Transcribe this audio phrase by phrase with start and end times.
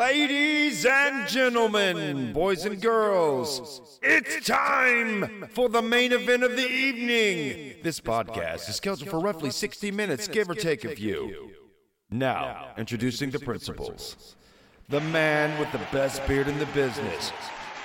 [0.00, 7.74] Ladies and gentlemen, boys and girls, it's time for the main event of the evening.
[7.82, 11.50] This podcast is scheduled for roughly 60 minutes, give or take a few.
[12.10, 14.36] Now, introducing the principals.
[14.88, 17.30] The man with the best beard in the business,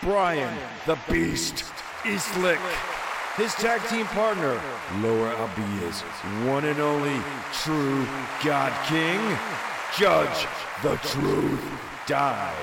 [0.02, 1.66] Brian the Beast
[2.04, 2.62] Eastlick.
[3.36, 4.62] His tag team partner,
[5.02, 6.00] Laura Abias,
[6.48, 7.22] one and only
[7.52, 8.06] true
[8.42, 9.20] God King,
[9.98, 10.48] Judge
[10.82, 12.56] the Truth Die.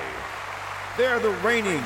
[0.97, 1.83] They're the reigning,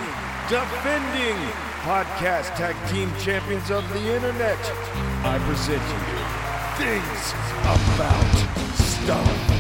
[0.48, 1.36] defending
[1.82, 4.60] podcast tag team champions of the internet.
[5.26, 6.18] I present you
[6.78, 9.57] things about stuff.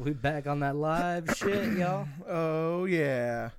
[0.00, 2.08] We back on that live shit, y'all.
[2.26, 3.50] Oh yeah.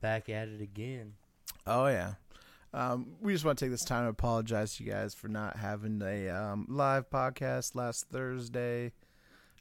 [0.00, 1.12] Back at it again.
[1.64, 2.14] Oh yeah.
[2.74, 5.58] Um, we just want to take this time to apologize to you guys for not
[5.58, 8.90] having a um, live podcast last Thursday.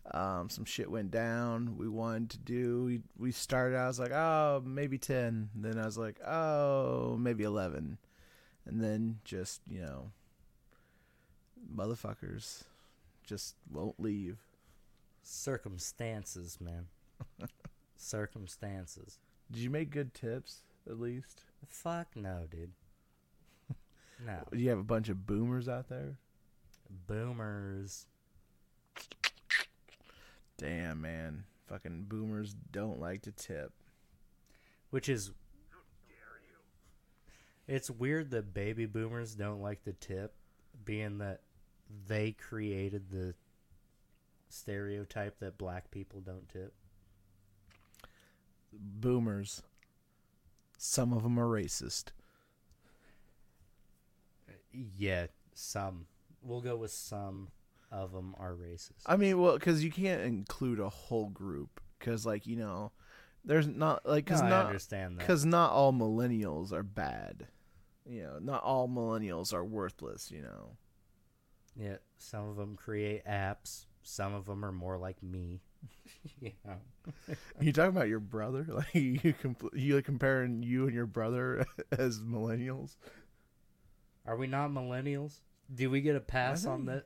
[0.10, 1.78] Um, some shit went down.
[1.78, 2.86] We wanted to do.
[2.86, 3.78] We we started.
[3.78, 5.50] I was like, oh, maybe ten.
[5.54, 8.00] Then I was like, oh, maybe eleven,
[8.66, 10.12] and then just you know,
[11.74, 12.64] motherfuckers
[13.26, 14.38] just won't leave.
[15.22, 16.88] Circumstances, man.
[17.98, 19.20] Circumstances.
[19.52, 21.44] Did you make good tips at least?
[21.68, 22.72] Fuck no, dude.
[24.26, 24.40] No.
[24.52, 26.18] Do you have a bunch of boomers out there?
[27.06, 28.08] Boomers.
[30.58, 31.44] Damn, man.
[31.68, 33.74] Fucking boomers don't like to tip.
[34.90, 35.32] Which is.
[35.70, 37.76] How dare you?
[37.76, 40.34] It's weird that baby boomers don't like the tip,
[40.84, 41.42] being that
[42.08, 43.34] they created the
[44.50, 46.74] stereotype that black people don't tip.
[48.72, 49.64] Boomers.
[50.78, 52.10] Some of them are racist.
[54.48, 54.54] Uh,
[54.98, 56.06] yeah, some.
[56.42, 57.50] We'll go with some
[57.92, 59.02] of them are racist.
[59.06, 61.82] I mean, well, because you can't include a whole group.
[61.98, 62.92] Because, like, you know,
[63.44, 65.20] there's not, like, because No, not, understand that.
[65.20, 67.48] because not all millennials are bad.
[68.06, 70.78] You know, not all millennials are worthless, you know.
[71.80, 73.86] Yeah, some of them create apps.
[74.04, 75.62] Some of them are more like me.
[76.42, 76.78] know.
[77.60, 78.66] You talking about your brother?
[78.70, 82.96] Like you compl- you like comparing you and your brother as millennials?
[84.26, 85.40] Are we not millennials?
[85.74, 87.06] Do we get a pass on that?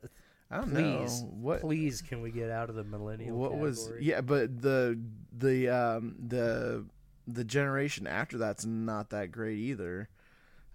[0.49, 3.37] I don't Please, know what please, can we get out of the millennial?
[3.37, 4.99] what was yeah, but the
[5.37, 6.85] the um the
[7.27, 10.09] the generation after that's not that great either.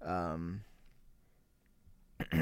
[0.03, 0.63] Um,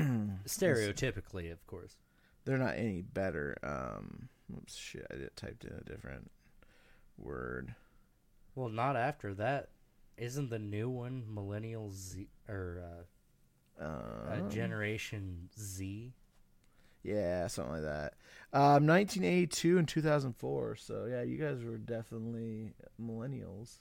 [0.47, 1.97] Stereotypically, of course.
[2.45, 3.57] they're not any better.
[3.63, 6.31] Um, oops, shit, I did typed in a different
[7.19, 7.75] word.
[8.55, 9.71] Well, not after that.
[10.17, 12.85] Isn't the new one Millennial Z or
[13.81, 16.13] uh, uh, Um, Generation Z?
[17.03, 18.15] Yeah, something like that.
[18.53, 20.77] Um, 1982 and 2004.
[20.77, 23.79] So yeah, you guys were definitely millennials.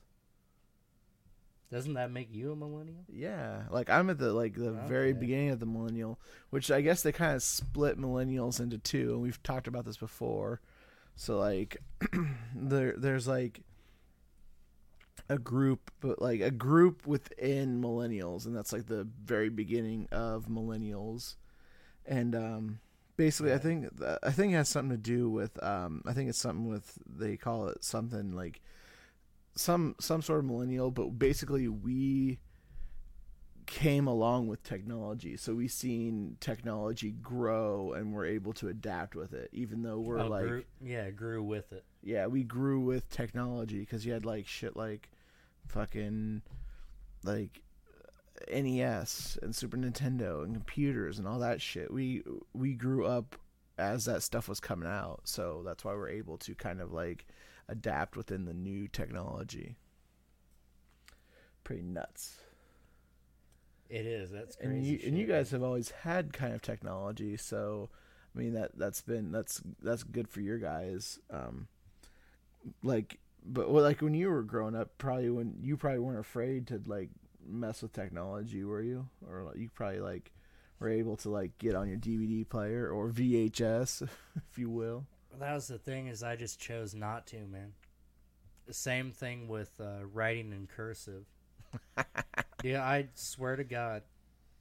[1.72, 3.04] Doesn't that make you a millennial?
[3.10, 6.20] Yeah, like I'm at the like the very beginning of the millennial,
[6.52, 9.98] which I guess they kind of split millennials into two, and we've talked about this
[9.98, 10.62] before.
[11.16, 11.78] So like,
[12.56, 13.62] there there's like
[15.30, 20.46] a group, but like a group within millennials, and that's like the very beginning of
[20.46, 21.36] millennials,
[22.06, 22.80] and um,
[23.18, 23.90] basically I think
[24.22, 27.38] I think it has something to do with um, I think it's something with they
[27.38, 28.62] call it something like
[29.56, 32.40] some some sort of millennial, but basically we
[33.66, 39.34] came along with technology, so we seen technology grow and we're able to adapt with
[39.34, 41.84] it, even though we're Oh, like grew, yeah, grew with it.
[42.04, 45.10] yeah, we grew with technology because you had like shit like
[45.68, 46.42] fucking
[47.24, 47.62] like
[48.52, 51.90] uh, NES and Super Nintendo and computers and all that shit.
[51.92, 52.22] We
[52.54, 53.38] we grew up
[53.78, 57.26] as that stuff was coming out, so that's why we're able to kind of like
[57.68, 59.76] adapt within the new technology.
[61.64, 62.38] Pretty nuts.
[63.90, 64.32] It is.
[64.32, 64.74] That's crazy.
[64.74, 65.30] And you and you shit.
[65.30, 67.90] guys have always had kind of technology, so
[68.36, 71.20] I mean that that's been that's that's good for your guys.
[71.30, 71.68] Um,
[72.82, 76.68] like, but well, like when you were growing up, probably when you probably weren't afraid
[76.68, 77.10] to like
[77.46, 79.08] mess with technology, were you?
[79.30, 80.32] Or like, you probably like
[80.80, 84.02] were able to like get on your DVD player or VHS,
[84.36, 85.06] if you will.
[85.40, 87.74] That was the thing is I just chose not to, man.
[88.68, 91.26] The same thing with uh, writing in cursive.
[92.64, 94.04] yeah, I swear to God,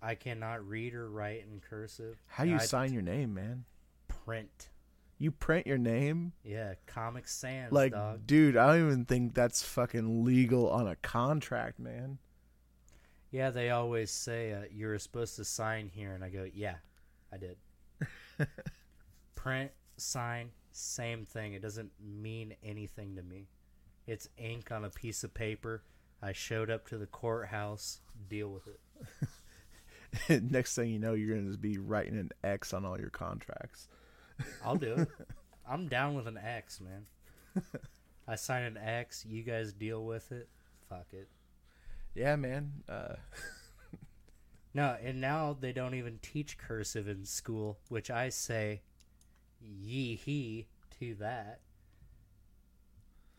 [0.01, 2.17] I cannot read or write in cursive.
[2.27, 3.65] How do you I sign your name, man?
[4.09, 4.69] print?
[5.19, 6.33] You print your name?
[6.45, 8.27] Yeah, Comic Sans, Like, dog.
[8.27, 12.19] dude, I don't even think that's fucking legal on a contract, man.
[13.31, 16.75] Yeah, they always say uh, you're supposed to sign here, and I go, yeah,
[17.33, 17.57] I did.
[19.35, 21.55] Print, sign, same thing.
[21.55, 23.49] It doesn't mean anything to me.
[24.07, 25.83] It's ink on a piece of paper.
[26.23, 28.01] I showed up to the courthouse.
[28.29, 28.69] Deal with
[30.29, 30.43] it.
[30.51, 33.89] Next thing you know, you're gonna just be writing an X on all your contracts.
[34.65, 35.09] I'll do it.
[35.69, 37.07] I'm down with an X, man.
[38.29, 39.25] I sign an X.
[39.29, 40.49] You guys deal with it.
[40.89, 41.29] Fuck it.
[42.15, 42.73] Yeah, man.
[42.89, 43.15] Uh,
[44.75, 48.81] No, and now they don't even teach cursive in school, which I say
[49.65, 50.67] yee hee
[50.99, 51.61] to that.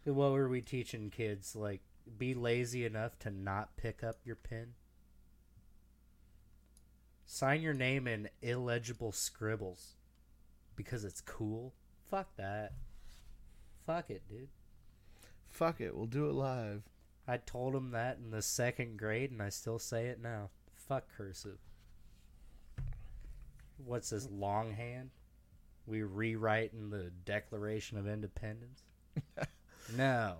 [0.05, 1.55] What were we teaching kids?
[1.55, 1.81] Like,
[2.17, 4.73] be lazy enough to not pick up your pen?
[7.25, 9.95] Sign your name in illegible scribbles
[10.75, 11.73] because it's cool?
[12.09, 12.73] Fuck that.
[13.85, 14.49] Fuck it, dude.
[15.49, 16.83] fuck it, we'll do it live.
[17.27, 20.49] I told him that in the second grade, and I still say it now.
[20.73, 21.59] Fuck cursive.
[23.77, 25.11] What's this longhand?
[25.85, 28.83] We rewriting the Declaration of Independence?
[29.97, 30.37] no,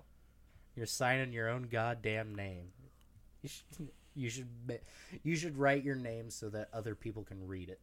[0.75, 2.69] you're signing your own goddamn name.
[3.41, 4.47] You should, you should,
[5.23, 7.79] you should write your name so that other people can read it.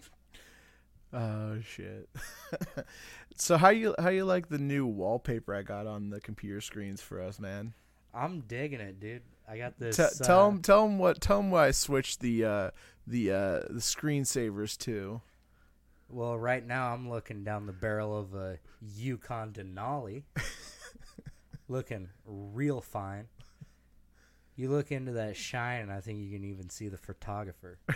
[1.10, 2.06] Oh shit.
[3.34, 7.00] so how you how you like the new wallpaper I got on the computer screens
[7.00, 7.72] for us, man?
[8.12, 9.22] I'm digging it, dude.
[9.48, 9.96] I got this.
[9.96, 12.70] T- uh, tell him tell him what tell him why I switched the uh
[13.06, 15.22] the uh the screensavers to.
[16.08, 20.22] Well, right now I'm looking down the barrel of a Yukon Denali,
[21.68, 23.28] looking real fine.
[24.56, 27.78] You look into that shine, and I think you can even see the photographer.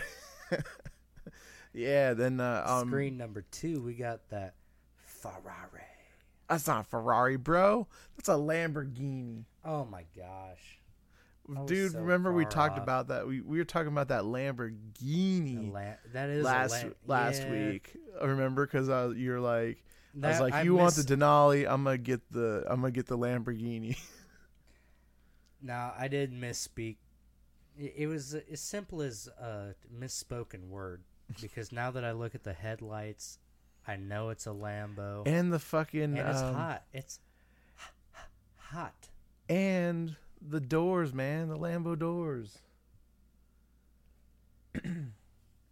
[1.73, 4.53] Yeah, then uh um, Screen number two, we got that
[4.97, 5.81] Ferrari.
[6.47, 7.87] That's not a Ferrari, bro.
[8.15, 9.45] That's a Lamborghini.
[9.65, 10.79] Oh my gosh,
[11.65, 12.83] Dude, so remember we talked off.
[12.83, 13.27] about that.
[13.27, 17.51] We we were talking about that Lamborghini la- that is last la- last yeah.
[17.51, 17.95] week.
[18.21, 18.87] I remember because
[19.17, 19.83] you're like
[20.21, 21.65] I was That- like, you want the Denali?
[21.69, 23.97] I'm gonna get the I'm gonna get the Lamborghini.
[25.65, 26.97] No, I did misspeak.
[27.79, 31.03] It, it was as simple as a misspoken word
[31.41, 33.39] because now that I look at the headlights,
[33.87, 36.83] I know it's a Lambo, and, and the fucking and it's um, hot.
[36.91, 37.19] It's
[38.57, 39.09] hot.
[39.47, 40.15] and
[40.47, 42.59] the doors, man, the Lambo doors.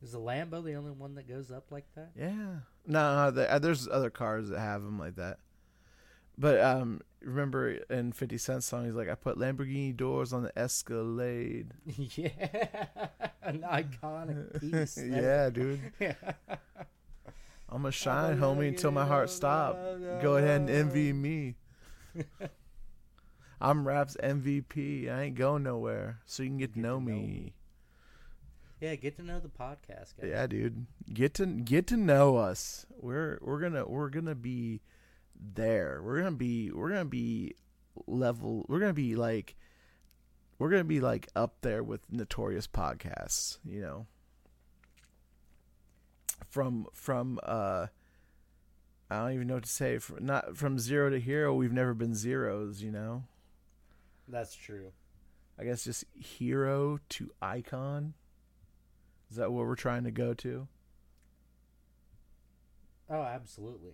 [0.01, 2.11] Is the Lambo the only one that goes up like that?
[2.17, 2.59] Yeah.
[2.87, 5.37] No, the, uh, there's other cars that have them like that.
[6.37, 10.57] But um, remember in 50 Cent song, he's like, I put Lamborghini doors on the
[10.57, 11.73] Escalade.
[11.85, 12.29] yeah,
[13.43, 14.97] an iconic piece.
[15.05, 15.79] yeah, dude.
[15.99, 16.13] yeah.
[17.69, 19.77] I'm gonna shine, homie, until my heart stops.
[20.21, 21.55] Go ahead and envy me.
[23.61, 25.09] I'm rap's MVP.
[25.09, 27.13] I ain't going nowhere, so you can get to Get to know know me.
[27.13, 27.53] me.
[28.79, 30.29] Yeah, get to know the podcast, guys.
[30.29, 30.87] Yeah, dude.
[31.13, 32.87] Get to get to know us.
[32.99, 34.81] We're we're gonna we're gonna be
[35.39, 36.01] there.
[36.03, 37.53] We're gonna be we're gonna be
[38.07, 38.65] level.
[38.67, 39.55] We're gonna be like
[40.57, 43.59] we're gonna be like up there with notorious podcasts.
[43.63, 44.07] You know,
[46.49, 47.87] from from uh,
[49.11, 49.99] I don't even know what to say.
[49.99, 51.53] From, not from zero to hero.
[51.53, 52.81] We've never been zeros.
[52.81, 53.23] You know.
[54.31, 54.91] That's true.
[55.59, 58.13] I guess just hero to icon.
[59.29, 60.67] Is that what we're trying to go to?
[63.09, 63.91] Oh, absolutely.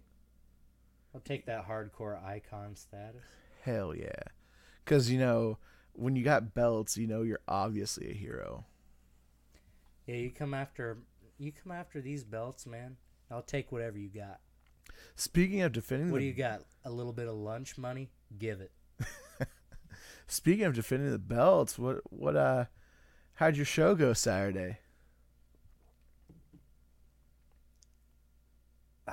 [1.14, 3.24] I'll take that hardcore icon status.
[3.64, 4.22] Hell yeah.
[4.86, 5.58] Because, you know,
[5.94, 8.66] when you got belts, you know you're obviously a hero.
[10.06, 11.00] Yeah, you come after
[11.38, 12.98] you come after these belts, man.
[13.30, 14.40] I'll take whatever you got.
[15.16, 16.62] Speaking of defending What the, do you got?
[16.86, 18.10] A little bit of lunch money?
[18.38, 18.72] Give it.
[20.28, 22.66] speaking of defending the belts, what what uh
[23.36, 24.80] how'd your show go Saturday?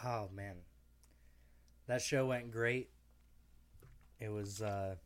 [0.04, 0.56] Oh man.
[1.87, 2.90] That show went great.
[4.21, 4.97] It was uh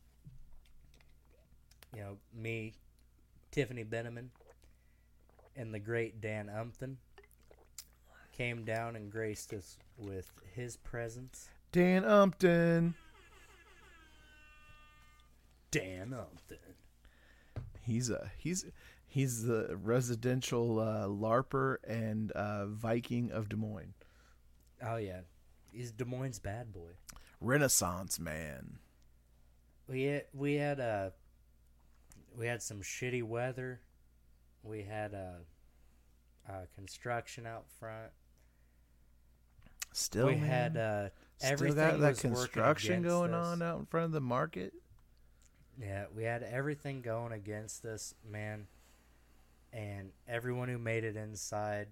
[1.95, 2.73] you know, me,
[3.51, 4.29] Tiffany Beneman,
[5.55, 6.97] and the great Dan Umpton
[8.37, 11.49] came down and graced us with his presence.
[11.71, 12.93] Dan Umpton.
[15.71, 16.57] Dan Umpton.
[17.81, 18.65] He's a he's
[19.07, 23.93] he's the residential uh, larper and uh, Viking of Des Moines.
[24.83, 25.21] Oh yeah.
[25.71, 26.91] He's Des Moines bad boy.
[27.41, 28.79] Renaissance man.
[29.87, 31.09] We had, we had uh
[32.37, 33.81] we had some shitty weather.
[34.63, 38.11] We had uh, uh construction out front.
[39.91, 43.85] Still, we man, had uh, still everything got that was construction going on out in
[43.85, 44.73] front of the market.
[45.79, 48.67] Yeah, we had everything going against us, man.
[49.71, 51.87] And everyone who made it inside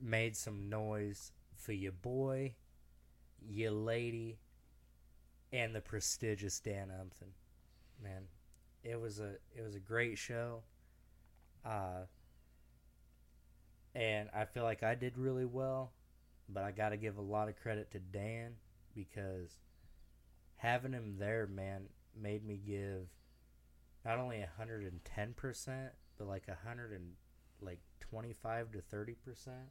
[0.00, 2.54] made some noise for your boy,
[3.48, 4.38] your lady,
[5.52, 7.28] and the prestigious Dan Umpton.
[8.02, 8.22] Man,
[8.82, 10.62] it was a it was a great show.
[11.64, 12.06] Uh
[13.94, 15.90] and I feel like I did really well,
[16.48, 18.54] but I got to give a lot of credit to Dan
[18.94, 19.58] because
[20.56, 23.08] having him there, man, made me give
[24.04, 27.12] not only hundred and ten percent, but like a hundred and
[27.60, 29.70] like twenty five to thirty percent.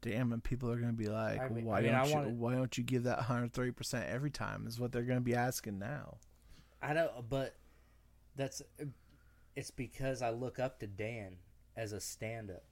[0.00, 2.14] Damn, and people are gonna be like, I mean- why I mean, don't you?
[2.16, 4.66] wanna- Why don't you give that 130 percent every time?
[4.66, 6.18] Is what they're gonna be asking now.
[6.80, 7.56] I don't, but
[8.34, 8.62] that's
[9.54, 11.36] it's because I look up to Dan
[11.76, 12.64] as a stand-up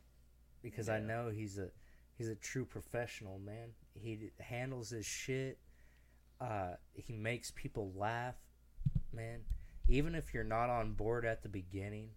[0.62, 1.70] because I know he's a
[2.18, 3.74] he's a true professional, man.
[3.94, 5.58] He handles his shit.
[6.40, 8.36] Uh, he makes people laugh,
[9.12, 9.40] man.
[9.88, 12.10] Even if you're not on board at the beginning,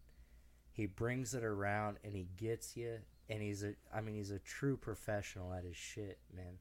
[0.72, 3.00] he brings it around and he gets you.
[3.30, 6.58] And he's a, I mean, he's a true professional at his shit, man.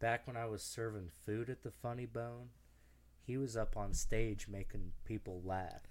[0.00, 2.48] Back when I was serving food at the Funny Bone,
[3.26, 5.82] he was up on stage making people laugh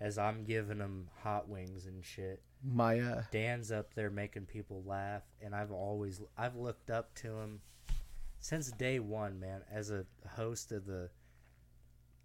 [0.00, 2.42] as I'm giving him hot wings and shit.
[2.62, 7.38] My uh, Dan's up there making people laugh, and I've always I've looked up to
[7.38, 7.60] him
[8.44, 9.62] since day one, man.
[9.72, 10.04] As a
[10.36, 11.08] host of the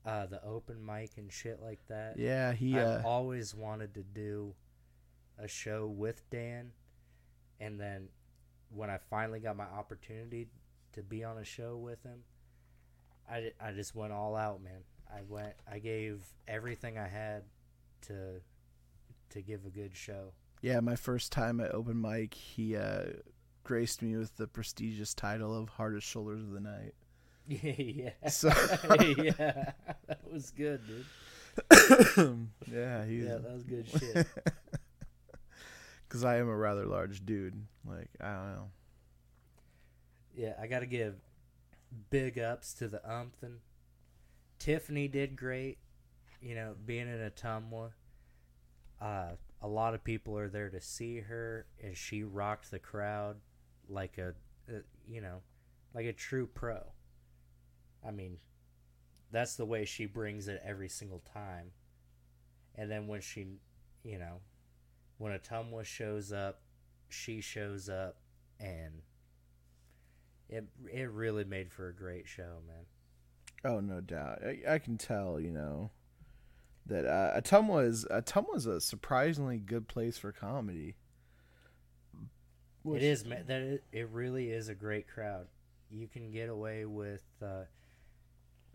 [0.06, 4.04] uh, the open mic and shit like that, yeah, he uh, I've always wanted to
[4.04, 4.54] do
[5.38, 6.72] a show with Dan,
[7.62, 8.10] and then
[8.70, 10.48] when I finally got my opportunity
[10.94, 12.20] to be on a show with him,
[13.30, 14.82] I, I just went all out, man.
[15.10, 17.44] I went, I gave everything I had
[18.08, 18.42] to
[19.30, 20.34] to give a good show.
[20.62, 23.04] yeah, my first time at open mic, he uh,
[23.64, 26.94] graced me with the prestigious title of hardest shoulders of the night.
[27.48, 28.48] yeah, So
[29.18, 29.72] yeah,
[30.08, 31.06] that was good, dude.
[32.72, 34.28] yeah, he Yeah, that was good shit.
[36.08, 37.56] because I am a rather large dude.
[37.86, 38.70] Like I don't know.
[40.36, 41.16] Yeah, I got to give
[42.10, 43.58] big ups to the Umpton.
[44.60, 45.80] Tiffany did great.
[46.42, 47.92] You know, being in Ottumwa,
[49.02, 53.38] uh, a lot of people are there to see her, and she rocked the crowd
[53.90, 54.34] like a,
[54.72, 55.42] a, you know,
[55.94, 56.80] like a true pro.
[58.08, 58.38] I mean,
[59.32, 61.72] that's the way she brings it every single time.
[62.76, 63.48] And then when she,
[64.04, 64.40] you know,
[65.18, 66.62] when Ottumwa shows up,
[67.10, 68.18] she shows up,
[68.60, 69.02] and
[70.48, 72.86] it it really made for a great show, man.
[73.66, 74.40] Oh, no doubt.
[74.44, 75.92] I, I can tell, you know,
[76.86, 80.96] that uh, Ottumwa is Ottumwa is a surprisingly good place for comedy.
[82.84, 83.46] Which- it is, man.
[83.48, 85.48] That it, it really is a great crowd.
[85.92, 87.64] You can get away with, uh,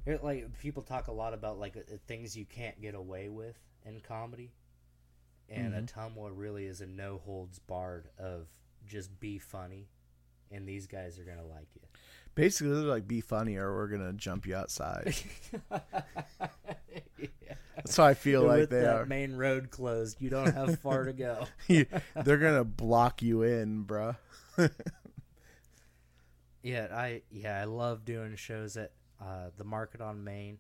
[0.07, 3.57] it, like people talk a lot about like uh, things you can't get away with
[3.87, 4.53] in comedy,
[5.49, 5.87] and Mhm.
[5.93, 8.47] Ottumwa really is a no holds barred of
[8.87, 9.89] just be funny,
[10.51, 11.81] and these guys are gonna like you.
[12.35, 15.15] Basically, they're like, "Be funny, or we're gonna jump you outside."
[17.77, 19.07] That's how I feel like With they that are.
[19.07, 21.47] main road closed, you don't have far to go.
[21.69, 21.87] You-
[22.25, 24.17] they're gonna block you in, bruh.
[26.63, 30.59] Yeah, I yeah I love doing shows at uh, the Market on Main.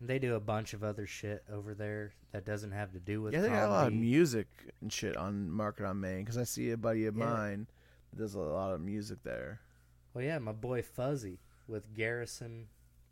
[0.00, 3.20] And they do a bunch of other shit over there that doesn't have to do
[3.20, 3.96] with Yeah, they got a lot of comedy.
[3.96, 4.46] music
[4.80, 7.24] and shit on Market on Main because I see a buddy of Yeah.
[7.24, 7.66] mine
[8.10, 9.60] that does a lot of music there.
[10.14, 12.68] Well, yeah, my boy Fuzzy with Garrison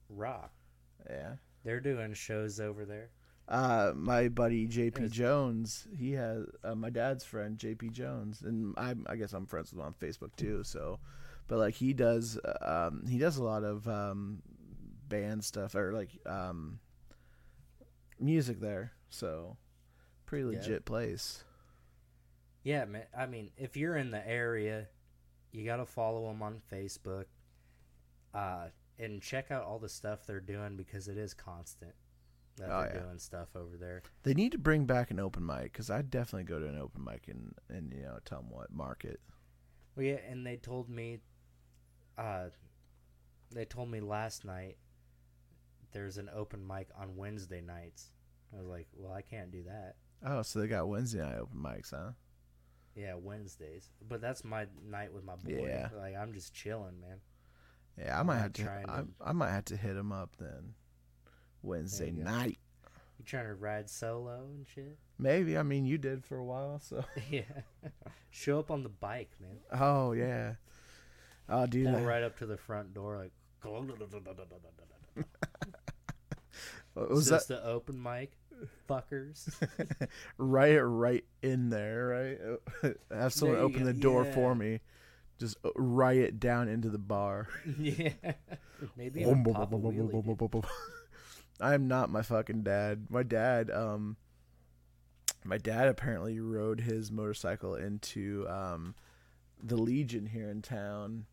[0.09, 0.53] Rock.
[1.11, 1.33] Yeah.
[1.67, 3.11] They're doing shows over there.
[3.49, 8.95] Uh, my buddy JP Jones, he has uh, my dad's friend JP Jones, and I
[9.07, 10.63] I guess I'm friends with him on Facebook too.
[10.63, 11.01] So,
[11.49, 14.43] but like he does, um, he does a lot of um,
[15.09, 16.79] band stuff or like um,
[18.21, 18.93] music there.
[19.11, 19.57] So,
[20.25, 20.59] pretty Yeah.
[20.61, 21.43] legit place.
[22.63, 23.07] Yeah, man.
[23.17, 24.87] I mean, if you're in the area,
[25.53, 27.27] you got to follow him on Facebook.
[28.35, 28.69] Uh,
[28.99, 31.93] and check out all the stuff they're doing because it is constant
[32.57, 33.03] that Oh, they're yeah.
[33.03, 34.03] doing stuff over there.
[34.23, 37.05] They need to bring back an open mic because I'd definitely go to an open
[37.05, 39.21] mic and and you know tell them what market.
[39.95, 41.19] Well, yeah, and they told me,
[42.19, 42.47] uh,
[43.51, 44.77] they told me last night
[45.93, 48.11] there's an open mic on Wednesday nights.
[48.55, 49.97] I was like, well, I can't do that.
[50.25, 52.13] Oh, so they got Wednesday night open mics, huh?
[52.95, 53.91] Yeah, Wednesdays.
[54.09, 55.67] But that's my night with my boy.
[55.67, 55.89] Yeah.
[55.97, 57.19] Like I'm just chilling, man.
[57.99, 58.65] Yeah, I might have to.
[58.65, 60.75] to- I, I might have to hit him up then.
[61.63, 62.59] Wednesday you night.
[63.19, 64.99] You trying to ride solo and shit?
[65.19, 65.57] Maybe.
[65.57, 67.05] I mean, you did for a while, so.
[67.31, 67.41] yeah.
[68.31, 69.59] Show up on the bike, man.
[69.81, 70.55] Oh yeah.
[71.49, 71.87] Oh, dude.
[71.87, 73.33] Pull I- right up to the front door, like.
[76.95, 78.33] was Is that this the open mic,
[78.89, 79.49] fuckers?
[80.39, 80.77] right?
[80.77, 82.95] Right in there, right?
[83.11, 84.35] Have someone There open go, the door yeah.
[84.35, 84.81] for me.
[85.39, 87.49] Just uh, write it down into the bar.
[87.79, 88.11] yeah.
[88.97, 90.65] Maybe even pop wheelie.
[91.61, 93.07] I am not my fucking dad.
[93.09, 94.17] My dad, um,
[95.45, 98.95] my dad apparently rode his motorcycle into um,
[99.63, 101.25] the Legion here in town,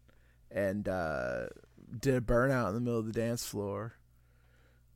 [0.50, 1.48] and uh,
[2.00, 3.96] did a burnout in the middle of the dance floor.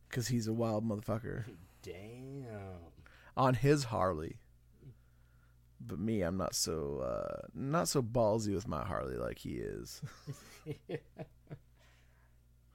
[0.10, 1.44] Cause he's a wild motherfucker
[1.84, 2.80] Damn.
[3.36, 4.38] on his Harley.
[5.80, 10.02] But me, I'm not so uh, not so ballsy with my Harley like he is.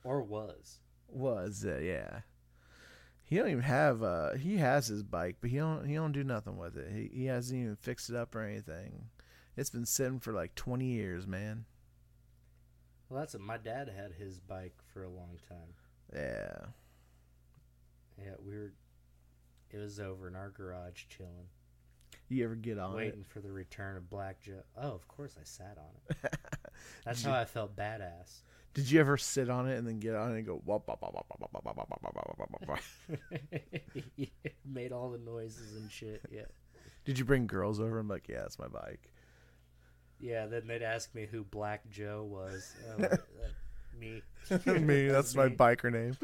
[0.04, 0.78] or was.
[1.08, 2.20] Was uh, yeah.
[3.24, 6.24] He don't even have uh he has his bike, but he don't he don't do
[6.24, 6.92] nothing with it.
[6.92, 9.06] He he hasn't even fixed it up or anything.
[9.56, 11.64] It's been sitting for like twenty years, man.
[13.08, 13.40] Well, that's it.
[13.40, 15.74] My dad had his bike for a long time.
[16.14, 16.66] Yeah.
[18.18, 18.72] Yeah, we were.
[19.70, 21.48] It was over in our garage chilling,
[22.32, 24.62] You ever get on waiting for the return of Black Joe.
[24.80, 26.36] Oh, of course I sat on it.
[27.04, 28.40] That's how I felt badass.
[28.72, 31.02] Did you ever sit on it and then get on it and go wop wop
[31.02, 32.78] wop wop wop wop wop wop wop wop wop wop wop?
[34.16, 34.26] Yeah,
[34.64, 36.22] Made all the noises and shit.
[36.30, 36.46] Yeah.
[37.04, 37.98] Did you bring girls over?
[37.98, 39.12] I'm like, yeah, it's my bike.
[40.18, 42.72] Yeah, then they'd ask me who Black Joe was.
[42.98, 43.16] Uh,
[44.00, 44.22] me.
[44.66, 45.56] Me, that's my Me.
[45.56, 46.16] biker name.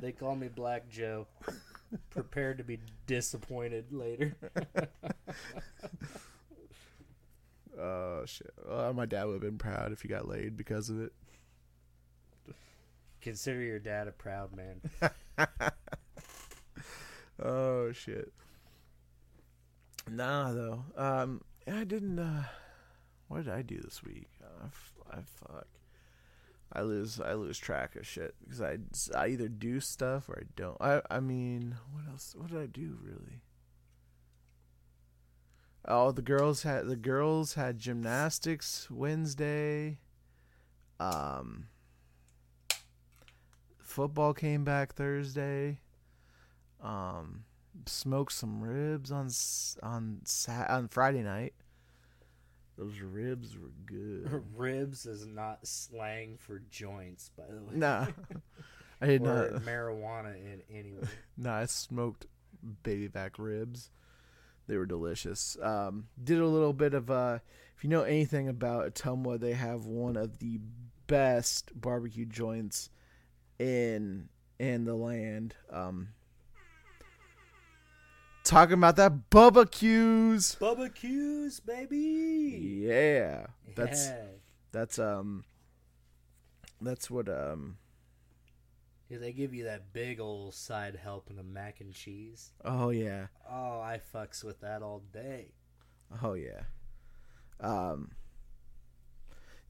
[0.00, 1.26] They call me Black Joe.
[2.10, 4.34] Prepared to be disappointed later.
[7.78, 8.52] Oh shit.
[8.68, 11.12] Well, my dad would have been proud if he got laid because of it.
[13.22, 14.80] Consider your dad a proud man.
[17.42, 18.32] Oh shit.
[20.10, 20.84] Nah, though.
[20.96, 22.18] Um, I didn't.
[22.18, 22.42] uh
[23.28, 24.28] What did I do this week?
[24.42, 25.66] Uh, f- I fuck.
[26.72, 27.20] I lose.
[27.20, 28.78] I lose track of shit because I,
[29.16, 30.76] I either do stuff or I don't.
[30.80, 32.34] I I mean, what else?
[32.36, 33.42] What did I do really?
[35.86, 39.98] Oh, the girls had the girls had gymnastics Wednesday.
[41.00, 41.68] Um,
[43.78, 45.80] football came back Thursday.
[46.82, 47.44] Um,
[47.86, 49.30] smoked some ribs on
[49.82, 50.22] on
[50.68, 51.54] on Friday night.
[52.80, 54.42] Those ribs were good.
[54.56, 57.74] Ribs is not slang for joints, by the way.
[57.74, 58.06] nah,
[59.02, 59.50] I did not.
[59.66, 61.06] marijuana in any way.
[61.36, 62.24] Nah, I smoked
[62.82, 63.90] baby back ribs.
[64.66, 65.58] They were delicious.
[65.62, 67.40] Um, did a little bit of uh,
[67.76, 70.58] if you know anything about Ottumwa, they have one of the
[71.06, 72.88] best barbecue joints
[73.58, 75.54] in in the land.
[75.70, 76.08] Um,
[78.50, 80.56] talking about that Bubba Q's.
[80.60, 82.82] Bubba Q's, baby.
[82.84, 84.24] Yeah, that's Yeah.
[84.72, 85.44] that's um,
[86.80, 87.78] that's what um.
[89.08, 92.50] Yeah, they give you that big old side helping of mac and cheese.
[92.64, 93.26] Oh yeah.
[93.48, 95.52] Oh, I fucks with that all day.
[96.22, 96.62] Oh yeah.
[97.60, 98.10] Um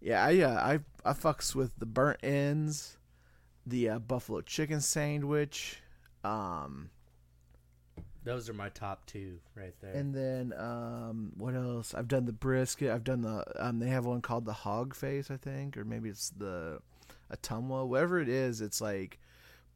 [0.01, 0.79] Yeah, I uh, I
[1.11, 2.99] I fucks with the burnt ends,
[3.66, 5.83] the uh, buffalo chicken sandwich,
[6.25, 6.90] um
[8.22, 9.94] Those are my top two right there.
[9.94, 11.94] and then um what else?
[11.94, 15.30] I've done the brisket, I've done the um they have one called the hog face,
[15.30, 16.80] I think, or maybe it's the
[17.33, 19.18] Ottumwa, whatever it is, it's like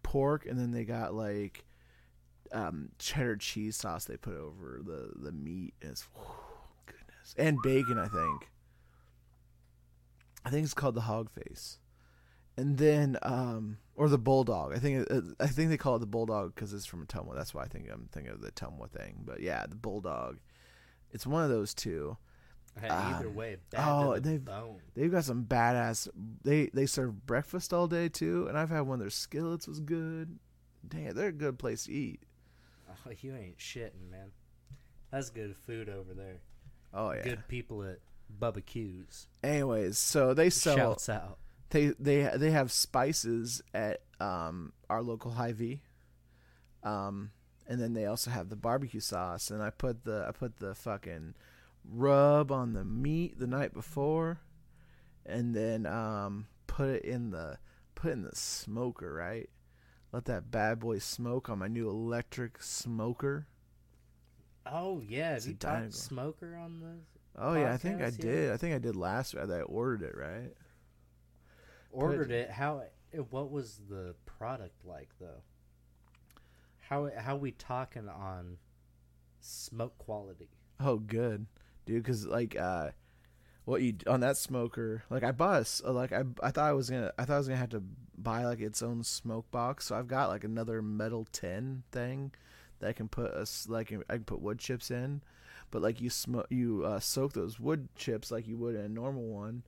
[0.02, 1.64] pork and then they got like
[2.52, 5.74] um cheddar cheese sauce they put over the the meat.
[5.80, 6.06] It's
[6.86, 7.34] goodness.
[7.38, 8.50] And bacon, I think.
[10.44, 11.78] I think it's called the hog face.
[12.56, 14.74] And then um or the bulldog.
[14.74, 15.06] I think
[15.40, 17.34] I think they call it the bulldog cuz it's from Ottumwa.
[17.34, 19.22] That's why I think I'm thinking of the Ottumwa thing.
[19.24, 20.38] But yeah, the bulldog.
[21.10, 22.16] It's one of those two.
[22.80, 24.80] Hey, either um, way, bad oh, the they've- bone.
[24.94, 26.08] They've got some badass.
[26.42, 29.80] They they serve breakfast all day too, and I've had one of their skillets was
[29.80, 30.38] good.
[30.86, 32.20] Damn, they're a good place to eat.
[32.88, 34.32] Oh, you ain't shitting, man.
[35.10, 36.40] That's good food over there.
[36.92, 37.22] Oh yeah.
[37.22, 37.98] Good people at
[38.40, 39.28] Bubba Q's.
[39.42, 41.38] Anyways, so they sell Shouts out.
[41.70, 45.82] They they they have spices at um our local Hy-Vee.
[46.82, 47.30] Um
[47.66, 50.74] and then they also have the barbecue sauce and I put the I put the
[50.74, 51.34] fucking
[51.84, 54.40] rub on the meat the night before
[55.26, 57.58] and then um put it in the
[57.94, 59.48] put in the smoker, right?
[60.12, 63.46] Let that bad boy smoke on my new electric smoker.
[64.66, 66.96] Oh yeah, It's have you talked smoker on the
[67.36, 68.52] Oh yeah, I think I did.
[68.52, 69.34] I think I did last.
[69.34, 70.52] I ordered it, right?
[71.94, 72.50] Ordered it?
[72.50, 72.82] How?
[73.30, 75.42] What was the product like though?
[76.88, 78.58] How how we talking on
[79.40, 80.48] smoke quality?
[80.80, 81.46] Oh, good,
[81.86, 82.02] dude.
[82.02, 82.90] Because like, uh,
[83.64, 85.04] what you on that smoker?
[85.10, 87.38] Like, I bought a s- like I I thought I was gonna I thought I
[87.38, 87.82] was gonna have to
[88.16, 89.86] buy like its own smoke box.
[89.86, 92.32] So I've got like another metal tin thing
[92.80, 95.22] that I can put us like I can put wood chips in.
[95.70, 98.88] But like you smoke you uh, soak those wood chips like you would in a
[98.88, 99.62] normal one,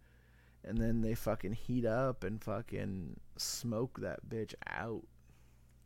[0.67, 5.03] and then they fucking heat up and fucking smoke that bitch out.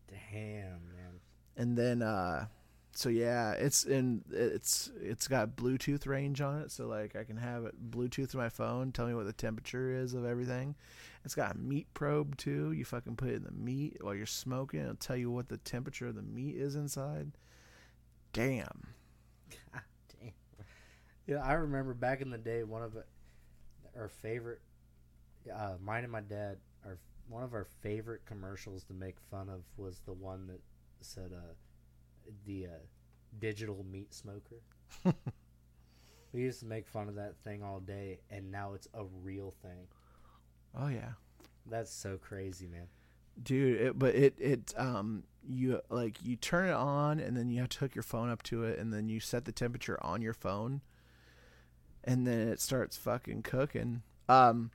[0.08, 1.20] Damn, man.
[1.56, 2.46] and then uh
[2.92, 7.36] so yeah it's in it's it's got bluetooth range on it so like i can
[7.36, 10.74] have it bluetooth to my phone tell me what the temperature is of everything
[11.24, 14.26] it's got a meat probe too you fucking put it in the meat while you're
[14.26, 17.30] smoking it'll tell you what the temperature of the meat is inside
[18.32, 18.88] damn
[19.72, 19.82] God
[20.20, 20.32] damn.
[21.26, 22.96] Yeah, I remember back in the day, one of
[23.96, 24.60] our favorite,
[25.50, 29.62] uh, mine and my dad, our one of our favorite commercials to make fun of
[29.76, 30.60] was the one that
[31.00, 31.52] said, uh,
[32.46, 32.78] the uh,
[33.38, 34.56] digital meat smoker.
[36.32, 39.54] we used to make fun of that thing all day, and now it's a real
[39.62, 39.86] thing.
[40.78, 41.12] oh yeah
[41.66, 42.86] That's so crazy, man.
[43.42, 47.60] dude it, but it it um you like you turn it on and then you
[47.60, 50.20] have to hook your phone up to it and then you set the temperature on
[50.20, 50.80] your phone
[52.04, 54.70] and then it starts fucking cooking um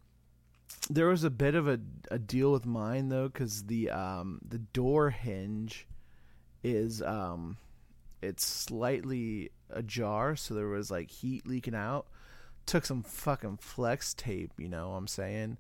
[0.90, 1.80] there was a bit of a,
[2.12, 5.88] a deal with mine though because the um the door hinge
[6.64, 7.58] is um
[8.22, 12.08] it's slightly ajar so there was like heat leaking out.
[12.66, 15.58] Took some fucking flex tape you know what i'm saying?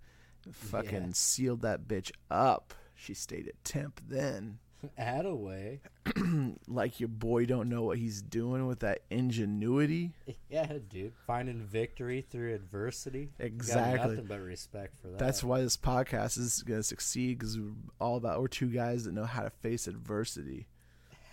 [0.51, 1.09] Fucking Yeah.
[1.13, 2.73] sealed that bitch up.
[2.95, 4.59] She stayed at temp then
[4.99, 5.79] Attaway.
[6.67, 10.13] like your boy don't know what he's doing with that ingenuity
[10.49, 11.13] Yeah, dude.
[11.25, 13.31] Finding victory through adversity.
[13.39, 14.09] Got Exactly.
[14.11, 15.17] nothing but respect for that.
[15.19, 19.13] That's why this podcast is gonna succeed because we're all about we're two guys that
[19.13, 20.67] know how to face adversity.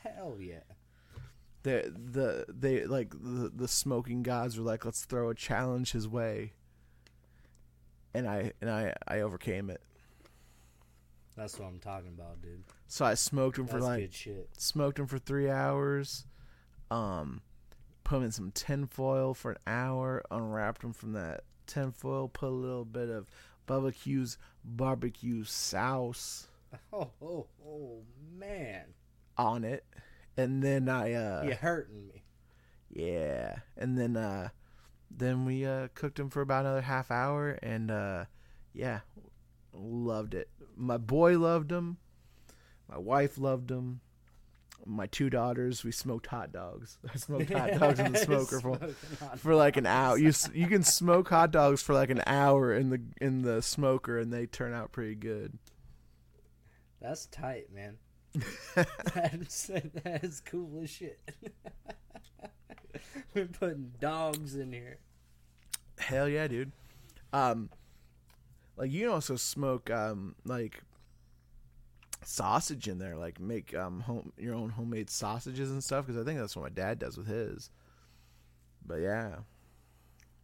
[0.02, 0.60] Hell yeah.
[1.62, 6.08] The the they like the the smoking gods were like, let's throw a challenge his
[6.08, 6.54] way.
[8.14, 9.80] And I and I I overcame it.
[11.36, 12.62] That's what I'm talking about, dude.
[12.88, 14.50] So I smoked him for That's like good shit.
[14.58, 16.26] smoked him for three hours.
[16.90, 17.40] Um,
[18.04, 20.22] put him in some tinfoil for an hour.
[20.30, 22.28] Unwrapped him from that tinfoil.
[22.28, 23.26] Put a little bit of
[23.94, 26.48] Q's barbecue sauce
[26.92, 28.02] Oh, oh, oh,
[28.38, 28.84] man.
[29.38, 29.84] on it,
[30.36, 32.22] and then I uh you hurting me.
[32.90, 34.50] yeah, and then uh
[35.10, 38.24] then we uh cooked him for about another half hour, and uh
[38.74, 39.00] yeah,
[39.72, 40.50] loved it.
[40.76, 41.98] My boy loved them.
[42.88, 44.00] My wife loved them.
[44.84, 46.98] My two daughters, we smoked hot dogs.
[47.12, 48.78] I smoked hot dogs in the smoker for
[49.36, 50.18] for like an hour.
[50.18, 54.18] You you can smoke hot dogs for like an hour in the in the smoker,
[54.18, 55.58] and they turn out pretty good.
[57.00, 57.98] That's tight, man.
[58.74, 61.20] That's that is cool as shit.
[63.34, 64.98] We're putting dogs in here.
[65.98, 66.72] Hell yeah, dude.
[67.32, 67.70] Um,
[68.76, 70.82] like you can also smoke um like
[72.24, 76.06] sausage in there, like make um home your own homemade sausages and stuff.
[76.06, 77.70] Because I think that's what my dad does with his.
[78.84, 79.36] But yeah,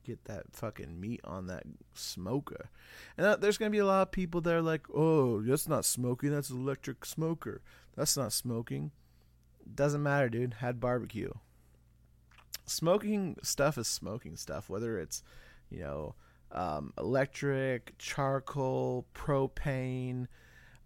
[0.05, 1.65] get that fucking meat on that
[1.95, 2.71] smoker,
[3.17, 5.85] and uh, there's gonna be a lot of people that are like, "Oh, that's not
[5.85, 6.31] smoking.
[6.31, 7.63] That's an electric smoker.
[7.97, 8.93] That's not smoking."
[9.75, 10.55] Doesn't matter, dude.
[10.55, 11.33] Had barbecue.
[12.65, 15.23] Smoking stuff is smoking stuff, whether it's
[15.71, 16.15] you know,
[16.53, 20.27] um, electric, charcoal, propane,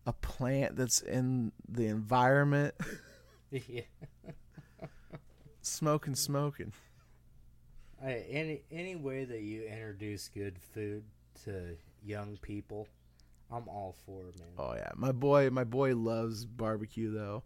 [0.06, 2.74] a plant that's in the environment,
[3.50, 3.82] yeah.
[5.60, 6.72] smoking, smoking.
[8.02, 11.04] Hey, any any way that you introduce good food
[11.44, 12.88] to young people,
[13.50, 14.48] I'm all for it, man.
[14.58, 17.44] Oh yeah, my boy, my boy loves barbecue though,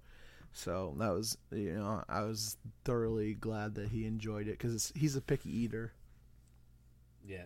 [0.52, 5.14] so that was you know I was thoroughly glad that he enjoyed it because he's
[5.14, 5.92] a picky eater.
[7.26, 7.42] Yeah,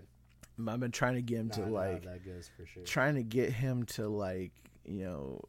[0.68, 2.82] I've been trying to get him Nah, to like that goes for sure.
[2.84, 4.52] trying to get him to like
[4.84, 5.42] you know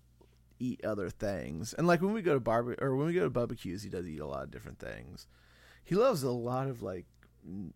[0.60, 1.74] eat other things.
[1.74, 4.08] And like when we go to barbecue or when we go to barbecues he does
[4.08, 5.28] eat a lot of different things.
[5.84, 7.06] He loves a lot of like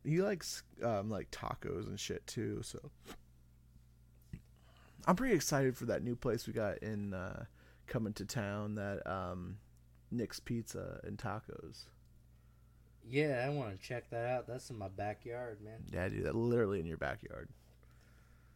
[0.04, 2.92] he likes um like tacos and shit too so.
[5.08, 7.46] I'm pretty excited for that new place we got in uh
[7.88, 9.58] coming to town that um
[10.12, 11.86] nick's pizza and tacos
[13.10, 14.48] Yeah, I want to check that out.
[14.48, 15.80] That's in my backyard, man.
[15.92, 17.50] yeah dude that literally in your backyard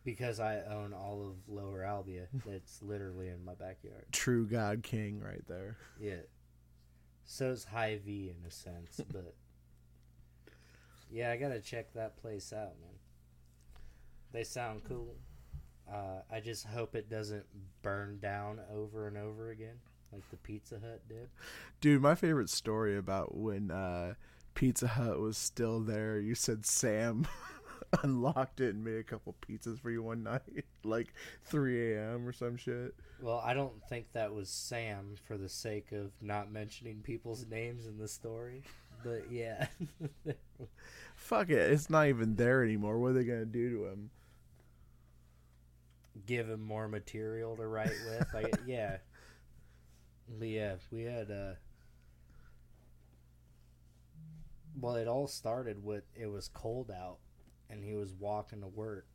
[0.04, 2.28] Because I own all of Lower Albia.
[2.46, 4.06] That's literally in my backyard.
[4.12, 6.22] true god king right there Yeah.
[7.26, 9.36] So is Hy-Vee in a sense, but
[11.12, 12.98] yeah, I gotta check that place out, man.
[14.32, 15.16] They sound cool.
[15.92, 17.46] Uh, I just hope it doesn't
[17.82, 19.80] burn down over and over again.
[20.12, 21.30] like the Pizza Hut did.
[21.82, 24.14] Dude, my favorite story about when uh,
[24.60, 26.20] Pizza Hut was still there.
[26.20, 27.26] You said Sam
[28.04, 31.14] unlocked it and made a couple pizzas for you one night, like
[31.46, 32.28] 3 a.m.
[32.28, 32.94] or some shit.
[33.22, 37.88] Well, I don't think that was Sam for the sake of not mentioning people's names
[37.88, 38.64] in the story.
[39.02, 39.68] But yeah.
[41.16, 43.00] Fuck it, it's not even there anymore.
[43.00, 44.10] What are they gonna do to him?
[46.26, 48.28] Give him more material to write with.
[48.36, 48.98] I, yeah.
[50.38, 51.54] But yeah, we had uh
[54.82, 57.18] well it all started with it was cold out
[57.70, 59.06] and he was walking to work.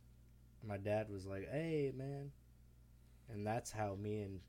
[0.65, 2.31] My dad was like, Hey man
[3.33, 4.39] and that's how me and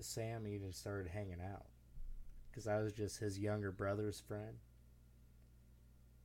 [0.00, 1.66] Sam even started hanging out
[2.50, 4.56] because I was just his younger brother's friend.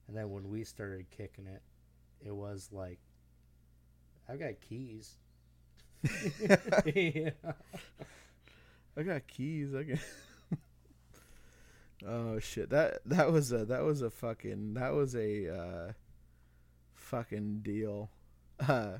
[0.07, 1.61] And then when we started kicking it,
[2.25, 2.99] it was like,
[4.29, 5.17] I've got keys.
[6.95, 7.31] yeah.
[8.97, 9.73] I got keys.
[9.75, 9.99] I can.
[12.05, 12.69] Oh shit!
[12.69, 15.91] That that was a that was a fucking that was a uh,
[16.95, 18.09] fucking deal.
[18.59, 18.97] Uh,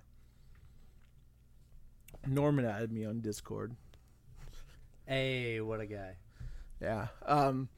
[2.28, 3.76] Norman added me on Discord.
[5.06, 6.18] Hey, what a guy.
[6.82, 7.08] Yeah.
[7.26, 7.70] Um,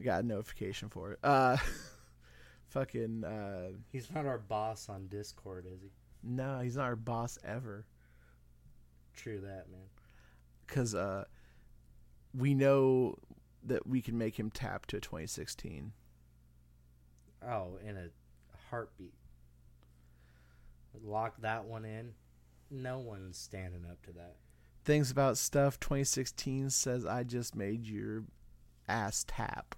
[0.00, 1.18] I got a notification for it.
[1.22, 1.56] Uh,
[2.68, 3.24] fucking.
[3.24, 5.90] Uh, He's not our boss on Discord, is he?
[6.24, 7.84] no, he's not our boss ever.
[9.14, 9.88] True that, man.
[10.68, 11.24] Cause uh,
[12.32, 13.16] we know
[13.64, 15.92] that we can make him tap to a 2016.
[17.46, 18.08] Oh, in a
[18.70, 19.14] heartbeat.
[21.02, 22.12] Lock that one in.
[22.70, 24.36] No one's standing up to that.
[24.84, 28.24] Things about stuff 2016 says I just made your
[28.88, 29.74] ass tap.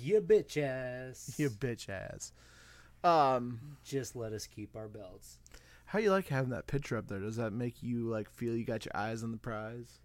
[0.00, 1.34] You bitch ass.
[1.38, 2.32] You bitch ass.
[3.04, 5.38] Um, Just let us keep our belts.
[5.86, 7.20] how you like having that picture up there?
[7.20, 10.00] Does that make you like feel you got your eyes on the prize?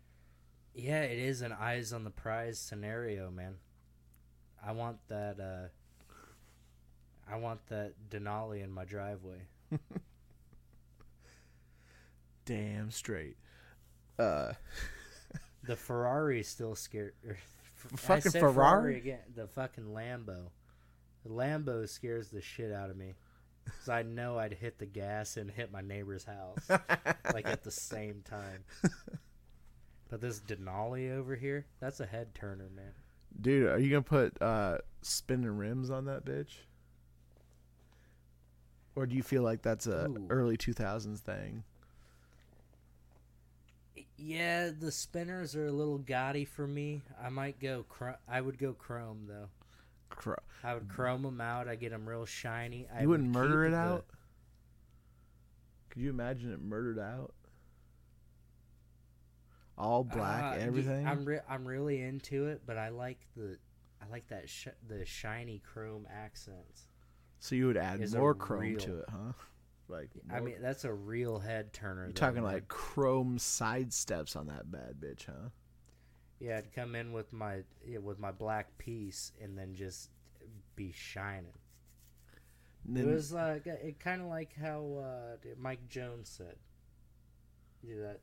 [0.73, 3.55] Yeah, it is an eyes on the prize scenario, man.
[4.65, 5.67] I want that uh
[7.31, 9.47] I want that Denali in my driveway.
[12.45, 13.37] Damn straight.
[14.19, 14.53] Uh,
[15.65, 17.13] The Ferrari still scared
[17.95, 18.97] Fucking said Ferrari?
[18.97, 19.19] again.
[19.33, 20.49] The fucking Lambo.
[21.23, 23.13] The Lambo scares the shit out of me.
[23.65, 26.67] Cuz I know I'd hit the gas and hit my neighbor's house
[27.33, 28.65] like at the same time.
[30.09, 32.91] But this Denali over here, that's a head turner, man.
[33.41, 36.49] dude, are you gonna put uh spinning rims on that bitch?
[38.95, 40.27] Or do you feel like that's a Ooh.
[40.29, 41.63] early 2000s thing?
[44.17, 47.01] Yeah, the spinners are a little gaudy for me.
[47.21, 47.85] I might go.
[47.89, 49.49] Chr- I would go chrome though.
[50.09, 51.67] Cro- I would chrome them out.
[51.67, 52.85] I get them real shiny.
[52.95, 54.05] I you wouldn't would murder it the- out?
[55.89, 57.33] Could you imagine it murdered out?
[59.77, 61.07] All black, Uh, everything.
[61.07, 63.57] I'm re- I'm really into it, but I like the
[64.01, 66.87] I like that sh- the shiny chrome accents.
[67.39, 69.33] so you would add more chrome real- to it, huh?
[69.87, 72.03] Like I mean, that's a real head turner.
[72.03, 72.53] you're though, talking man.
[72.53, 75.49] like chrome side steps on that bad bitch, huh?
[76.39, 80.09] yeah, I'd come in with my yeah, with my black piece and then just
[80.75, 81.53] be shining.
[82.87, 86.55] And It was like it kind of like how uh, Mike Jones said.
[87.81, 88.19] You do that.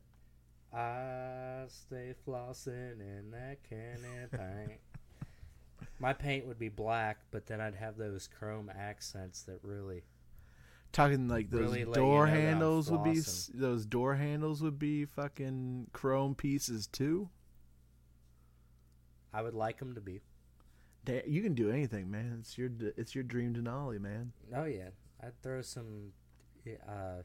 [0.73, 4.79] I stay flossing in that can of paint.
[5.99, 10.03] My paint would be black, but then I'd have those chrome accents that really.
[10.91, 13.19] talking like those really door you know handles would be
[13.53, 17.29] those door handles would be fucking chrome pieces too.
[19.33, 20.21] I would like them to be.
[21.25, 22.37] You can do anything, man.
[22.39, 24.33] It's your it's your dream Denali, man.
[24.55, 24.89] Oh yeah,
[25.21, 26.13] I'd throw some,
[26.87, 27.23] uh,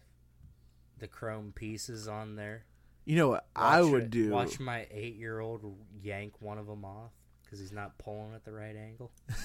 [0.99, 2.65] the chrome pieces on there.
[3.07, 4.31] You know what I would it- do?
[4.31, 5.63] Watch my eight-year-old
[6.03, 7.13] yank one of them off
[7.45, 9.11] because he's not pulling at the right angle.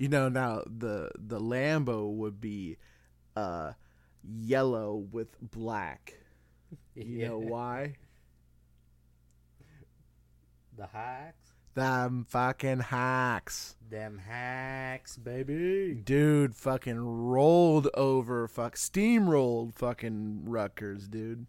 [0.00, 2.76] You know now the the Lambo would be
[3.34, 3.72] uh
[4.22, 6.14] yellow with black.
[6.94, 7.94] You know why?
[10.76, 13.74] The hacks, Them fucking hacks.
[13.90, 15.94] them hacks, baby.
[16.04, 21.46] Dude fucking rolled over fuck steamrolled fucking Rutgers, dude.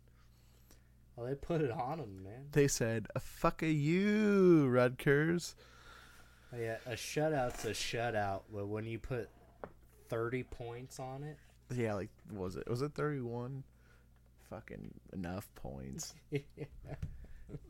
[1.20, 2.46] Well, they put it on them, man.
[2.54, 5.56] They said, "Fuck a you, Rutgers."
[6.54, 8.44] Oh, yeah, a shutout's a shutout.
[8.54, 9.30] But when you put
[10.08, 11.38] thirty points on it,
[11.76, 13.64] Yeah, like was it was it 31?
[14.50, 16.14] Fucking enough points.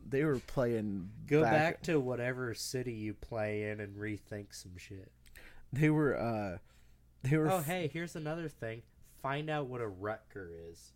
[0.06, 5.10] They were playing go back to whatever city you play in and rethink some shit.
[5.72, 6.58] They were uh
[7.22, 8.82] they were Oh, hey, here's another thing.
[9.22, 10.92] Find out what a Rutger is.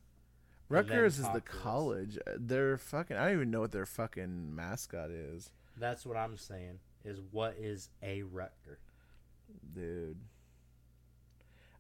[0.69, 1.63] Rutgers is the talk to us.
[1.63, 2.19] college.
[2.27, 3.17] Uh, They're fucking.
[3.17, 6.79] I don't even know what their fucking mascot is, That's what I'm saying.
[7.05, 8.77] Is what is a Rutger?
[9.75, 10.17] dude.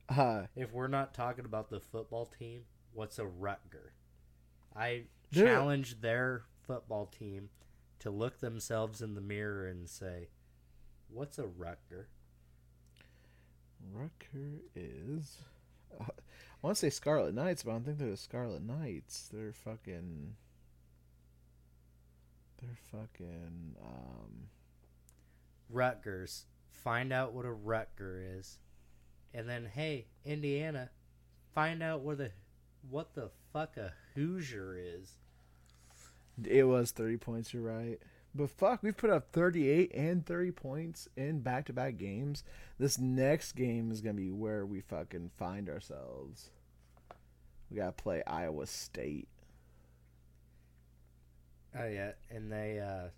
[0.09, 3.92] Uh, If we're not talking about the football team, what's a Rutger?
[4.77, 7.49] I challenge their football team
[8.01, 10.29] to look themselves in the mirror and say,
[11.09, 12.07] "What's a Rutger?"
[13.97, 15.38] Rutger is.
[15.99, 16.05] Uh,
[16.64, 19.29] I want to say Scarlet Knights, but I don't think they're the Scarlet Knights.
[19.31, 20.35] They're fucking.
[22.59, 23.77] They're fucking.
[23.85, 24.48] Um,
[25.68, 26.46] Rutgers.
[26.70, 28.57] Find out what a Rutger is,
[29.35, 30.88] and then hey, Indiana,
[31.55, 32.31] find out what the
[32.88, 35.18] what the fuck a Hoosier is.
[36.46, 37.53] it was thirty points.
[37.53, 37.98] You're right,
[38.35, 42.42] but fuck, we've put up thirty-eight and thirty points in back-to-back games.
[42.79, 46.50] This next game is gonna be where we fucking find ourselves.
[47.75, 49.27] We gotta play Iowa State.
[51.77, 53.09] Oh yeah, and they uh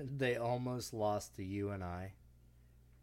[0.16, 2.12] they almost lost to you and I.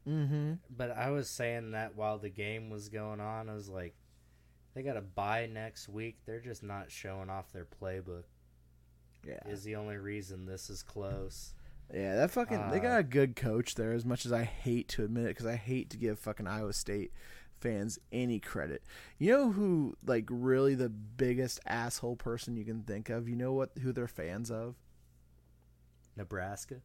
[0.07, 0.53] Mm-hmm.
[0.69, 3.95] But I was saying that while the game was going on, I was like,
[4.73, 6.19] they got to buy next week.
[6.25, 8.23] They're just not showing off their playbook.
[9.27, 9.41] Yeah.
[9.45, 11.53] Is the only reason this is close.
[11.93, 13.91] Yeah, that fucking they Uh, got a good coach there.
[13.91, 16.71] As much as I hate to admit it, because I hate to give fucking Iowa
[16.71, 17.11] State
[17.59, 18.83] fans any credit.
[19.17, 23.27] You know who, like, really the biggest asshole person you can think of?
[23.29, 23.71] You know what?
[23.81, 24.75] Who they're fans of?
[26.15, 26.81] Nebraska.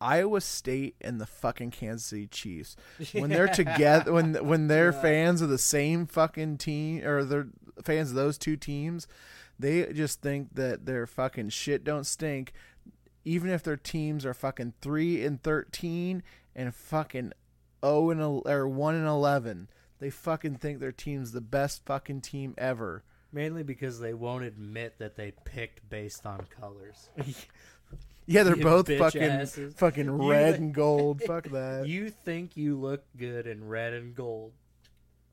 [0.00, 2.76] Iowa State and the fucking Kansas City Chiefs.
[3.12, 5.00] When they're together, when when they're Yeah.
[5.02, 7.48] fans of the same fucking team or they're
[7.82, 9.06] fans of those two teams,
[9.58, 12.52] they just think that their fucking shit don't stink,
[13.24, 16.22] even if their teams are fucking three and thirteen
[16.54, 17.32] and fucking
[17.86, 19.68] oh and el- or one and eleven.
[19.98, 23.02] They fucking think their team's the best fucking team ever.
[23.32, 27.08] Mainly because they won't admit that they picked based on colors.
[28.28, 29.74] Yeah, they're You both fucking asses.
[29.74, 31.22] fucking red and gold.
[31.22, 31.86] Fuck that.
[31.86, 34.52] You think you look good in red and gold,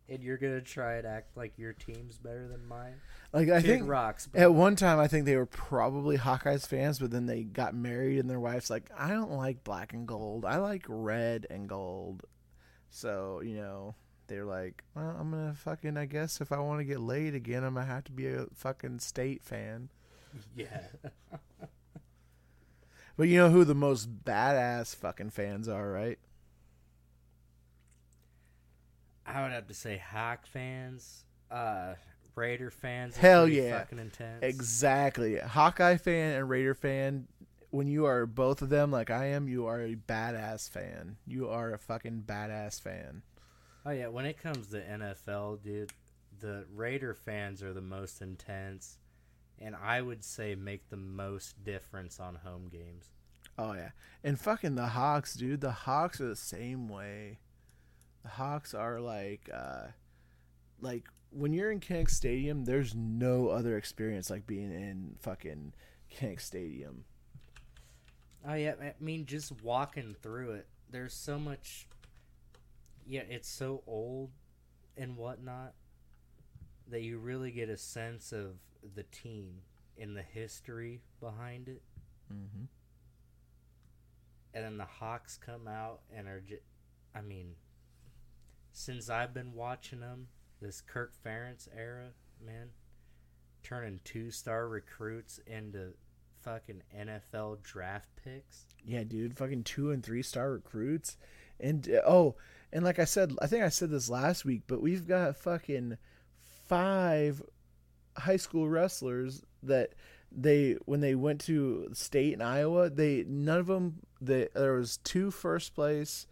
[0.08, 2.94] and you're gonna try and act like your team's better than mine.
[3.34, 4.28] Like I Kid think rocks.
[4.28, 7.74] But At one time, I think they were probably Hawkeyes fans, but then they got
[7.74, 10.46] married, and their wife's like, "I don't like black and gold.
[10.46, 12.22] I like red and gold."
[12.94, 13.96] So you know,
[14.28, 15.98] they're like, "Well, I'm gonna fucking.
[15.98, 18.46] I guess if I want to get laid again, I'm gonna have to be a
[18.54, 19.90] fucking state fan."
[20.56, 20.84] yeah,
[23.18, 26.20] But you know who the most badass fucking fans are, right?
[29.26, 31.96] I would have to say Hawk fans, uh,
[32.36, 33.18] Raider fans.
[33.18, 33.80] Hell yeah.
[33.80, 34.44] fucking intense.
[34.44, 35.38] Exactly.
[35.38, 37.28] Hawkeye fan and Raider fan.
[37.74, 41.18] When you are both of them, like I am, you are a badass fan.
[41.26, 43.24] You are a fucking badass fan.
[43.84, 45.92] oh yeah, when it comes to NFL, dude,
[46.40, 49.00] the Raider fans are the most intense,
[49.58, 53.10] and I would say make the most difference on home games.
[53.58, 53.90] Oh yeah,
[54.24, 55.62] and fucking the Hawks, dude.
[55.62, 57.40] The Hawks are the same way.
[58.22, 59.88] The Hawks are like, uh,
[60.80, 65.74] like when you're in Kinnick Stadium, there's no other experience like being in fucking
[66.14, 67.06] Kinnick Stadium.
[68.48, 71.88] Oh yeah, I mean just walking through it, there's so much.
[73.06, 74.32] Yeah, it's so old
[74.98, 75.74] and whatnot
[76.90, 78.56] that you really get a sense of
[78.96, 79.62] the team
[80.00, 81.82] and the history behind it.
[82.32, 82.66] Mm-hmm.
[84.54, 86.62] And then the Hawks come out and are just,
[87.16, 87.56] I mean,
[88.72, 90.28] since I've been watching them,
[90.62, 92.10] this Kirk Ferentz era,
[92.46, 92.70] man,
[93.64, 95.94] turning two star recruits into
[96.44, 98.66] fucking NFL draft picks.
[98.86, 101.18] Yeah, dude, fucking two and three star recruits,
[101.60, 102.36] and uh, oh,
[102.72, 105.98] and like I said, I think I said this last week, but we've got fucking
[106.68, 107.42] five
[108.18, 109.94] high school wrestlers that
[110.32, 114.00] they when they went to state in Iowa, they none of them.
[114.20, 116.28] They, there was two first place,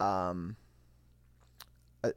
[0.00, 0.56] um,
[2.02, 2.10] uh,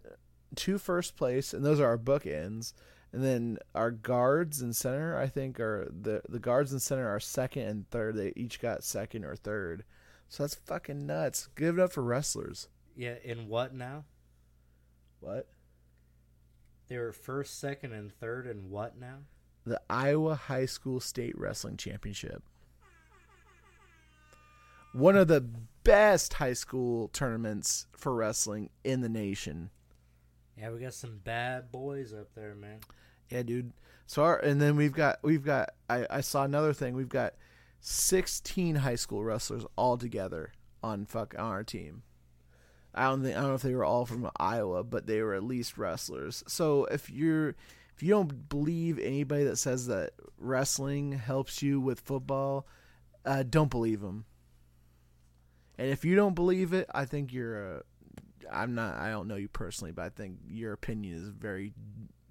[0.56, 2.74] two first place, and those are our bookends.
[3.16, 7.22] And then our guards and center, I think, are the the guards and center are
[7.22, 8.18] second and third.
[8.18, 9.86] They each got second or third.
[10.28, 11.48] So that's fucking nuts.
[11.56, 12.68] Give it up for wrestlers.
[12.94, 14.04] Yeah, in what now?
[15.22, 15.48] What?
[16.90, 19.20] They were first, second, and third, and what now?
[19.66, 22.44] The Iowa High School State Wrestling Championship.
[24.92, 25.48] One of the
[25.86, 29.70] best high school tournaments for wrestling in the nation.
[30.58, 32.80] Yeah, we got some bad boys up there, man.
[33.30, 33.74] Yeah, dude.
[34.08, 36.96] So our, and then we've got we've got I, I saw another thing.
[36.96, 37.34] We've got
[37.80, 40.54] sixteen high school wrestlers all together
[40.84, 42.04] on fuck on our team.
[42.94, 45.34] I don't think I don't know if they were all from Iowa, but they were
[45.34, 46.44] at least wrestlers.
[46.48, 47.56] So if you're
[47.96, 52.68] if you don't believe anybody that says that wrestling helps you with football,
[53.26, 54.26] uh, don't believe them.
[55.78, 57.82] And if you don't believe it, I think you're a.
[58.52, 58.98] I'm not.
[58.98, 61.74] I don't know you personally, but I think your opinion is very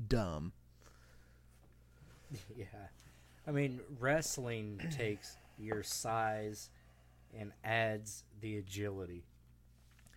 [0.06, 0.52] dumb.
[2.56, 2.64] Yeah.
[3.46, 6.70] I mean, wrestling takes your size
[7.38, 9.24] and adds the agility.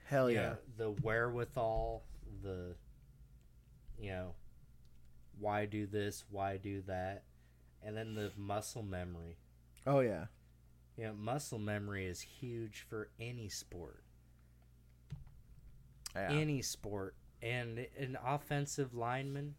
[0.06, 0.42] Hell You yeah.
[0.44, 2.04] know, the wherewithal,
[2.42, 2.76] the,
[4.00, 4.34] you know,
[5.40, 7.24] why do this, why do that,
[7.84, 9.38] and then the muscle memory.
[9.86, 10.26] Oh yeah.
[10.98, 14.02] You know, muscle memory is huge for any sport.
[16.16, 16.32] Yeah.
[16.32, 17.16] Any sport.
[17.42, 19.56] And an offensive lineman,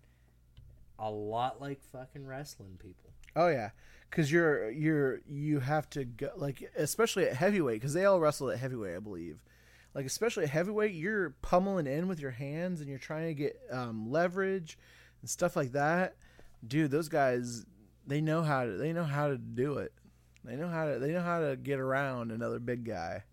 [0.99, 3.11] a lot like fucking wrestling people.
[3.37, 3.71] Oh yeah,
[4.11, 8.51] because you're you're you have to go like especially at heavyweight because they all wrestle
[8.51, 9.39] at heavyweight, I believe.
[9.95, 13.61] Like especially at heavyweight, you're pummeling in with your hands and you're trying to get
[13.71, 14.79] um, leverage
[15.21, 16.17] and stuff like that.
[16.67, 17.65] Dude, those guys
[18.07, 19.93] they know how to they know how to do it.
[20.45, 23.25] They know how to they know how to get around another big guy.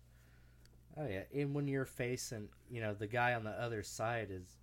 [0.98, 4.56] Oh yeah, and when you're facing, you know, the guy on the other side is,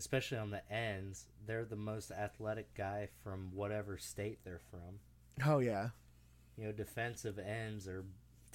[0.00, 4.98] especially on the ends, they're the most athletic guy from whatever state they're from.
[5.46, 5.90] Oh yeah,
[6.56, 8.04] You know, defensive ends are,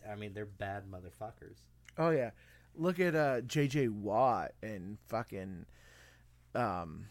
[0.09, 1.57] I mean, they're bad motherfuckers.
[1.97, 2.31] oh yeah.
[2.77, 3.87] Look at uh, J.J.
[3.87, 5.65] Watt and fucking
[6.55, 7.05] um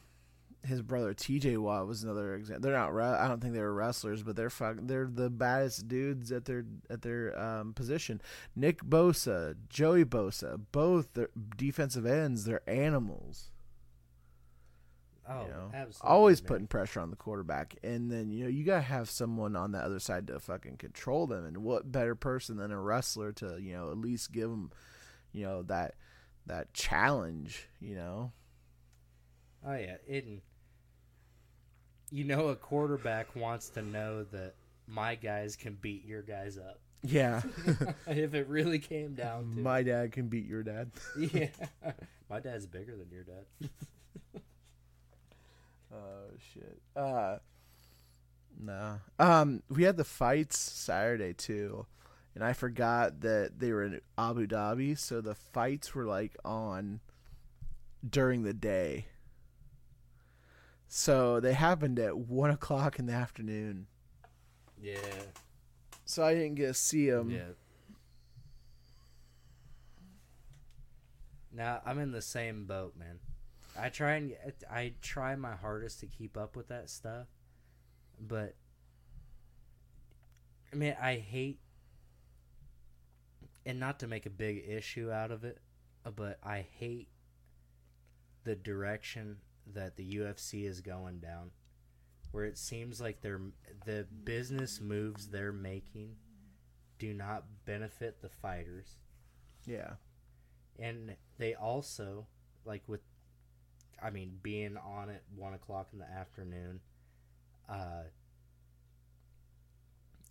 [0.66, 1.56] his brother T.J.
[1.58, 2.62] Watt was another example.
[2.62, 2.94] They're not.
[2.98, 4.76] I don't think they were wrestlers, but they're fuck.
[4.80, 8.20] They're the baddest dudes at their at their um, position.
[8.56, 11.08] Nick Bosa, Joey Bosa, both
[11.56, 12.44] defensive ends.
[12.44, 13.50] They're animals.
[15.28, 16.14] Oh, you know, absolutely.
[16.16, 16.48] always man.
[16.48, 19.78] putting pressure on the quarterback, and then you know you gotta have someone on the
[19.78, 21.46] other side to fucking control them.
[21.46, 24.70] And what better person than a wrestler to you know at least give them,
[25.32, 25.94] you know that
[26.46, 27.68] that challenge.
[27.80, 28.32] You know.
[29.66, 30.26] Oh yeah, it.
[32.10, 34.54] You know, a quarterback wants to know that
[34.86, 36.80] my guys can beat your guys up.
[37.02, 37.42] Yeah,
[38.06, 40.90] if it really came down to my dad can beat your dad.
[41.18, 41.48] yeah,
[42.30, 43.70] my dad's bigger than your dad.
[45.94, 46.80] Oh shit.
[46.96, 47.36] Uh
[48.60, 49.00] no.
[49.18, 51.86] Um we had the fights Saturday too.
[52.34, 56.98] And I forgot that they were in Abu Dhabi, so the fights were like on
[58.08, 59.06] during the day.
[60.88, 63.86] So they happened at one o'clock in the afternoon.
[64.82, 64.98] Yeah,
[66.04, 67.30] So I didn't get to see them.
[67.30, 67.52] yeah.
[71.52, 73.18] Now I'm in the same boat, man.
[73.76, 74.34] I try and
[74.70, 77.26] I try my hardest to keep up with that stuff,
[78.20, 78.54] but
[80.72, 81.58] I mean I hate,
[83.66, 85.58] and not to make a big issue out of it,
[86.16, 87.08] but I hate
[88.44, 89.38] the direction
[89.72, 91.50] that the UFC is going down,
[92.30, 93.40] where it seems like they're
[93.86, 96.16] the business moves they're making
[96.98, 98.96] do not benefit the fighters
[99.66, 99.94] Yeah.
[100.78, 102.26] and they also
[102.64, 103.00] like with
[104.02, 106.80] i mean being on at one o'clock in the afternoon
[107.68, 108.02] uh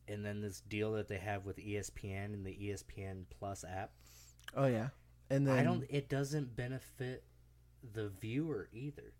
[0.07, 3.91] and then this deal that they have with espn and the espn plus app
[4.55, 4.89] Oh yeah.
[5.29, 7.23] And then i don't it doesn't benefit
[7.93, 9.13] the viewer either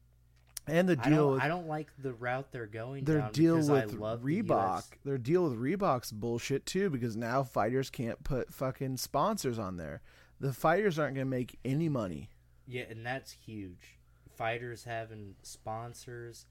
[0.67, 3.31] and the I deal don't, with I don't like the route they're going their down
[3.31, 7.89] deal with I love Reebok, US their deal with Reebok's bullshit too because now fighters
[7.89, 10.01] can't put fucking sponsors on there.
[10.39, 12.29] The fighters aren't going to make any money.
[12.65, 13.99] Yeah, and that's huge.
[14.35, 16.45] Fighters having sponsors,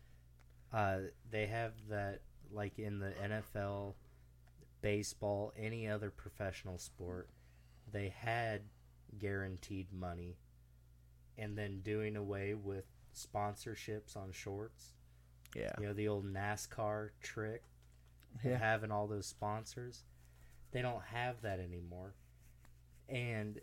[0.73, 0.99] uh,
[1.31, 2.21] they have that
[2.53, 3.95] like in the NFL,
[4.83, 7.29] baseball, any other professional sport.
[7.91, 8.63] They had
[9.19, 10.37] guaranteed money,
[11.37, 14.93] and then doing away with sponsorships on shorts.
[15.55, 15.73] Yeah.
[15.79, 17.63] You know the old NASCAR trick,
[18.45, 18.57] Yeah.
[18.59, 20.05] having all those sponsors.
[20.71, 22.15] They don't have that anymore,
[23.09, 23.61] and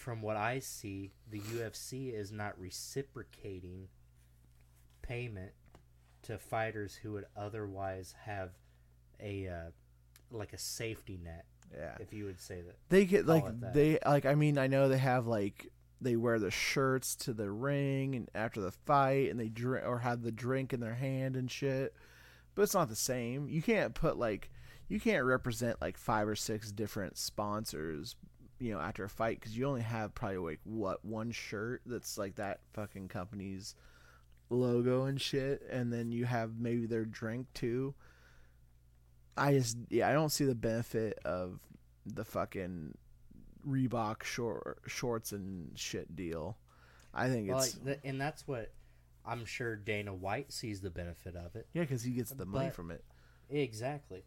[0.00, 3.88] from what I see, the UFC is not reciprocating
[5.02, 5.52] payment
[6.22, 8.50] to fighters who would otherwise have
[9.20, 9.70] a uh,
[10.30, 11.44] like a safety net,
[11.76, 11.96] Yeah.
[12.00, 12.76] if you would say that.
[12.88, 13.44] They get like
[13.74, 15.68] they like I mean I know they have like
[16.00, 19.98] they wear the shirts to the ring and after the fight and they drink or
[19.98, 21.94] have the drink in their hand and shit.
[22.54, 23.48] But it's not the same.
[23.50, 24.50] You can't put like
[24.88, 28.16] you can't represent like five or six different sponsors,
[28.60, 32.16] you know, after a fight cuz you only have probably like what one shirt that's
[32.18, 33.74] like that fucking company's
[34.50, 37.94] logo and shit and then you have maybe their drink too.
[39.36, 41.60] I just yeah, I don't see the benefit of
[42.06, 42.96] the fucking
[43.66, 46.58] Reebok short shorts and shit deal.
[47.14, 48.72] I think Well, it's like, th- and that's what
[49.24, 51.68] I'm sure Dana White sees the benefit of it.
[51.72, 53.04] Yeah, because he gets the money But- from it.
[53.48, 54.24] Exactly.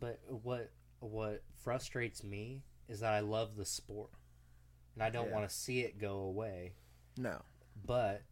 [0.00, 4.10] But what what frustrates me is that I love the sport.
[4.94, 5.34] And I don't Yeah.
[5.34, 6.72] want to see it go away.
[7.16, 7.42] No.
[7.86, 8.22] But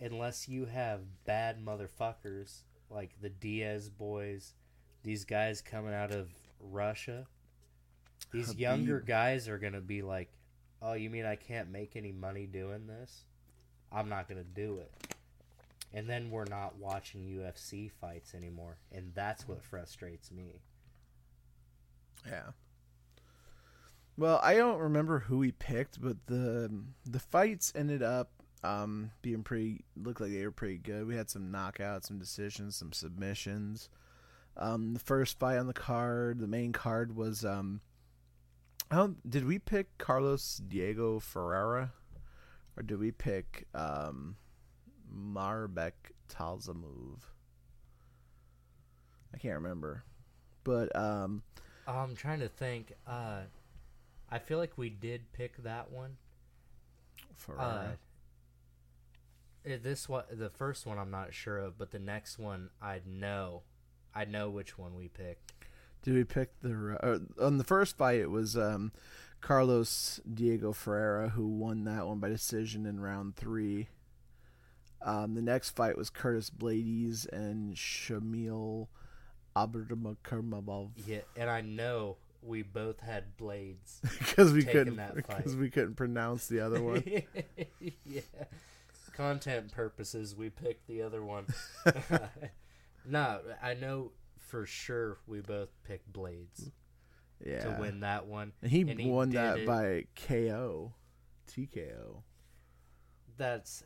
[0.00, 4.54] unless you have bad motherfuckers like the Diaz boys,
[5.02, 7.26] these guys coming out of Russia,
[8.32, 8.58] these Khabib.
[8.58, 10.30] younger guys are going to be like,
[10.82, 13.24] "Oh, you mean I can't make any money doing this?
[13.92, 14.92] I'm not going to do it."
[15.94, 20.60] And then we're not watching UFC fights anymore, and that's what frustrates me.
[22.26, 22.50] Yeah.
[24.18, 26.68] Well, I don't remember who we picked, but the
[27.06, 28.32] the fights ended up
[28.64, 29.84] um, being pretty.
[29.94, 31.06] Looked like they were pretty good.
[31.06, 33.88] We had some knockouts, some decisions, some submissions.
[34.56, 37.44] Um, the first fight on the card, the main card was.
[37.44, 37.80] Um,
[38.90, 41.92] I don't, did we pick Carlos Diego Ferreira,
[42.76, 44.34] or did we pick um,
[45.14, 45.92] Mairbek
[46.28, 47.20] Taisumov?
[49.32, 50.02] I can't remember,
[50.64, 51.42] but um,
[51.86, 52.94] I'm trying to think.
[53.06, 53.42] Uh,
[54.30, 56.16] I feel like we did pick that one.
[57.20, 57.98] Uh, Ferreira.
[59.64, 63.06] eh, this one, the first one, I'm not sure of, but the next one, I'd
[63.06, 63.62] know,
[64.14, 65.52] I'd know which one we picked.
[66.02, 68.20] Did we pick the uh, on the first fight?
[68.20, 68.92] It was um,
[69.40, 73.88] Carlos Diego Ferreira who won that one by decision in round three.
[75.02, 78.88] Um, the next fight was Curtis Blaydes and Shamil
[79.56, 84.00] Abdurmakirmabov Yeah, and I know we both had Blaydes.
[84.18, 87.02] because we couldn't because we couldn't pronounce the other one.
[88.04, 88.20] yeah,
[89.14, 91.46] content purposes, we picked the other one.
[93.06, 96.70] no, I know for sure we both picked Blaydes
[97.44, 98.52] yeah, to win that one.
[98.62, 99.66] and he, and he won that it.
[99.66, 100.92] by KO,
[101.50, 102.22] TKO.
[103.36, 103.84] that's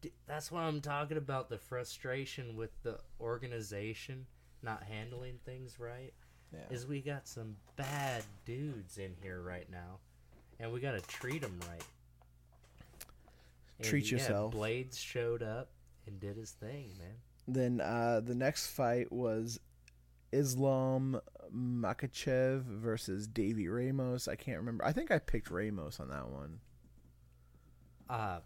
[0.00, 4.26] d- that's what I'm talking about the frustration with the organization
[4.62, 6.12] not handling things right
[6.52, 6.74] Yeah.
[6.74, 9.98] is we got some bad dudes in here right now
[10.60, 11.84] and we got to treat them right
[13.78, 14.54] And Treat yeah, yourself.
[14.54, 15.70] Blaydes showed up
[16.06, 17.16] and did his thing man
[17.48, 19.58] Then uh, the next fight was
[20.30, 21.20] Islam
[21.54, 24.28] Makhachev versus Davy Ramos.
[24.28, 24.84] I can't remember.
[24.84, 26.60] I think I picked Ramos on that one.
[28.10, 28.40] um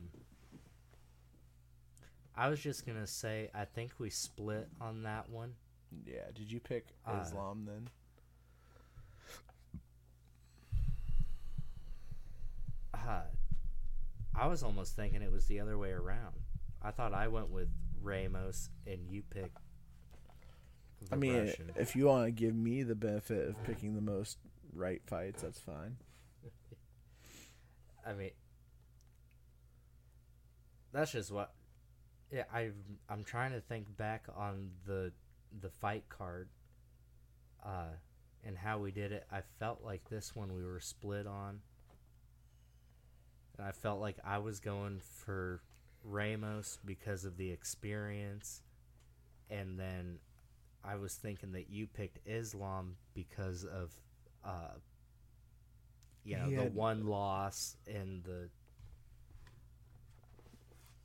[2.37, 5.55] I was just gonna say I think we split on that one
[6.05, 6.31] Yeah.
[6.35, 7.89] Did you pick Uh, Islam then?
[12.95, 13.23] uh,
[14.35, 16.35] I was almost thinking it was the other way around.
[16.83, 17.69] I thought I went with
[18.03, 19.57] Ramos and you picked.
[21.13, 21.73] I mean, Russian.
[21.77, 24.39] if you want to give me the benefit of picking the most
[24.73, 25.97] right fights, that's fine.
[28.07, 28.31] I mean,
[30.93, 31.53] that's just what.
[32.33, 32.71] Yeah, I
[33.09, 35.13] I'm trying to think back on the
[35.61, 36.49] the fight card,
[37.65, 37.95] uh,
[38.45, 39.27] and how we did it.
[39.31, 41.61] I felt like this one we were split on,
[43.57, 45.63] and I felt like I was going for
[46.05, 48.63] Ramos because of the experience,
[49.51, 50.19] and then
[50.85, 53.91] I was thinking that you picked Islam because of,
[54.45, 54.75] uh,
[56.23, 58.49] you know, He the one loss and the,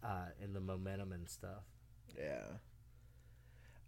[0.04, 1.64] uh, and the momentum and stuff.
[2.18, 2.58] Yeah.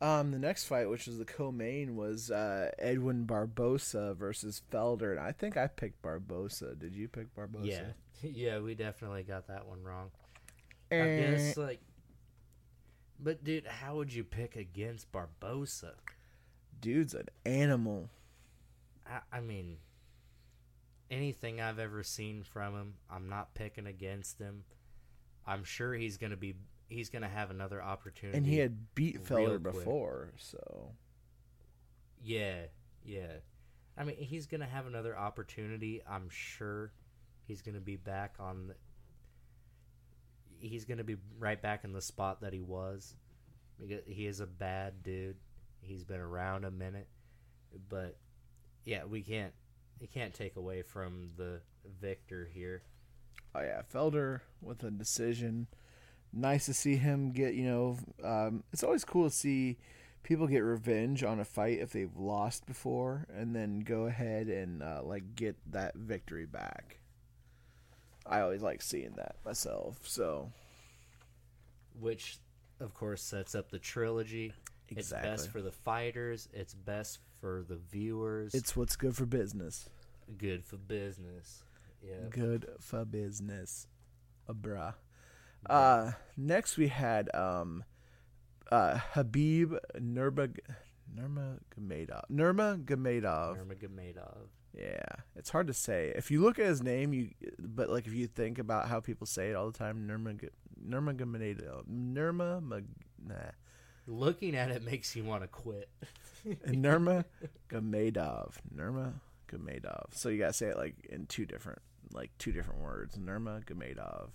[0.03, 5.19] Um, the next fight, which was the co-main, was uh, Edson Barboza versus Felder, and
[5.19, 6.75] I think I picked Barboza.
[6.75, 7.65] Did you pick Barboza?
[7.65, 10.11] Yeah, yeah, we definitely got that one wrong.
[10.91, 11.79] I guess like,
[13.19, 15.93] but dude, how would you pick against Barboza?
[16.83, 18.09] dude's an animal.
[19.07, 19.77] I, I mean,
[21.09, 24.65] anything I've ever seen from him, I'm not picking against him.
[25.47, 26.55] I'm sure he's gonna be.
[26.93, 28.37] He's gonna have another opportunity.
[28.37, 30.91] And he had beat Felder before, so
[32.21, 32.65] Yeah,
[33.03, 33.37] yeah.
[33.97, 36.01] I mean, he's gonna have another opportunity.
[36.07, 36.91] I'm sure
[37.47, 38.67] he's gonna be back on.
[38.67, 38.75] The,
[40.59, 43.15] he's gonna be right back in the spot that he was.
[43.79, 45.37] Because he is a bad dude.
[45.81, 47.07] He's been around a minute,
[47.89, 48.17] but
[48.85, 49.53] yeah, we can't.
[49.99, 51.59] You can't take away from the
[51.99, 52.83] victor here.
[53.55, 55.67] oh yeah, Felder with a decision.
[56.33, 57.53] Nice to see him get.
[57.53, 59.77] You know, um, it's always cool to see
[60.23, 64.81] people get revenge on a fight if they've lost before, and then go ahead and
[64.81, 66.99] uh, like get that victory back.
[68.25, 69.99] I always like seeing that myself.
[70.03, 70.49] So
[71.99, 72.37] which
[72.79, 74.53] of course sets up the trilogy.
[74.89, 75.29] exactly.
[75.31, 76.49] It's best for the fighters.
[76.53, 78.53] It's best for the viewers.
[78.53, 79.89] it's what's good for business.
[80.37, 81.63] good for business.
[82.01, 82.27] Yeah.
[82.29, 83.87] Good for business,
[84.49, 84.93] uh, bruh.
[85.69, 87.83] Uh, next we had um,
[88.71, 90.59] uh, Khabib Nurmag
[91.15, 92.23] Nurmagomedov.
[92.31, 93.57] Nurmagomedov.
[93.57, 94.47] Nurmagomedov.
[94.75, 95.05] Yeah,
[95.35, 96.11] it's hard to say.
[96.15, 99.27] If you look at his name, you but like if you think about how people
[99.27, 100.49] say it all the time, Nurmag
[100.87, 101.85] Nurmagomedov.
[101.87, 102.83] Nurma
[103.25, 103.35] nah.
[104.05, 105.89] Looking at it makes you want to quit.
[106.67, 107.23] Nurma
[107.69, 108.53] Gamedov.
[108.75, 109.13] Nurma
[109.49, 110.13] Gamedov.
[110.13, 111.79] So you gotta say it like in two different
[112.11, 113.17] like two different words.
[113.17, 114.29] Nurma Gamedov.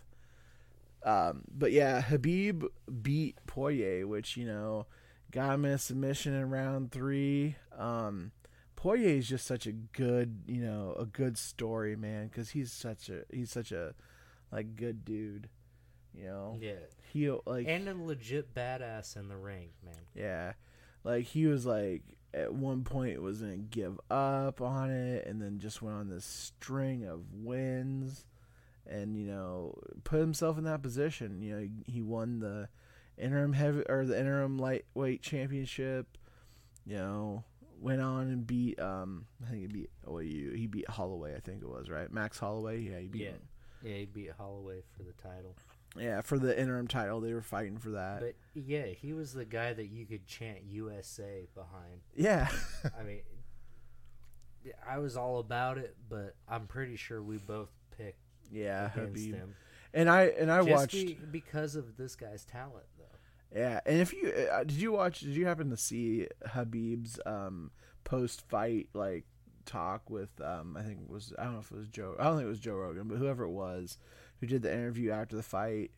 [1.04, 2.66] Um, but yeah, Khabib
[3.02, 4.86] beat Poirier, which you know
[5.30, 7.56] got him in a submission in round three.
[7.76, 8.32] Um,
[8.76, 13.08] Poirier is just such a good, you know, a good story, man, because he's such
[13.08, 13.94] a he's such a
[14.52, 15.48] like good dude.
[16.14, 16.72] You know, Yeah.
[17.12, 19.94] he like And a legit badass in the ring, man.
[20.14, 20.52] yeah.
[21.04, 22.02] Like he was like
[22.34, 26.24] at one point was gonna give up on it and then just went on this
[26.24, 28.24] string of wins
[28.88, 29.74] and, you know,
[30.04, 31.42] put himself in that position.
[31.42, 32.68] You know, he, won the
[33.16, 36.16] interim heavy or the interim lightweight championship,
[36.86, 37.44] you know,
[37.80, 40.56] went on and beat um I think he beat OAU.
[40.56, 42.12] He beat Holloway, I think it was, right?
[42.12, 43.28] Max Holloway, yeah, he beat Yeah.
[43.30, 43.42] him.
[43.84, 45.54] Yeah, he beat Holloway for the title.
[45.96, 48.20] Yeah, for the interim title, they were fighting for that.
[48.20, 52.00] But yeah, he was the guy that you could chant USA behind.
[52.16, 52.48] yeah.
[52.98, 53.20] I mean,
[54.86, 57.70] I was all about it, but I'm pretty sure we both
[58.50, 59.34] yeah, Khabib.
[59.34, 59.54] him.
[59.94, 63.58] And I and I Just watched be- because of this guy's talent, though.
[63.58, 65.20] Yeah, and if you uh, did you watch?
[65.20, 67.70] Did you happen to see Khabib's um,
[68.04, 69.24] post fight like
[69.64, 72.24] talk with um, I think it was I don't know if it was Joe I
[72.24, 73.98] don't think it was Joe Rogan, but whoever it was
[74.40, 75.90] who did the interview after the fight,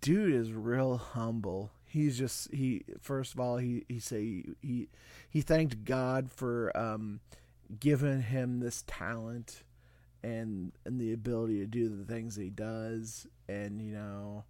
[0.00, 1.70] dude is real humble.
[1.84, 4.88] He's just he first of all he he say he
[5.28, 7.20] he thanked God for um,
[7.80, 9.62] giving him this talent
[10.22, 14.44] and and the ability to do the things that he does, and you know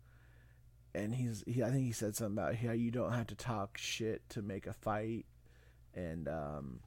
[0.95, 3.79] and he's he I think he said something about how you don't have to talk
[3.79, 5.27] shit to make a fight,
[5.95, 6.81] and um,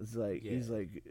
[0.00, 1.02] it's like he's like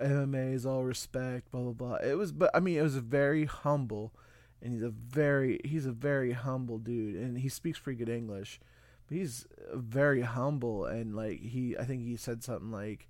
[0.00, 1.94] uh, MMA is all respect, blah blah blah.
[1.96, 4.12] It was, but I mean, it was a very humble,
[4.60, 8.60] and he's a very he's a very humble dude, and he speaks pretty good English,
[9.08, 13.08] but he's very humble, and like he I think he said something like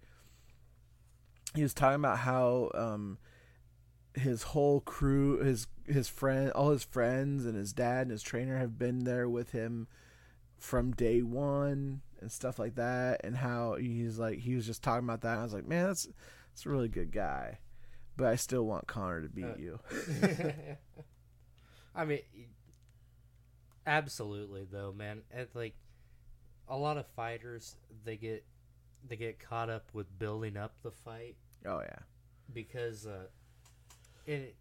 [1.55, 3.19] he was talking about how um
[4.15, 8.59] his whole crew, his his friend, all his friends, and his dad and his trainer
[8.59, 9.89] have been there with him
[10.59, 13.21] from day one and stuff like that.
[13.25, 15.33] And how he's like, he was just talking about that.
[15.33, 16.09] And I was like, man, that's
[16.51, 17.59] that's a really good guy,
[18.17, 19.81] but I still want Conor to beat Uh, you.
[21.95, 22.21] I mean,
[23.87, 25.23] absolutely though, man.
[25.31, 25.75] It's like
[26.69, 28.45] a lot of fighters, they get
[29.09, 31.37] they get caught up with building up the fight.
[31.67, 32.01] Oh yeah,
[32.53, 33.27] because uh,
[34.27, 34.57] it,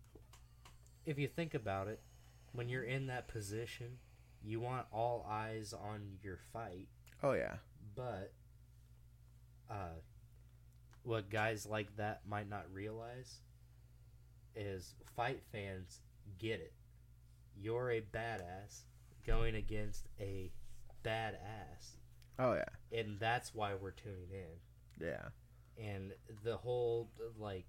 [1.06, 2.02] if you think about it,
[2.54, 3.98] when you're in that position,
[4.44, 6.88] you want all eyes on your fight,
[7.24, 7.56] oh yeah,
[7.96, 8.34] but
[9.70, 10.00] uh,
[11.04, 13.40] what guys like that might not realize
[14.56, 16.02] is fight fans
[16.38, 16.74] get it.
[17.56, 18.82] You're a badass
[19.26, 20.52] going against a
[21.04, 21.98] badass,
[22.42, 25.06] oh yeah, and that's why we're tuning in.
[25.08, 25.30] Yeah,
[25.78, 26.14] and
[26.44, 27.66] the whole like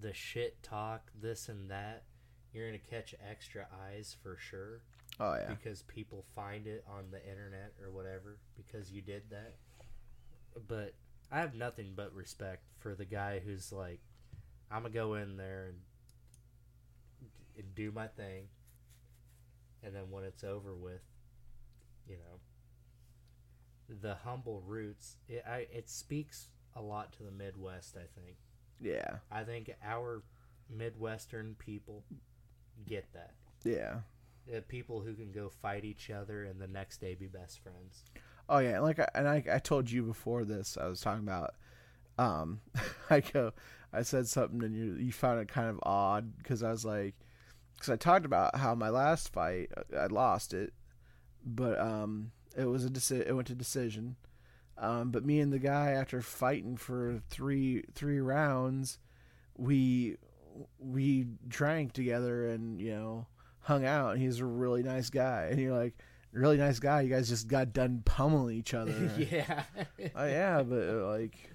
[0.00, 2.04] the shit talk this and that
[2.52, 4.82] you're gonna catch extra eyes for sure.
[5.18, 9.56] Oh yeah, because people find it on the internet or whatever because you did that.
[10.66, 10.94] But
[11.32, 14.00] i have nothing but respect for the guy who's like
[14.70, 15.76] i'm gonna go in there and,
[17.56, 18.44] and do my thing.
[19.82, 21.02] And then when it's over with
[22.08, 22.40] you know
[24.00, 28.36] the humble roots it, I, it speaks a lot to the midwest i think
[28.80, 30.22] yeah, i think our
[30.70, 32.04] midwestern people
[32.86, 33.34] get that
[33.64, 34.00] yeah.
[34.54, 38.04] uh, people who can go fight each other and the next day be best friends.
[38.48, 41.54] Oh yeah, like I, and I, I told you before this, I was talking about,
[42.18, 42.60] um,
[43.10, 43.52] I go,
[43.92, 47.14] I said something and you you found it kind of odd because I was like,
[47.74, 50.72] because I talked about how my last fight I lost it,
[51.44, 54.16] but um, it was a deci- it went to decision,
[54.78, 58.98] um, but me and the guy after fighting for three three rounds,
[59.56, 60.16] we
[60.78, 63.26] we drank together and you know
[63.60, 64.12] hung out.
[64.14, 65.48] And he's a really nice guy.
[65.50, 65.94] And you're like
[66.32, 67.00] really nice guy?
[67.02, 68.92] You guys just got done pummeling each other.
[69.18, 69.64] Yeah.
[70.14, 71.50] oh yeah but uh, like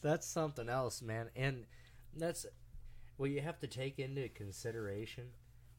[0.00, 1.30] That's something else, man.
[1.36, 1.64] And
[2.16, 2.46] that's
[3.16, 5.24] what you have to take into consideration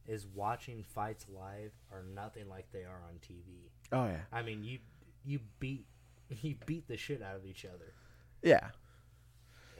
[0.08, 3.70] is watching fights live are nothing like they are on TV.
[3.92, 4.80] oh yeah I mean, you
[5.26, 5.86] you beat
[6.42, 7.94] you beat the shit out of each other.
[8.42, 8.70] yeah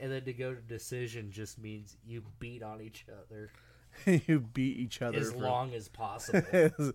[0.00, 3.50] And then to go to decision just means you beat on each other
[4.26, 6.40] you beat each other as for- long as possible.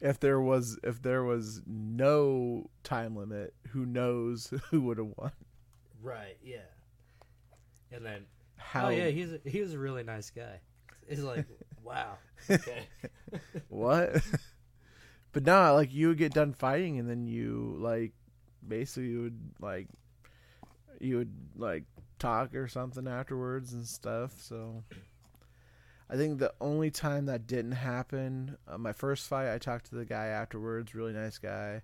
[0.00, 5.32] if there was if there was no time limit, who knows who would have won?
[6.00, 6.36] right?
[6.42, 6.58] Yeah.
[7.90, 8.86] And then, oh, How?
[8.86, 10.60] oh yeah, he's a, he was a really nice guy.
[11.08, 11.46] It's like,
[11.88, 12.18] wow.
[12.50, 12.88] Okay.
[13.68, 14.22] what?
[15.32, 18.12] but no, like you would get done fighting, and then you like
[18.66, 19.88] basically you would like
[21.00, 21.84] you would like
[22.18, 24.40] talk or something afterwards and stuff.
[24.40, 24.82] So
[26.08, 29.96] I think the only time that didn't happen, uh, my first fight, I talked to
[29.96, 30.94] the guy afterwards.
[30.94, 31.82] Really nice guy.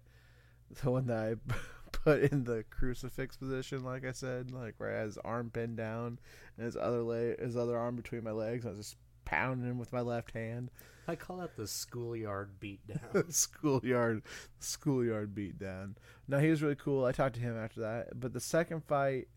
[0.82, 1.54] The one that I
[1.92, 5.76] put in the crucifix position, like I said, like where I had his arm pinned
[5.76, 6.18] down
[6.56, 8.64] and his other leg, his other arm between my legs.
[8.64, 10.70] I was just pounding him with my left hand.
[11.06, 13.32] I call that the schoolyard beatdown.
[13.32, 14.22] schoolyard
[14.58, 15.96] schoolyard beat down.
[16.28, 17.04] No, he was really cool.
[17.04, 18.18] I talked to him after that.
[18.18, 19.28] But the second fight,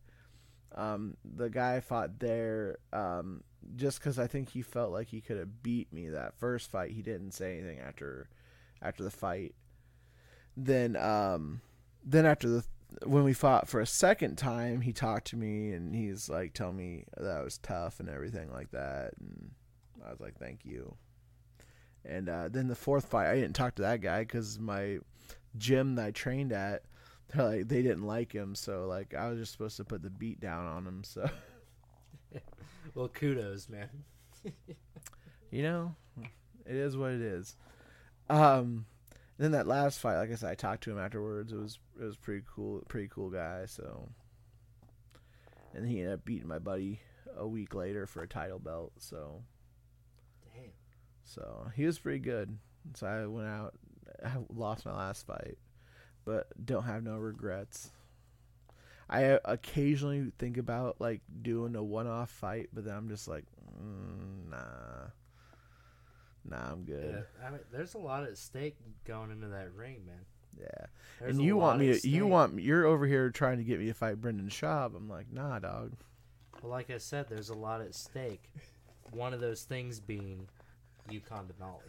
[0.75, 3.43] um, the guy I fought there, um,
[3.75, 6.91] just because I think he felt like he could have beat me that first fight,
[6.91, 8.29] he didn't say anything after
[8.81, 9.55] after the fight.
[10.55, 11.61] Then, um,
[12.03, 12.63] then after the
[13.05, 16.77] when we fought for a second time, he talked to me and he's like telling
[16.77, 19.51] me that I was tough and everything like that, and
[20.07, 20.95] I was like, thank you.
[22.05, 24.99] And uh, then the fourth fight, I didn't talk to that guy because my
[25.57, 26.83] gym that I trained at,
[27.27, 30.09] they're like they didn't like him, so like I was just supposed to put the
[30.09, 31.03] beat down on him.
[31.03, 31.29] So
[32.95, 33.89] well, kudos, man.
[35.51, 35.95] you know,
[36.65, 37.57] it is what it is.
[38.29, 38.85] Um,
[39.37, 41.51] then that last fight, like I said, I talked to him afterwards.
[41.51, 43.65] It was it was pretty cool, pretty cool guy.
[43.65, 44.07] So,
[45.73, 47.01] and he ended up beating my buddy
[47.35, 48.93] a week later for a title belt.
[48.99, 49.41] So.
[51.27, 52.57] So he was pretty good.
[52.95, 53.73] So I went out,
[54.25, 55.57] I lost my last fight,
[56.25, 57.91] but don't have no regrets.
[59.09, 63.45] I occasionally think about like doing a one-off fight, but then I'm just like,
[63.81, 65.07] mm, nah,
[66.45, 67.23] nah, I'm good.
[67.41, 70.25] Yeah, I mean, there's a lot at stake going into that ring, man.
[70.59, 70.85] Yeah,
[71.19, 73.85] There's and you want me to, you want you're over here trying to get me
[73.87, 74.95] to fight Brendan Schaub.
[74.95, 75.93] I'm like, nah, dog.
[76.61, 78.51] Well, like I said, there's a lot at stake.
[79.11, 80.47] One of those things being
[81.09, 81.81] Yukon Denali.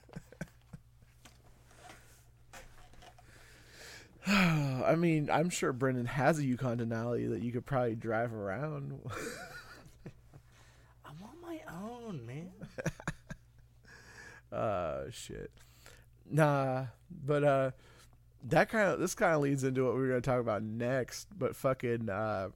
[4.87, 8.99] I mean, I'm sure Brendan has a Yukon Denali that you could probably drive around.
[11.05, 12.51] I'm on my own, man.
[14.53, 15.51] uh shit
[16.31, 17.71] nah but uh
[18.43, 20.63] that kind of this kind of leads into what we are going to talk about
[20.63, 22.49] next but fucking uh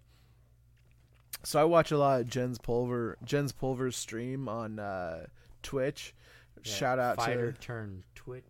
[1.43, 5.27] so i watch a lot of Jens Pulver Jens Pulver's stream on uh
[5.63, 6.15] twitch
[6.65, 8.45] Yeah, shout out fighter to turn twit,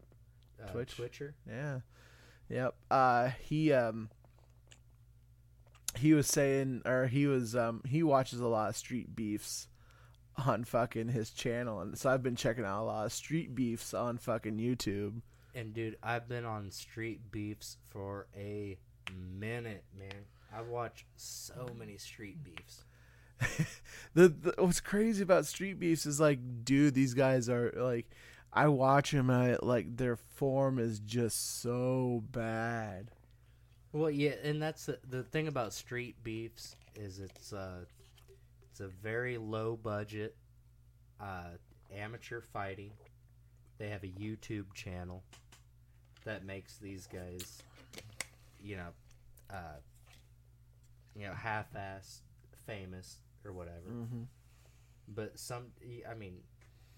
[0.63, 0.97] uh, Twitch.
[0.97, 1.35] Twitcher.
[1.49, 1.81] yeah
[2.49, 4.11] yep uh he um
[5.97, 9.69] he was saying or he was um he watches a lot of street beefs
[10.47, 13.93] on fucking his channel and so i've been checking out a lot of street beefs
[13.95, 15.21] on fucking youtube
[15.55, 18.79] And dude, I've been on street beefs for a
[19.39, 20.25] minute, man.
[20.55, 22.85] I've watched so many street beefs.
[24.15, 28.07] the, the what's crazy about street beefs is like, dude, these guys are like,
[28.53, 33.11] I watch them I like their form is just so bad.
[33.93, 37.85] Well, yeah, and that's the, the thing about street beefs is it's uh
[38.71, 40.37] it's a very low budget
[41.21, 41.57] uh
[41.95, 42.93] amateur fighting.
[43.79, 45.23] They have a YouTube channel
[46.25, 47.63] that makes these guys
[48.63, 48.89] you know
[49.51, 49.81] uh
[51.17, 52.23] you know half-ass
[52.67, 53.91] famous or whatever.
[53.91, 54.23] Mm-hmm.
[55.09, 55.67] But some
[56.09, 56.39] I mean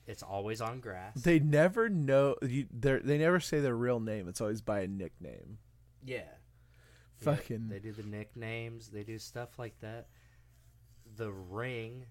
[0.06, 1.14] it's always on grass.
[1.22, 2.66] They never know you.
[2.72, 4.28] They they never say their real name.
[4.28, 5.58] It's always by a nickname.
[6.04, 6.28] Yeah.
[7.20, 8.88] Fucking- They do the nicknames.
[8.88, 10.08] They do stuff like that.
[11.16, 12.04] The ring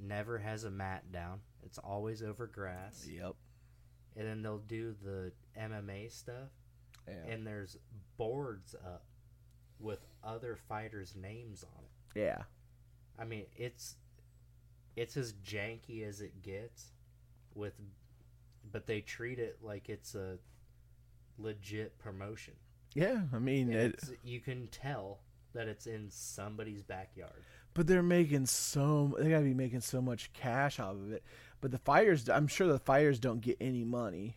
[0.00, 1.40] never has a mat down.
[1.62, 3.06] It's always over grass.
[3.08, 3.34] Yep.
[4.16, 5.30] And then they'll do the
[5.60, 6.50] MMA stuff.
[7.06, 7.32] Yeah.
[7.32, 7.76] And there's
[8.16, 9.04] boards up
[9.78, 12.18] with other fighters' names on it.
[12.20, 12.42] yeah.
[13.18, 13.96] I mean, it's
[14.96, 16.92] it's as janky as it gets
[17.54, 17.74] with
[18.72, 20.38] but they treat it like it's a
[21.38, 22.54] legit promotion.
[22.94, 23.22] Yeah.
[23.32, 25.20] I mean, it, it's, you can tell
[25.54, 27.44] that it's in somebody's backyard.
[27.74, 29.14] but they're making so.
[29.18, 31.22] They gotta be making so much cash off of it.
[31.60, 34.36] But the fires, I'm sure the fires don't get any money.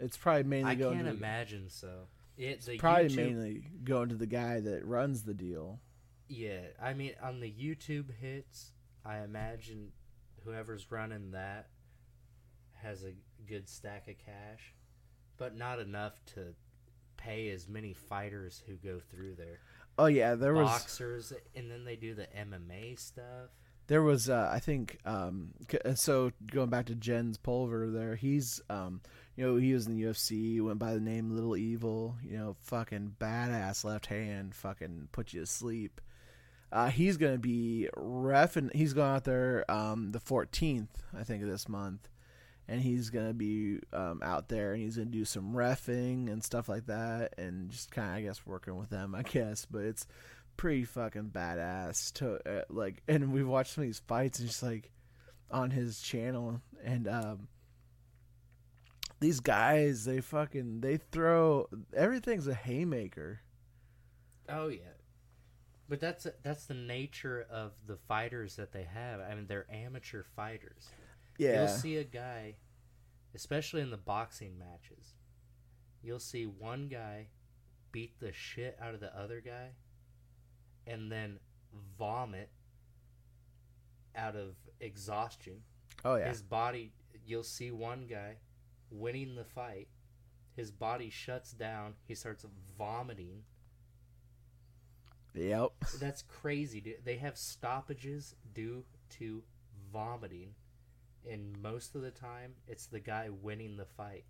[0.00, 2.08] It's probably mainly I can't to imagine so.
[2.36, 5.80] It the probably YouTube, mainly going to the guy that runs the deal.
[6.32, 8.72] Yeah, I mean on the YouTube hits,
[9.04, 9.92] I imagine
[10.44, 11.68] whoever's running that
[12.82, 13.12] has a
[13.46, 14.72] good stack of cash,
[15.36, 16.54] but not enough to
[17.18, 19.58] pay as many fighters who go through there.
[19.98, 23.50] Oh yeah, there was Boxers, and then they do the MMA stuff.
[23.88, 25.50] There was, uh, I think, um,
[25.96, 29.02] so going back to Jens Pulver, there, he's, um,
[29.36, 32.56] you know, he was in the UFC, went by the name Little Evil, you know,
[32.62, 36.00] fucking badass left hand, fucking put you to sleep.
[36.72, 38.74] Uh, he's gonna be refing.
[38.74, 42.08] He's going out there um, the 14th, I think, of this month,
[42.66, 46.70] and he's gonna be um, out there, and he's gonna do some refing and stuff
[46.70, 49.66] like that, and just kind of, I guess, working with them, I guess.
[49.70, 50.06] But it's
[50.56, 54.62] pretty fucking badass to uh, like and we've watched some of these fights and just
[54.62, 54.90] like
[55.50, 57.48] on his channel and um
[59.18, 61.66] these guys they fucking they throw
[61.96, 63.40] everything's a haymaker
[64.48, 64.80] Oh yeah,
[65.88, 69.20] but that's that's the nature of the fighters that they have.
[69.20, 70.88] I mean, they're amateur fighters.
[71.38, 72.56] yeah You'll see a guy,
[73.34, 75.14] especially in the boxing matches.
[76.02, 77.28] You'll see one guy
[77.92, 79.70] beat the shit out of the other guy,
[80.86, 81.38] and then
[81.98, 82.50] vomit
[84.16, 85.62] out of exhaustion.
[86.04, 86.92] oh yeah His body,
[87.26, 88.36] you'll see one guy
[88.90, 89.88] winning the fight.
[90.54, 91.94] His body shuts down.
[92.06, 92.44] He starts
[92.76, 93.42] vomiting.
[95.34, 95.70] Yep
[96.00, 96.80] That's crazy.
[96.80, 97.04] dude.
[97.04, 98.84] They have stoppages due
[99.18, 99.42] to
[99.92, 100.54] vomiting,
[101.30, 104.24] and most of the time, it's the guy winning the fight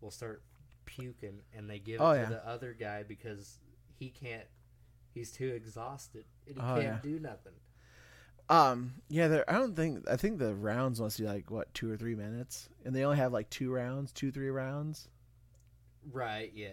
[0.00, 0.42] will start
[0.84, 2.24] puking, and they give Oh, it yeah.
[2.26, 3.58] to the other guy because
[3.98, 4.46] he can't.
[5.14, 6.98] He's too exhausted, and he Oh, can't yeah.
[7.02, 7.52] do nothing.
[8.50, 11.90] um yeah there i don't think i think the rounds must be like what two
[11.90, 15.08] or three minutes and they only have like two rounds two three rounds
[16.12, 16.52] Right?
[16.54, 16.68] Yeah.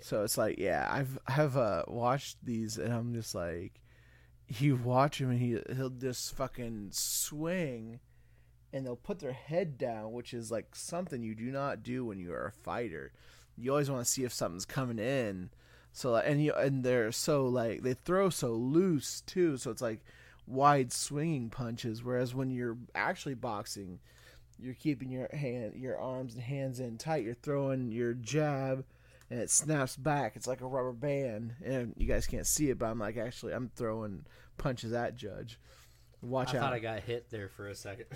[0.00, 3.80] So it's like, yeah, I've I've uh, watched these, and I'm just like,
[4.46, 8.00] you watch him, and he he'll just fucking swing,
[8.72, 12.18] and they'll put their head down, which is like something you do not do when
[12.18, 13.12] you are a fighter.
[13.56, 15.50] You always want to see if something's coming in.
[15.92, 19.56] So and you and they're so like they throw so loose too.
[19.56, 20.00] So it's like
[20.46, 22.04] wide swinging punches.
[22.04, 23.98] Whereas when you're actually boxing,
[24.58, 27.24] you're keeping your hand, your arms and hands in tight.
[27.24, 28.84] You're throwing your jab,
[29.30, 30.36] and it snaps back.
[30.36, 33.52] It's like a rubber band, and you guys can't see it, but I'm like actually
[33.52, 34.24] I'm throwing
[34.56, 35.58] punches at Judge.
[36.22, 36.62] Watch I out!
[36.64, 38.06] I thought I got hit there for a second.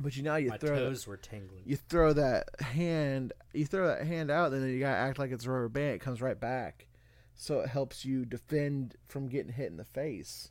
[0.00, 1.62] but you know you My throw that- toes were tingling.
[1.66, 5.44] you throw that hand you throw that hand out then you gotta act like it's
[5.44, 6.86] a rubber band it comes right back
[7.34, 10.50] so it helps you defend from getting hit in the face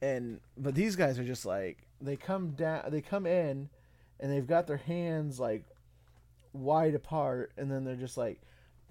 [0.00, 3.68] and but these guys are just like they come down they come in
[4.20, 5.64] and they've got their hands like
[6.52, 8.40] wide apart and then they're just like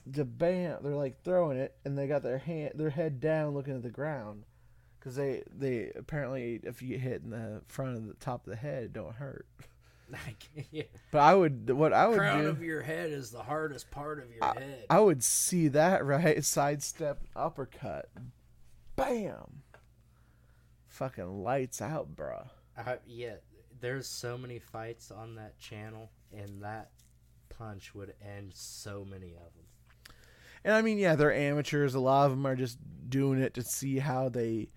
[0.05, 3.75] the bam they're like throwing it and they got their hand their head down looking
[3.75, 4.43] at the ground.
[4.99, 8.51] Because they they apparently if you get hit in the front of the top of
[8.51, 9.45] the head it don't hurt.
[10.71, 10.83] Yeah.
[11.11, 14.19] but i would what i would crown do of your head is the hardest part
[14.19, 14.85] of your I, head.
[14.89, 16.43] I would see that right?
[16.45, 18.09] Sidestep uppercut.
[18.95, 19.63] Bam!
[20.87, 22.47] Fucking lights out bruh.
[22.77, 23.35] I, yeah,
[23.81, 26.91] there's so many fights on that channel, and that
[27.57, 30.15] punch would end so many of them.
[30.63, 32.77] and i mean yeah they're amateurs a lot of them are just
[33.09, 34.69] doing it to see how they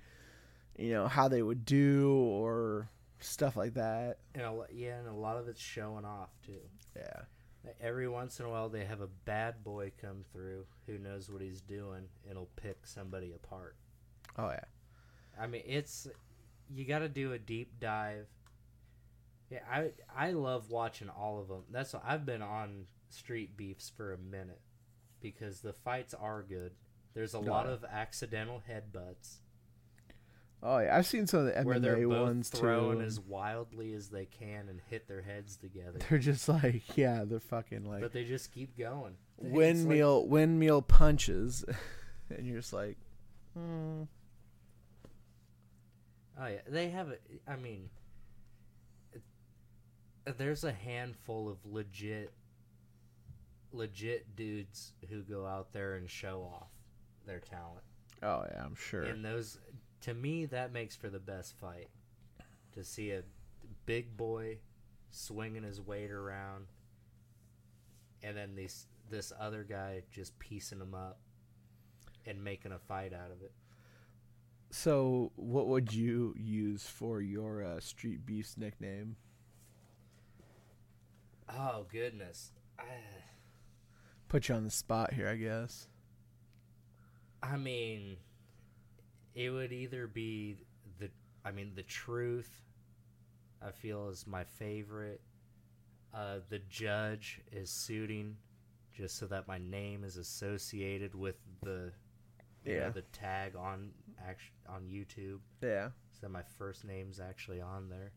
[0.78, 2.88] you know how they would do or
[3.20, 6.60] stuff like that And a, yeah, and a lot of it's showing off too.
[6.96, 7.22] yeah
[7.78, 11.42] Every once in a while, they have a bad boy come through who knows what
[11.42, 13.76] he's doing and will pick somebody apart.
[14.38, 14.64] oh yeah
[15.38, 16.08] I mean, it's
[16.74, 18.26] you got to do a deep dive.
[19.50, 21.64] Yeah, I I love watching all of them.
[21.70, 24.60] That's why I've been on Street Beefs for a minute
[25.20, 26.72] because the fights are good.
[27.14, 27.72] There's a lot yeah.
[27.72, 29.38] of accidental headbutts
[30.62, 33.04] oh yeah i've seen some of the MMA where they're mma both ones throwing too
[33.04, 35.98] as wildly as they can and hit their heads together.
[36.08, 39.14] they're just like yeah they're fucking like But they just keep going.
[39.38, 41.64] It's like- windmill windmill punches
[42.30, 42.98] and you're just like
[43.54, 44.02] hmm.
[46.42, 47.18] Oh yeah, they have a.
[47.46, 47.99] I mean, it-
[50.38, 52.32] there's a handful of legit,
[53.72, 56.68] legit dudes who go out there and show off
[57.26, 57.84] their talent,
[58.22, 59.58] oh yeah i'm sure and those,
[60.02, 61.88] to me, that makes for the best fight.
[62.72, 63.22] To see a
[63.84, 64.58] big boy
[65.10, 66.66] swinging his weight around,
[68.22, 71.18] and then these this other guy just piecing him up
[72.26, 73.52] and making a fight out of it.
[74.70, 79.16] So, what would you use for your uh, street beefs nickname?
[81.58, 82.52] Oh goodness.
[82.78, 82.84] I,
[84.28, 85.88] Put you on the spot here, I guess.
[87.42, 88.16] I mean,
[89.34, 90.56] it would either be
[90.98, 91.10] the,
[91.44, 92.62] I mean, the truth.
[93.62, 95.20] I feel is my favorite.
[96.14, 98.36] Uh, the judge is suiting,
[98.96, 101.92] just so that my name is associated with the
[102.64, 102.90] you know, Yeah.
[102.90, 103.90] the tag on
[104.26, 105.38] act- on YouTube.
[105.62, 105.90] Yeah.
[106.20, 108.12] So my first name's actually on there.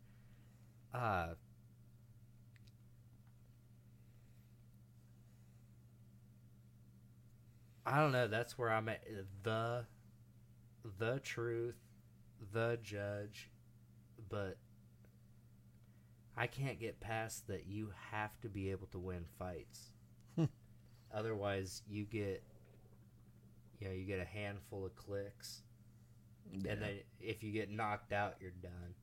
[0.94, 1.36] Uh
[7.86, 8.28] I don't know.
[8.28, 9.02] That's where I'm at.
[9.08, 9.86] Uh, the,
[11.00, 11.76] the truth,
[12.54, 13.50] the judge,
[14.30, 14.58] but
[16.38, 17.66] I can't get past that.
[17.68, 19.92] You have to be able to win fights.
[20.36, 20.46] Hmm.
[21.14, 22.44] Otherwise, you get,
[23.80, 25.62] you know, you get a handful of clicks,
[26.52, 26.72] Yeah.
[26.72, 28.96] and then if you get knocked out, you're done.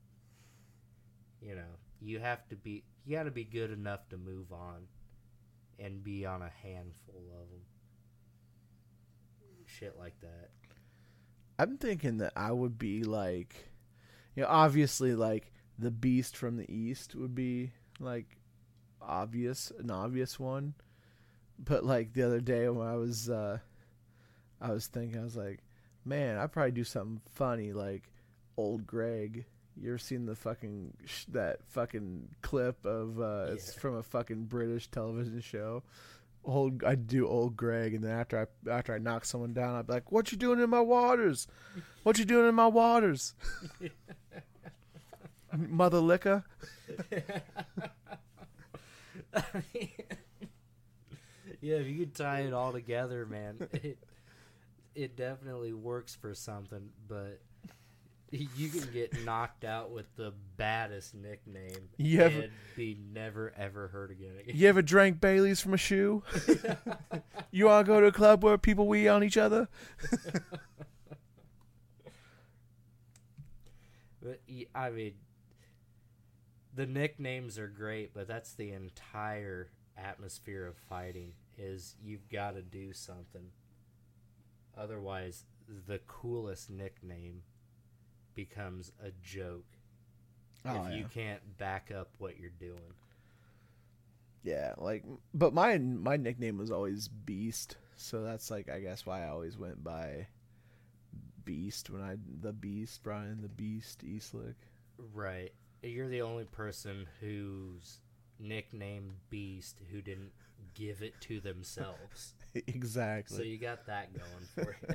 [1.43, 4.87] You know, you have to be, you got to be good enough to move on,
[5.79, 7.61] and be on a handful of them.
[9.79, 10.51] Shit like that.
[11.59, 13.71] I'm thinking that I would be like,
[14.35, 18.39] you know, obviously like the Beast from the East would be like
[19.03, 20.75] obvious, an obvious one.
[21.59, 23.59] But like the other day when I was, uh,
[24.61, 25.61] I was thinking, I was like,
[26.05, 28.11] man, I'd probably do something funny like
[28.57, 29.45] old Gregg.
[29.77, 34.45] You ever seen the fucking sh- that fucking clip of uh, it's from a fucking
[34.47, 35.83] British television show.
[36.45, 39.87] Old, I'd do old Gregg, and then after I after I knock someone down, I'd
[39.87, 41.47] be like, "What you doing in my waters?
[42.03, 43.35] What you doing in my waters,
[45.57, 46.45] mother liquor?"
[51.61, 53.99] yeah, if you could tie it all together, man, it
[54.95, 56.89] it definitely works for something.
[57.07, 57.41] But
[58.31, 63.89] you can get knocked out with the baddest nickname You ever- and be never ever
[63.89, 64.31] heard again.
[64.47, 66.23] You ever drank Bailey's from a shoe?
[67.51, 69.69] you want to go to a club where people wee on each other?
[74.23, 74.41] But
[74.75, 75.15] I mean,
[76.75, 81.33] the nicknames are great, but that's the entire atmosphere of fighting.
[81.59, 83.49] Is you've got to do something.
[84.77, 85.45] Otherwise,
[85.87, 87.43] the coolest nickname
[88.45, 89.67] becomes a joke
[90.65, 92.95] Oh, if you can't back up what you're doing.
[94.43, 99.25] Yeah, like, but my my nickname was always Beast, so that's like I guess why
[99.25, 100.27] I always went by
[101.45, 104.55] Beast when I the Beast Brian the Beast Eastlick.
[105.15, 105.53] Right.
[105.83, 108.01] You're the only person whose
[108.39, 110.33] nickname Beast who didn't
[110.75, 112.35] give it to themselves.
[112.67, 113.37] exactly.
[113.37, 114.95] so you got that going for you.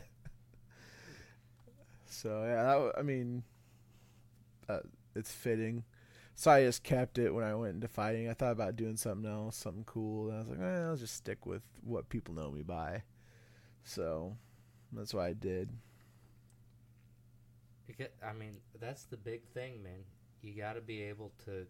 [2.15, 3.43] So yeah, that, I mean,
[4.69, 4.79] uh,
[5.15, 5.83] it's fitting.
[6.33, 8.29] So I just kept it when I went into fighting.
[8.29, 11.15] I thought about doing something else, something cool, and I was like, eh, I'll just
[11.15, 13.03] stick with what people know me by.
[13.83, 14.35] So
[14.91, 15.69] that's what I did.
[17.87, 20.03] Because, I mean, that's the big thing, man.
[20.41, 21.67] You got to be able to.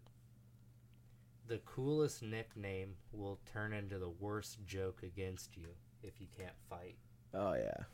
[1.48, 5.68] The coolest nickname will turn into the worst joke against you
[6.02, 6.96] if you can't fight.
[7.32, 7.84] Oh yeah,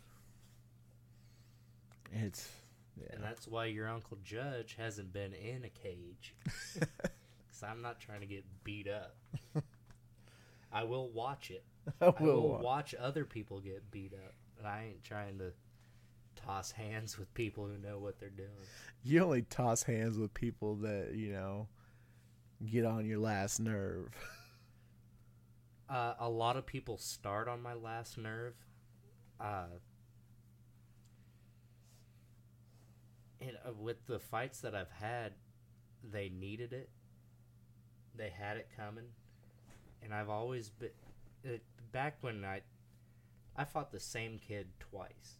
[2.12, 2.48] it's
[3.00, 3.06] yeah.
[3.14, 6.34] And that's why your Uncle Judge hasn't been in a cage.
[7.52, 9.14] Because I'm not trying to get beat up.
[10.72, 11.64] I will watch it.
[12.00, 14.32] I I will wa- watch other people get beat up.
[14.58, 15.52] And I ain't trying to
[16.34, 18.48] toss hands with people who know what they're doing.
[19.04, 21.68] You only toss hands with people that you know
[22.64, 24.08] get on your last nerve.
[25.90, 28.54] Uh, a lot of people start on my last nerve.
[29.38, 29.66] Uh,
[33.46, 35.32] and uh, with the fights that I've had,
[36.10, 36.90] they needed it.
[38.16, 39.06] They had it coming,
[40.02, 40.90] and I've always been.
[41.92, 42.62] Back when I,
[43.56, 45.38] I fought the same kid twice,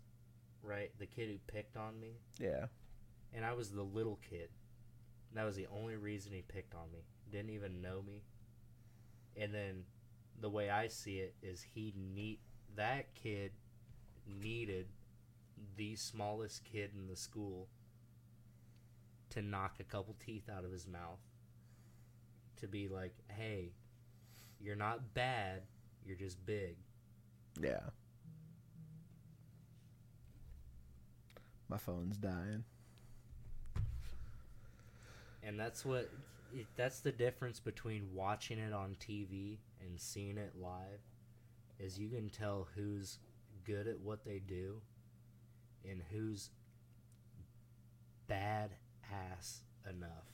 [0.63, 0.91] right?
[0.99, 2.67] The kid who picked on me, yeah,
[3.33, 4.49] and I was the little kid.
[5.35, 7.05] That was the only reason he picked on me.
[7.31, 8.23] Didn't even know me.
[9.35, 9.85] And then
[10.41, 12.39] the way I see it is he need
[12.77, 13.53] that kid
[14.27, 14.87] needed
[15.77, 17.69] the smallest kid in the school
[19.33, 21.21] to knock a couple teeth out of his mouth
[22.57, 23.73] to be like, "Hey,
[24.61, 25.63] you're not bad,
[26.05, 26.77] you're just big."
[27.61, 27.91] yeah.
[31.69, 32.65] My phone's dying.
[35.43, 36.11] And that's what
[36.77, 41.01] that's the difference between watching it on TV and seeing it live
[41.79, 43.19] is you can tell who's
[43.65, 44.83] good at what they do
[45.89, 46.51] and who's
[48.29, 48.71] bad
[49.13, 50.27] ass enough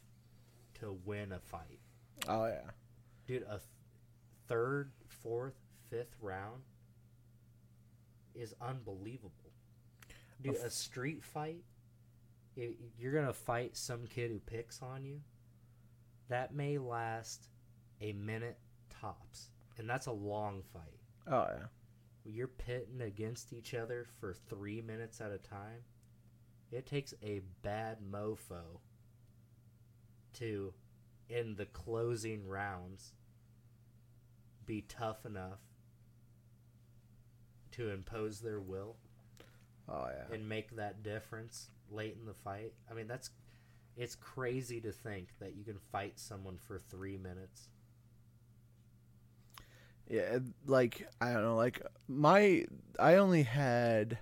[0.81, 1.81] to win a fight.
[2.29, 2.71] Oh yeah.
[3.27, 3.61] Dude, a th-
[4.47, 5.55] third, fourth,
[5.91, 6.63] fifth round
[8.35, 9.53] is unbelievable.
[10.41, 11.65] Dude, a street fight,
[12.57, 15.21] i- you're going to fight some kid who picks on you.
[16.29, 17.49] That may last
[18.01, 18.59] a minute
[18.91, 19.51] tops.
[19.79, 21.01] And that's a long fight.
[21.27, 21.67] Oh yeah.
[22.25, 25.83] you're pitting against each other for three minutes at a time,
[26.71, 28.81] it takes a bad mofo
[30.35, 30.73] to,
[31.29, 33.13] in the closing rounds,
[34.67, 35.61] be tough enough
[37.73, 38.97] to impose their will
[39.89, 40.35] Oh yeah.
[40.35, 42.75] and make that difference late in the fight.
[42.91, 43.31] I mean, that's
[43.97, 47.69] it's crazy to think that you can fight someone for three minutes.
[50.09, 52.65] Yeah, like I don't know, like my
[52.99, 54.19] I only had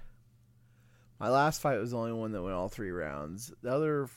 [1.19, 3.53] my last fight was the only one that went all three rounds.
[3.63, 4.09] The other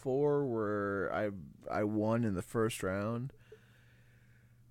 [0.00, 1.30] four were I
[1.70, 3.32] I won in the first round.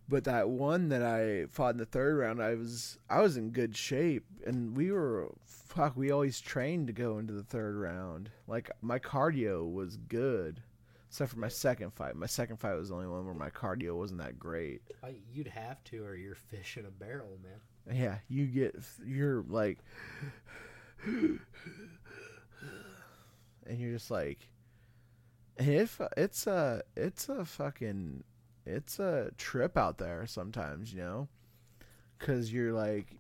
[0.10, 3.52] But that one that I fought in the third round, I was I was in
[3.52, 8.30] good shape and we were fuck, we always trained to go into the third round.
[8.48, 10.62] Like my cardio was good.
[11.08, 12.16] Except for my second fight.
[12.16, 14.82] My second fight was the only one where my cardio wasn't that great.
[15.34, 17.98] You'd have to, or you're fish in a barrel, man.
[17.98, 19.80] Yeah, you get you're like,
[21.04, 21.40] and
[23.68, 24.50] you're just like,
[25.58, 28.24] and if it's a it's a fucking
[28.66, 31.28] it's a trip out there sometimes, you know,
[32.18, 33.18] because you're like,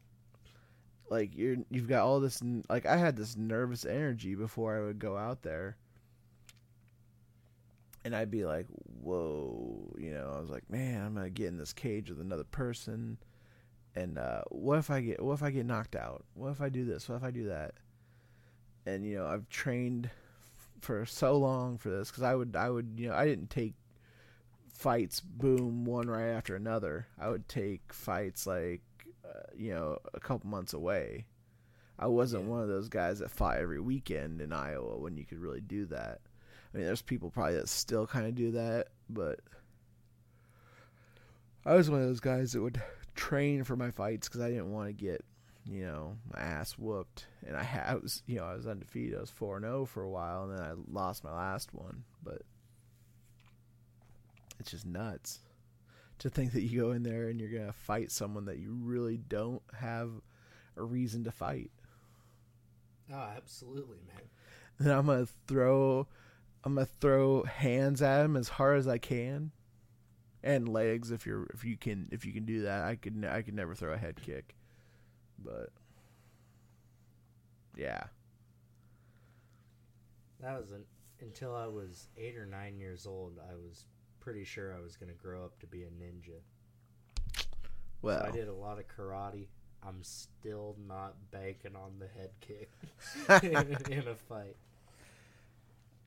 [1.09, 4.99] like you're you've got all this like I had this nervous energy before I would
[4.99, 5.77] go out there.
[8.03, 8.65] And I'd be like,
[9.03, 12.43] whoa, you know, I was like, man, I'm gonna get in this cage with another
[12.43, 13.17] person
[13.95, 16.23] and uh, what if I get what if I get knocked out?
[16.33, 17.09] What if I do this?
[17.09, 17.73] What if I do that?
[18.85, 20.09] And you know, I've trained
[20.79, 23.73] for so long for this because I would I would you know I didn't take
[24.73, 27.07] fights boom one right after another.
[27.19, 28.81] I would take fights like
[29.25, 31.25] uh, you know a couple months away.
[31.99, 32.49] I wasn't Yeah.
[32.49, 35.85] one of those guys that fought every weekend in Iowa when you could really do
[35.87, 36.21] that.
[36.73, 39.39] I mean, there's people probably that still kind of do that, but
[41.65, 42.81] I was one of those guys that would
[43.21, 45.23] train for my fights because I didn't want to get,
[45.69, 47.27] you know, my ass whooped.
[47.45, 49.15] And I, I was, you know, I was undefeated.
[49.15, 52.03] I was four and zero for a while, and then I lost my last one.
[52.23, 52.41] But
[54.59, 55.39] it's just nuts
[56.17, 59.17] to think that you go in there and you're gonna fight someone that you really
[59.17, 60.09] don't have
[60.75, 61.69] a reason to fight.
[63.13, 64.29] Oh, absolutely, man.
[64.79, 66.07] Then I'm gonna throw,
[66.63, 69.51] I'm gonna throw hands at him as hard as I can,
[70.43, 72.83] and legs if you're if you can if you can do that.
[72.83, 74.55] I could I could never throw a head kick,
[75.39, 75.69] but
[77.75, 78.03] yeah,
[80.39, 80.83] That was an,
[81.19, 83.39] until I was eight or nine years old.
[83.39, 83.85] I was
[84.19, 86.41] pretty sure I was going to grow up to be a ninja.
[88.01, 89.47] well, So I did a lot of karate.
[89.83, 92.71] I'm still not banking on the head kick
[93.89, 94.55] in a fight.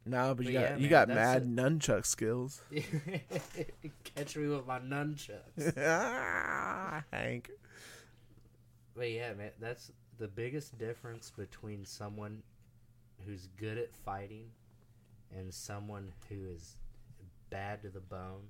[0.07, 2.63] No, but you But got yeah, you man, got mad nunchuck skills,
[4.05, 5.77] Catch me with my nunchucks.
[5.79, 7.51] Ah, Hank.
[8.95, 12.43] But yeah, man, that's the biggest difference between someone
[13.27, 14.51] who's good at fighting
[15.37, 16.77] and someone who is
[17.51, 18.49] bad to the bone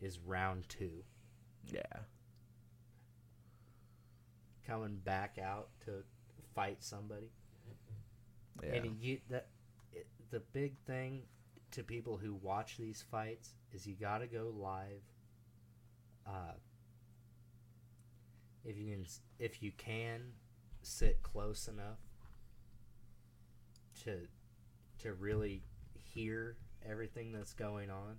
[0.00, 1.04] is round two.
[1.72, 2.02] Yeah,
[4.66, 6.02] Coming back out to
[6.54, 7.30] fight somebody.
[8.62, 9.46] yeah, And you that
[10.30, 11.22] the big thing
[11.72, 15.02] to people who watch these fights is you got to go live.
[16.26, 16.54] Uh,
[18.64, 19.06] if you can,
[19.38, 20.32] if you can,
[20.82, 21.98] sit close enough
[24.04, 24.26] to
[25.02, 25.62] to really
[25.94, 26.56] hear
[26.88, 28.16] everything that's going on.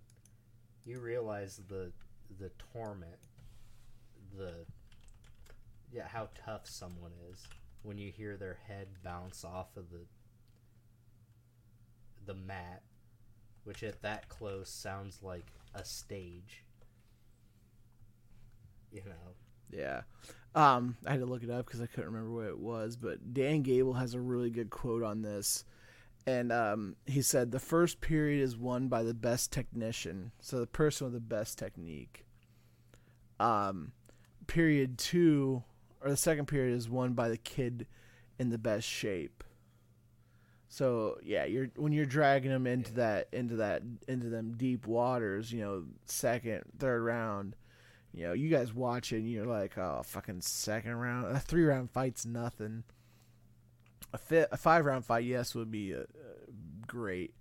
[0.86, 1.92] You realize the
[2.40, 3.20] the torment,
[4.38, 4.54] the
[5.92, 7.48] yeah how tough someone is
[7.84, 10.06] when you hear their head bounce off of the
[12.28, 12.84] the mat,
[13.64, 16.64] which at that close sounds like a stage.
[18.92, 19.34] You know,
[19.72, 20.02] yeah.
[20.56, 23.34] Um, I had to look it up because I couldn't remember what it was, but
[23.34, 25.66] Dan Gable has a really good quote on this.
[26.26, 30.68] And um, he said the first period is won by the best technician, so the
[30.68, 32.26] person with the best technique.
[33.40, 33.94] Um,
[34.46, 35.64] period two,
[36.02, 37.88] or the second period is won by the kid
[38.40, 39.44] in the best shape.
[40.70, 45.52] So yeah, you're when you're dragging them into that into that into them deep waters,
[45.52, 47.56] you know, second, third round.
[48.14, 51.64] You know, you guys watch it and you're like, oh, fucking second round, a three
[51.64, 52.84] round fight's nothing.
[54.14, 56.04] A, a five round fight, yes, would be uh, uh,
[56.88, 57.34] great,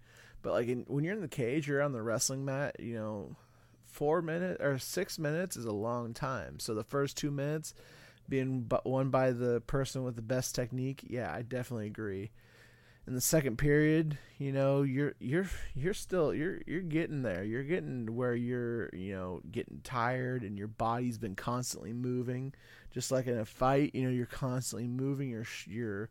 [0.43, 2.77] but like in, when you're in the cage, you're on the wrestling mat.
[2.78, 3.36] You know,
[3.86, 6.59] four minutes or six minutes is a long time.
[6.59, 7.73] So the first two minutes
[8.28, 12.31] being won by the person with the best technique, yeah, I definitely agree.
[13.07, 17.45] In the second period, you know, you're you're you're still you're you're getting there.
[17.45, 22.53] You're getting where you're, you know, getting tired and your body's been constantly moving.
[22.93, 25.31] Just like in a fight, you know, you're constantly moving.
[25.31, 26.11] You're you're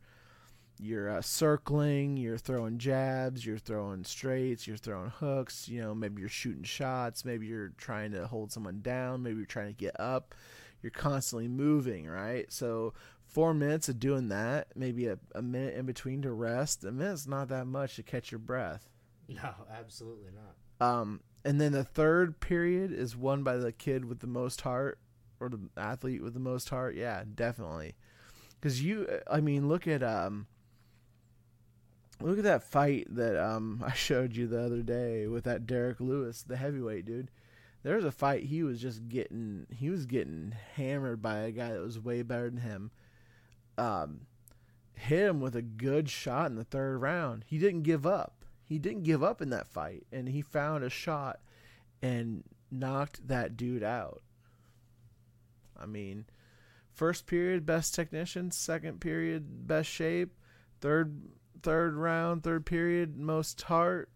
[0.80, 6.20] you're uh, circling, you're throwing jabs, you're throwing straights, you're throwing hooks, you know, maybe
[6.20, 9.98] you're shooting shots, maybe you're trying to hold someone down, maybe you're trying to get
[10.00, 10.36] up.
[10.82, 12.52] You're constantly moving, right?
[12.52, 12.94] So
[13.36, 16.86] four minutes of doing that, maybe a, a minute in between to rest.
[16.86, 18.88] A minute's not that much to catch your breath.
[19.28, 20.88] No, absolutely not.
[20.88, 25.00] Um, and then the third period is won by the kid with the most heart
[25.42, 26.96] or the athlete with the most heart.
[26.96, 27.96] Yeah, definitely.
[28.58, 30.48] Because you, I mean, look at um,
[32.22, 36.00] look at that fight that um I showed you the other day with that Derrick
[36.00, 37.32] Lewis, the heavyweight dude.
[37.84, 41.74] There was a fight he was just getting, he was getting hammered by a guy
[41.74, 42.92] that was way better than him.
[43.78, 44.22] Um,
[44.94, 47.44] hit him with a good shot in the third round.
[47.48, 48.46] He didn't give up.
[48.64, 51.40] He didn't give up in that fight, and he found a shot
[52.02, 54.22] and knocked that dude out.
[55.78, 56.26] I mean,
[56.94, 60.34] first period best technician, second period best shape,
[60.82, 61.22] third
[61.62, 64.10] third round, third period most heart.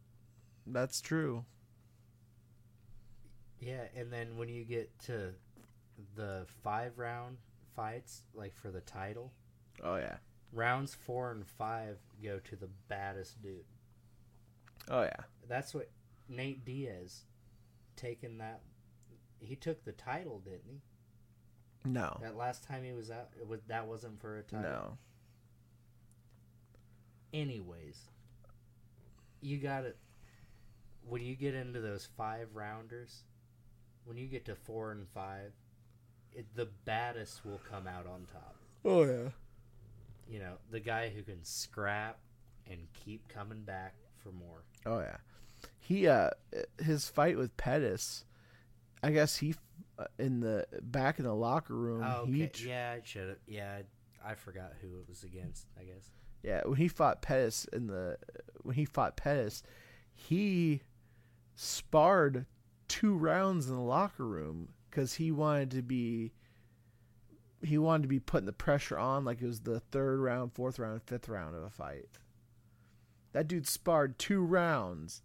[0.66, 1.46] That's true.
[3.60, 5.34] Yeah, and then when you get to
[6.16, 7.38] the five round
[7.76, 9.34] fights, like for the title,
[9.84, 10.18] Oh yeah.
[10.52, 13.66] rounds four and five go to the baddest dude.
[14.90, 15.24] Oh yeah.
[15.48, 15.90] That's what
[16.28, 17.24] Nate Diaz
[17.96, 18.62] taking that.
[19.40, 20.82] He took the title, didn't he?
[21.86, 22.18] No.
[22.22, 24.70] That last time he was out, it was that wasn't for a title.
[24.70, 24.98] No.
[27.34, 27.98] Anyways,
[29.42, 29.98] you got it.
[31.08, 33.24] when you get into those five rounders,
[34.04, 35.52] when you get to four and five,
[36.34, 38.56] it, the baddest will come out on top.
[38.84, 39.30] Oh yeah.
[40.30, 42.20] You know, the guy who can scrap
[42.70, 44.64] and keep coming back for more.
[44.86, 45.18] Oh yeah.
[45.80, 46.30] He uh
[46.80, 48.26] his fight with Pettis,
[49.02, 49.56] I guess he
[49.98, 52.04] uh, in the back in the locker room.
[52.06, 52.52] Oh, He okay.
[52.54, 53.38] tr- yeah, I should have.
[53.48, 53.80] Yeah,
[54.24, 55.66] I, I forgot who it was against.
[55.80, 56.12] I guess.
[56.44, 58.18] Yeah, when he fought Pettis in the
[58.62, 59.64] when he fought Pettis,
[60.14, 60.82] he
[61.56, 62.46] sparred
[62.88, 66.32] two rounds in the locker room because he wanted to be
[67.62, 70.80] he wanted to be putting the pressure on like it was the third round, fourth
[70.80, 72.08] round, fifth round of a fight.
[73.34, 75.22] That dude sparred two rounds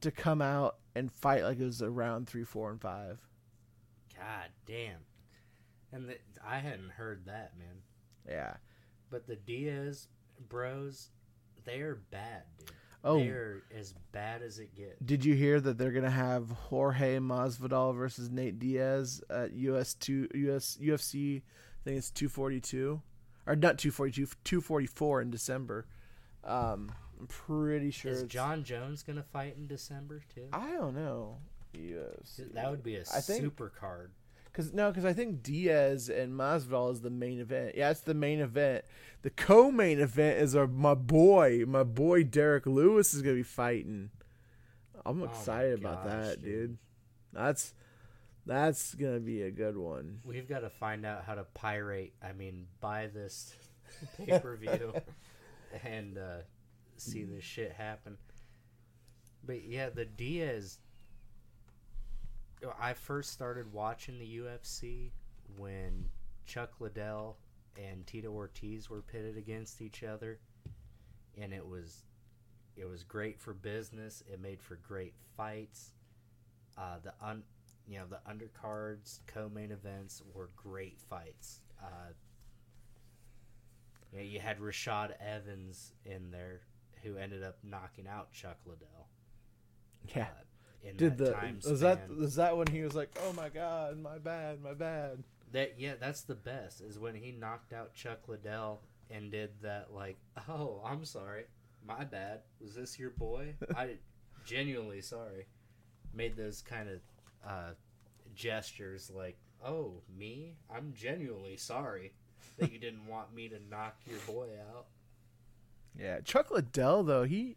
[0.00, 3.18] to come out and fight like it was a round three, four, and five.
[4.16, 5.00] God damn.
[5.92, 7.82] And the, I hadn't heard that, man.
[8.28, 8.54] Yeah.
[9.10, 10.08] But the Diaz
[10.48, 11.10] bros,
[11.64, 12.70] they are bad, dude.
[13.04, 13.18] Oh.
[13.18, 14.98] They're as bad as it gets.
[15.04, 20.26] Did you hear that they're gonna have Jorge Masvidal versus Nate Diaz at US two
[20.34, 21.38] US UFC?
[21.42, 21.42] I
[21.84, 23.02] think it's two forty two,
[23.46, 25.86] or not two forty two, two forty four in December.
[26.44, 28.10] Um, I'm pretty sure.
[28.12, 30.48] Is Jon Jones gonna fight in December too?
[30.52, 31.36] I don't know.
[31.74, 32.52] UFC.
[32.54, 34.12] That would be a I think- super card.
[34.54, 37.74] Cause no, because I think Diaz and Masvidal is the main event.
[37.76, 38.84] Yeah, it's the main event.
[39.22, 44.10] The co-main event is our my boy, my boy Derrick Lewis is gonna be fighting.
[45.04, 46.68] I'm my excited about gosh, that, dude.
[46.68, 46.78] dude.
[47.32, 47.74] That's
[48.46, 50.20] that's gonna be a good one.
[50.24, 52.12] We've got to find out how to pirate.
[52.22, 53.54] I mean, buy this
[54.18, 54.94] pay per view
[55.84, 56.42] and uh,
[56.96, 58.18] see this shit happen.
[59.44, 60.78] But yeah, the Diaz.
[62.80, 65.10] I first started watching the UFC
[65.56, 66.08] when
[66.46, 67.36] Chuck Liddell
[67.76, 70.38] and Tito Ortiz were pitted against each other,
[71.36, 72.04] and it was
[72.76, 74.22] it was great for business.
[74.32, 75.92] It made for great fights.
[76.76, 77.42] Uh, the un,
[77.86, 81.60] you know, the undercards, co-main events were great fights.
[81.80, 82.12] Uh,
[84.12, 86.62] you, know, you had Rashad Evans in there,
[87.02, 89.08] who ended up knocking out Chuck Liddell.
[90.14, 90.22] Yeah.
[90.22, 90.42] Uh,
[90.96, 94.18] Did that the was that was that when he was like, "Oh my god, my
[94.18, 98.80] bad, my bad." That yeah, that's the best is when he knocked out Chuck Liddell
[99.10, 100.16] and did that like,
[100.48, 101.44] oh, I'm sorry,
[101.86, 102.40] my bad.
[102.60, 103.54] Was this your boy?
[103.76, 103.96] I
[104.44, 105.46] genuinely sorry.
[106.12, 107.00] Made those kind of
[107.46, 107.70] uh,
[108.34, 110.54] gestures like, oh, me?
[110.74, 112.12] I'm genuinely sorry
[112.58, 114.86] that you didn't want me to knock your boy out.
[115.98, 117.56] Yeah, Chuck Liddell though he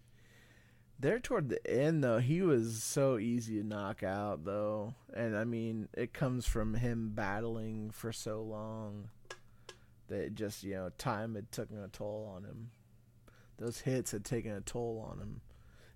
[1.00, 5.44] there toward the end though he was so easy to knock out though, and I
[5.44, 9.10] mean it comes from him battling for so long
[10.08, 12.72] that just you know time had taken a toll on him.
[13.58, 15.42] Those hits had taken a toll on him.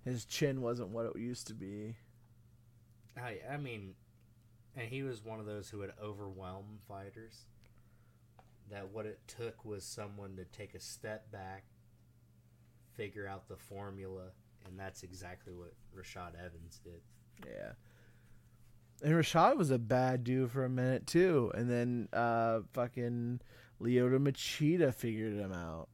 [0.04, 1.96] His chin wasn't what it used to be.
[3.16, 3.94] I I mean,
[4.76, 7.46] and he was one of those who would overwhelm fighters.
[8.70, 11.64] That what it took was someone to take a step back,
[12.94, 14.30] figure out the formula,
[14.66, 17.00] and that's exactly what Rashad Evans did.
[17.46, 17.72] Yeah.
[19.02, 23.40] And Rashad was a bad dude for a minute too, and then uh, fucking
[23.80, 25.88] Lyoto Machida figured him out,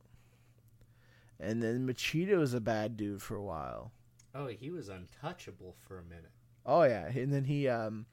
[1.41, 3.93] and then Machida was a bad dude for a while.
[4.35, 6.33] Oh, he was untouchable for a minute.
[6.67, 8.05] Oh yeah, and then he um,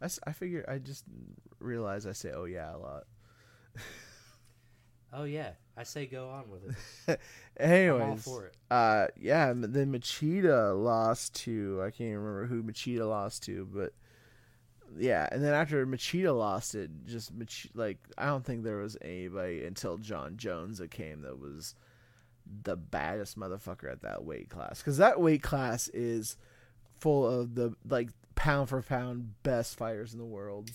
[0.00, 1.04] I, I figure I just
[1.58, 3.04] realized I say oh yeah a lot.
[5.12, 6.76] Oh yeah, I say go on with
[7.08, 7.20] it.
[7.58, 8.56] Anyways, I'm all for it.
[8.70, 13.92] uh, yeah, then Machida lost to I can't even remember who Machida lost to, but
[14.96, 18.96] yeah, and then after Machida lost it, just Mach- like I don't think there was
[19.02, 21.74] anybody until Jon Jones that came that was
[22.62, 26.36] the baddest motherfucker at that weight class because that weight class is
[26.98, 30.70] full of the like pound for pound best fighters in the world.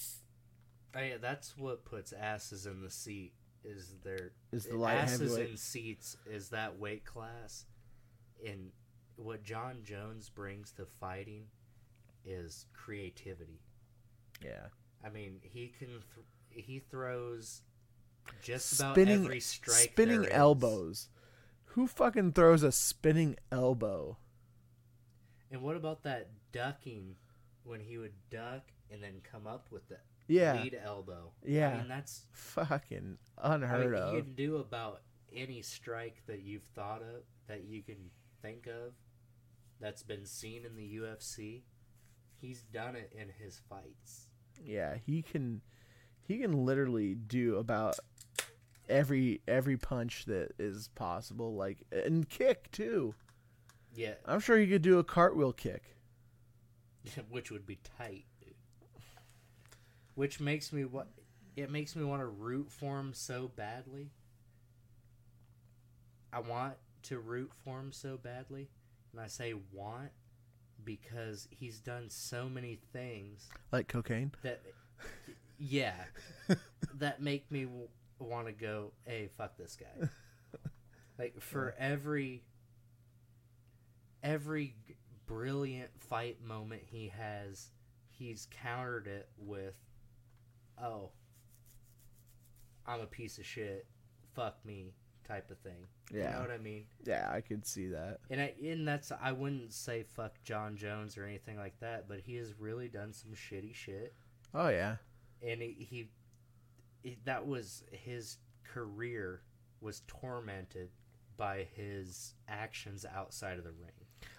[0.97, 3.33] Oh, yeah, that's what puts asses in the seat.
[3.65, 6.17] Is their Is the light asses in seats?
[6.25, 7.65] Is that weight class?
[8.45, 8.71] And
[9.15, 11.45] what Jon Jones brings to fighting
[12.23, 13.61] is creativity.
[14.43, 14.67] Yeah,
[15.03, 17.61] I mean, he can th- he throws
[18.41, 19.91] just about spinning every strike.
[19.91, 21.09] spinning there elbows.
[21.65, 24.17] Who fucking throws a spinning elbow?
[25.51, 27.15] And what about that ducking
[27.63, 29.97] when he would duck and then come up with the
[30.27, 31.31] Yeah, lead elbow?
[31.43, 31.69] Yeah.
[31.69, 34.14] I mean that's fucking I unheard mean, of.
[34.14, 35.02] you can do about
[35.34, 38.10] any strike that you've thought of that you can
[38.41, 38.93] think of
[39.80, 41.61] that's been seen in the UFC.
[42.39, 44.27] He's done it in his fights.
[44.64, 45.61] Yeah, he can
[46.27, 47.99] he can literally do about
[48.89, 53.14] every every punch that is possible like and kick too.
[53.95, 55.95] Yeah, I'm sure he could do a cartwheel kick.
[57.30, 58.26] which would be tight.
[60.15, 61.07] Which makes me what
[61.55, 64.11] it makes me want to root for him so badly.
[66.33, 68.69] I want to root for him so badly,
[69.11, 70.09] and I say want
[70.83, 74.31] because he's done so many things Like cocaine.
[74.43, 74.61] that
[75.57, 75.93] yeah
[76.95, 77.87] that make me w-
[78.19, 80.07] want to go hey fuck this guy
[81.17, 82.43] like for every
[84.21, 84.75] every
[85.25, 87.69] brilliant fight moment he has
[88.09, 89.75] he's countered it with
[90.81, 91.10] oh
[92.85, 93.85] i'm a piece of shit
[94.34, 94.93] fuck me
[95.27, 96.34] type of thing you Yeah.
[96.34, 98.19] know what i mean Yeah, I could see that.
[98.30, 102.19] and I, and that's I wouldn't say fuck Jon Jones or anything like that, but
[102.19, 104.14] he has really done some shitty shit,
[104.53, 104.97] Oh yeah.
[105.41, 106.10] and he, he,
[107.02, 109.41] he that was his career
[109.81, 110.89] was tormented
[111.38, 113.91] by his actions outside of the ring.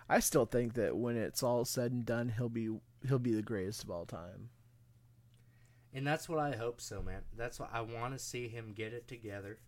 [0.09, 2.71] I still think that when it's all said and done, he'll be
[3.09, 4.51] he'll be the greatest of all time.
[5.97, 7.23] And that's what I hope so, man.
[7.39, 9.59] That's what I want to see him get it together.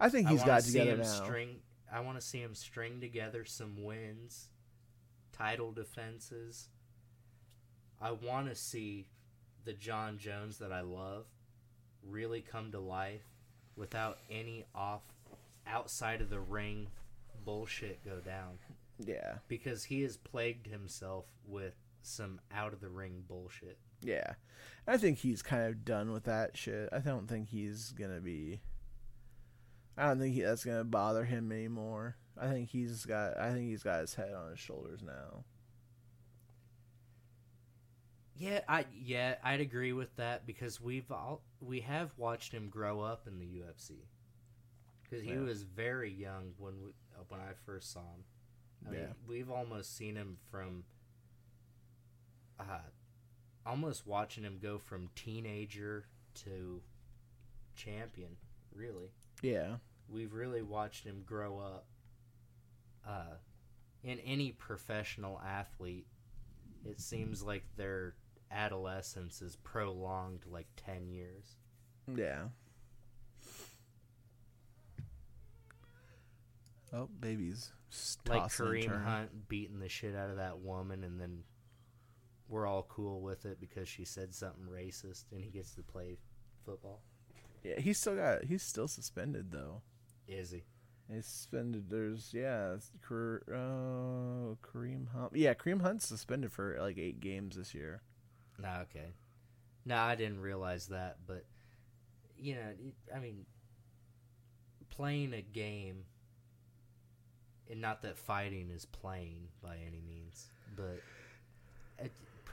[0.00, 1.04] I think I he's wanna got together him now.
[1.04, 1.56] String,
[1.92, 4.48] I want to see him string together some wins,
[5.32, 6.70] title defenses.
[8.00, 9.06] I want to see
[9.66, 11.26] the Jon Jones that I love
[12.02, 13.26] really come to life
[13.76, 15.02] without any off
[15.66, 16.86] outside of the ring
[17.44, 18.58] bullshit go down
[18.98, 19.38] Yeah.
[19.46, 23.78] because he has plagued himself with some out of the ring bullshit.
[24.02, 24.34] Yeah.
[24.86, 26.88] I think he's kind of done with that shit.
[26.92, 28.60] I don't think he's gonna be.
[29.96, 32.16] I don't think he, that's gonna bother him anymore.
[32.38, 33.36] I think he's got.
[33.38, 35.44] I think he's got his head on his shoulders now.
[38.38, 43.00] Yeah, I yeah, I'd agree with that because we've all we have watched him grow
[43.00, 44.04] up in the UFC.
[45.02, 45.40] Because he Yeah.
[45.40, 46.90] was very young when we,
[47.28, 48.24] when I first saw him.
[48.86, 49.12] I mean, Yeah.
[49.26, 50.84] we've almost seen him from
[52.60, 52.80] uh
[53.66, 56.06] almost watching him go from teenager
[56.44, 56.80] to
[57.74, 58.36] champion,
[58.74, 59.10] really.
[59.42, 59.76] Yeah.
[60.08, 61.86] We've really watched him grow up.
[63.06, 63.36] Uh,
[64.02, 66.06] in any professional athlete,
[66.84, 68.14] it seems like their
[68.50, 71.56] adolescence is prolonged like 10 years.
[72.14, 72.44] Yeah.
[76.92, 77.72] Oh, babies.
[78.28, 79.04] Like Kareem.
[79.04, 81.42] Hunt beating the shit out of that woman, and then
[82.48, 86.16] we're all cool with it because she said something racist and he gets to play
[86.64, 87.02] football.
[87.64, 88.44] Yeah, he's still got.
[88.44, 89.82] He's still suspended though.
[90.28, 90.62] Is he?
[91.12, 91.90] He's suspended.
[91.90, 95.34] There's yeah, it's Kare- uh, Kareem Hunt.
[95.34, 98.02] Yeah, Kareem Hunt's suspended for like eight games this year.
[98.58, 99.14] No, okay.
[99.84, 101.44] No, I didn't realize that, but
[102.36, 102.72] you know,
[103.14, 103.46] I mean,
[104.90, 106.04] playing a game,
[107.70, 110.46] and not that fighting is playing by any means,
[110.76, 111.00] but
[111.98, 112.10] at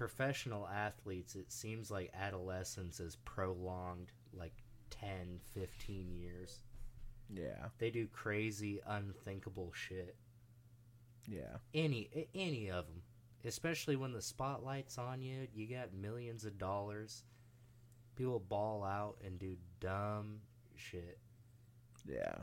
[0.07, 4.51] professional athletes, it seems like adolescence is prolonged like
[4.89, 6.59] 10, 15 years.
[7.33, 7.67] Yeah.
[7.77, 10.17] They do crazy, unthinkable shit.
[11.25, 11.55] Yeah.
[11.73, 13.01] any any of them
[13.45, 17.23] especially when the spotlight's on you you got millions of dollars
[18.17, 20.39] people ball out and do dumb
[20.75, 21.17] shit
[22.05, 22.35] Yeah.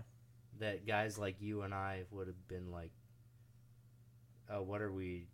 [0.61, 2.93] that guys like you and i would have been like
[4.49, 5.27] oh what are we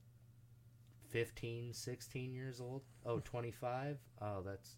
[1.16, 4.76] 15 16 years old oh 25 oh that's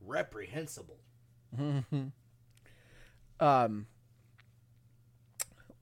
[0.00, 0.98] reprehensible
[3.40, 3.86] um.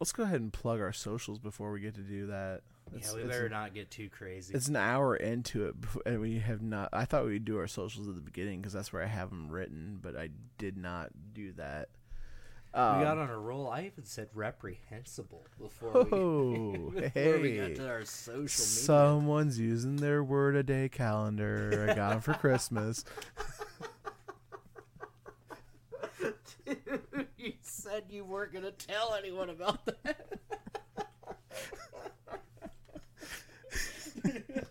[0.00, 2.62] Let's go ahead and plug our socials before we get to do that.
[2.94, 5.74] It's, yeah we better not get too crazy It's an hour into it,
[6.06, 6.88] and we have not.
[6.92, 9.50] I thought we'd do our socials at the beginning because that's where I have them
[9.50, 11.88] written, but I did not do that.
[12.74, 17.56] Um, we got on a roll i even said reprehensible before we Oh, before we
[17.56, 18.48] got to our social media.
[18.48, 21.88] Someone's using their word a day calendar.
[21.90, 23.04] I got them for Christmas.
[27.38, 30.38] you said you weren't gonna tell anyone about that.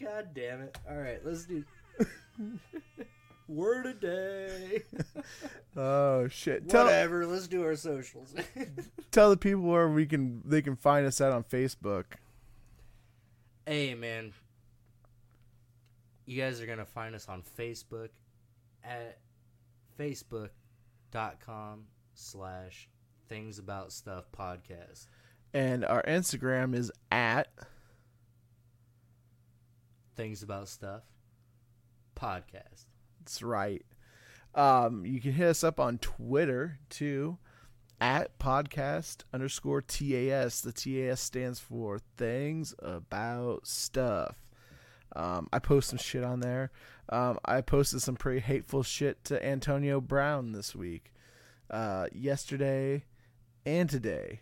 [0.00, 0.78] God damn it!
[0.88, 1.64] All right, let's do
[3.48, 4.82] word a day.
[5.76, 6.68] Oh shit!
[6.68, 7.26] Tell Whatever.
[7.26, 8.32] Let's do our socials.
[9.10, 12.04] tell the people where we can they can find us at on Facebook.
[13.66, 14.32] hey, man.
[16.26, 18.10] You guys are gonna find us on Facebook
[18.84, 19.18] at
[19.98, 22.88] facebook.com slash
[23.28, 25.08] things about stuff podcast.
[25.52, 27.48] And our Instagram is at
[30.14, 31.02] Things about stuff
[32.16, 32.84] podcast.
[33.24, 33.82] That's right.
[34.54, 37.38] Um, you can hit us up on Twitter too,
[38.02, 40.60] at podcast underscore TAS.
[40.60, 44.36] The TAS stands for Things About Stuff.
[45.16, 46.70] Um, I post some shit on there.
[47.08, 51.14] Um, I posted some pretty hateful shit to Antonio Brown this week,
[51.70, 53.04] uh, yesterday,
[53.64, 54.40] and today,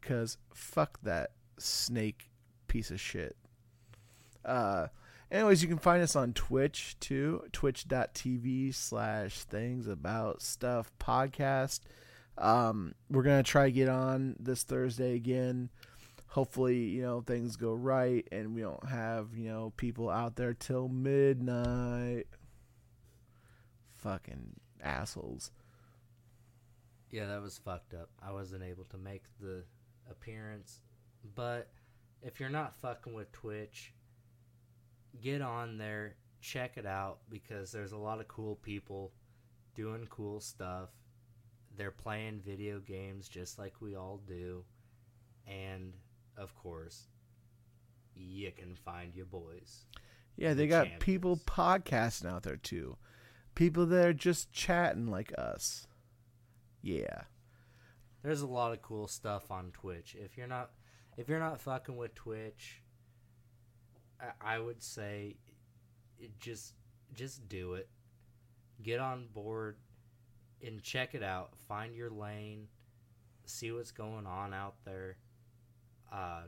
[0.00, 2.30] because fuck that snake
[2.68, 3.36] piece of shit.
[4.46, 4.86] Uh,
[5.30, 11.80] anyways, you can find us on Twitch too, twitch.tv slash things about stuff podcast.
[12.36, 15.70] Um, we're going to try to get on this Thursday again.
[16.28, 20.54] Hopefully, you know, things go right and we don't have, you know, people out there
[20.54, 22.26] till midnight.
[23.96, 25.50] Fucking assholes.
[27.10, 28.10] Yeah, that was fucked up.
[28.22, 29.64] I wasn't able to make the
[30.10, 30.80] appearance.
[31.34, 31.68] But
[32.22, 33.94] if you're not fucking with Twitch,
[35.22, 39.12] get on there, check it out because there's a lot of cool people
[39.74, 40.90] doing cool stuff.
[41.76, 44.64] They're playing video games just like we all do.
[45.46, 45.92] And
[46.36, 47.06] of course,
[48.14, 49.84] you can find your boys.
[50.36, 51.04] Yeah, they The got champions.
[51.04, 52.96] people podcasting out there too.
[53.54, 55.86] People that are just chatting like us.
[56.82, 57.22] Yeah.
[58.22, 60.16] There's a lot of cool stuff on Twitch.
[60.18, 60.70] If you're not
[61.16, 62.82] if you're not fucking with Twitch,
[64.40, 65.36] I, would say
[66.40, 66.74] just
[67.14, 67.88] just do it.
[68.82, 69.76] Get on board
[70.64, 71.50] and check it out.
[71.68, 72.68] Find your lane.
[73.46, 75.16] See what's going on out there.
[76.12, 76.42] Uh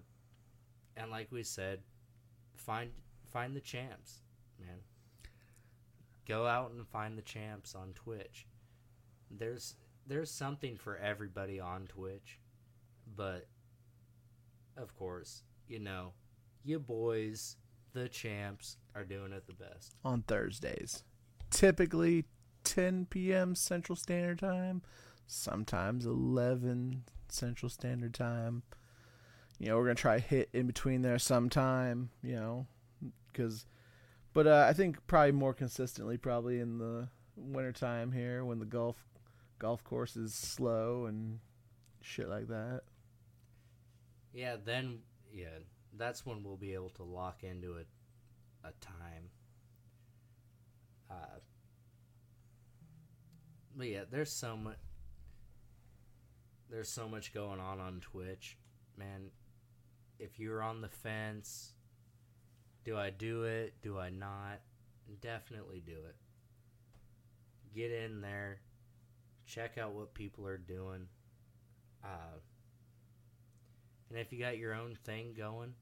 [0.96, 1.80] and like we said,
[2.56, 2.90] find
[3.26, 4.22] find the champs,
[4.58, 4.78] man.
[6.26, 8.46] Go out and find the champs on Twitch.
[9.30, 9.76] There's
[10.06, 12.38] there's something for everybody on Twitch,
[13.16, 13.46] but
[14.76, 16.12] of course, you know,
[16.64, 17.56] you boys,
[17.92, 19.94] the champs, are doing it the best.
[20.04, 21.02] on Thursdays.
[21.50, 22.24] Typically
[22.64, 23.54] 10 p.m.
[23.54, 24.82] Central Standard Time,
[25.26, 28.62] sometimes 11 Central Standard Time.
[29.58, 32.66] You know, we're going to try to hit in between there sometime, you know,
[33.34, 33.66] cuz
[34.32, 38.96] but uh, I think probably more consistently probably in the wintertime here when the golf
[39.58, 41.40] golf course is slow and
[42.00, 42.82] shit like that.
[44.32, 45.00] Yeah, then
[45.32, 45.58] yeah,
[46.00, 47.84] that's when we'll be able to lock into a
[48.66, 49.30] a time.
[51.10, 51.38] Uh,
[53.76, 54.76] but yeah, there's so much.
[56.68, 58.56] There's so much going on on Twitch,
[58.96, 59.30] man.
[60.18, 61.72] If you're on the fence,
[62.84, 63.74] do I do it?
[63.82, 64.60] Do I not?
[65.20, 66.16] Definitely do it.
[67.74, 68.60] Get in there,
[69.46, 71.06] check out what people are doing.
[72.04, 72.38] Uh,
[74.08, 75.74] and if you got your own thing going,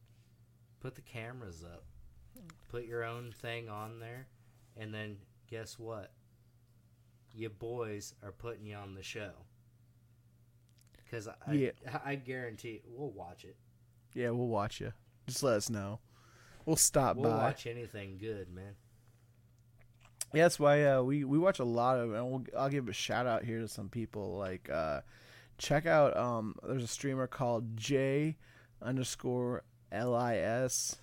[0.81, 1.85] put the cameras up.
[2.71, 4.27] Put your own thing on there,
[4.77, 5.17] and then
[5.51, 6.13] guess what?
[7.35, 9.31] Your boys are putting you on the show.
[11.05, 11.71] Because I, Yeah.
[12.05, 13.57] I, guarantee we'll watch it.
[14.15, 14.93] Yeah, we'll watch you.
[15.27, 16.01] Just let us know.
[16.67, 17.39] We'll stop We'll by.
[17.39, 18.75] watch anything good, man.
[20.35, 22.93] Yeah, that's why uh, we we watch a lot of, and we'll, I'll give a
[22.93, 24.37] shout out here to some people.
[24.37, 25.01] Like, uh,
[25.57, 28.37] check out um, there's a streamer called J
[28.83, 30.97] underscore L I S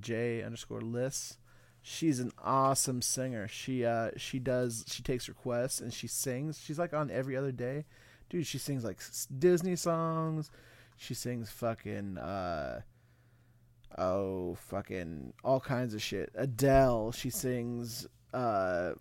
[0.00, 1.38] J underscore Liss.
[1.86, 3.46] She's an awesome singer.
[3.46, 6.58] She uh she does she takes requests and she sings.
[6.58, 7.84] She's like on every other day,
[8.30, 8.46] dude.
[8.46, 9.00] She sings like
[9.38, 10.50] Disney songs.
[10.96, 12.80] She sings fucking uh
[13.98, 16.30] oh fucking all kinds of shit.
[16.34, 17.12] Adele.
[17.12, 18.92] She sings uh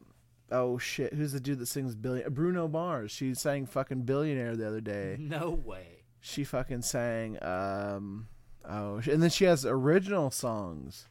[0.51, 1.13] oh shit.
[1.13, 2.33] Who's the dude that sings billion?
[2.33, 3.11] Bruno Mars.
[3.11, 5.15] She sang fucking Billionaire the other day.
[5.19, 6.03] No way.
[6.19, 8.27] She fucking sang um
[8.67, 11.07] oh and then she has original songs.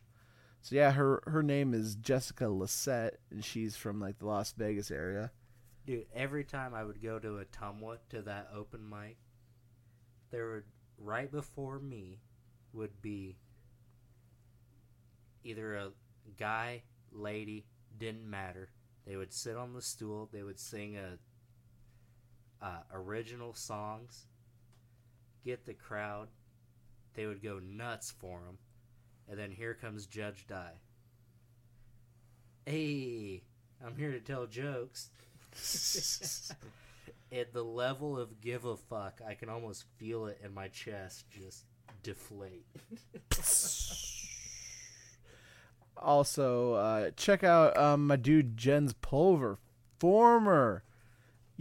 [0.60, 4.90] So yeah, her her name is Jessica Lissette and she's from like the Las Vegas
[4.90, 5.30] area.
[5.86, 9.16] Dude, every time I would go to Ottumwa to that open mic,
[10.30, 10.64] there would
[10.98, 12.20] right before me
[12.72, 13.36] would be
[15.44, 15.90] either a
[16.38, 17.66] guy, lady,
[17.98, 18.70] didn't matter.
[19.06, 20.28] They would sit on the stool.
[20.32, 21.18] They would sing a
[22.64, 24.26] uh, original songs,
[25.44, 26.28] get the crowd.
[27.14, 28.58] They would go nuts for him.
[29.28, 30.80] and then here comes Judge Die.
[32.66, 33.42] Hey,
[33.84, 35.10] I'm here to tell jokes.
[37.32, 41.30] At the level of give a fuck, I can almost feel it in my chest
[41.30, 41.64] just
[42.02, 42.66] deflate.
[45.96, 49.58] Also, uh, check out um, my dude Jens Pulver,
[50.00, 50.82] former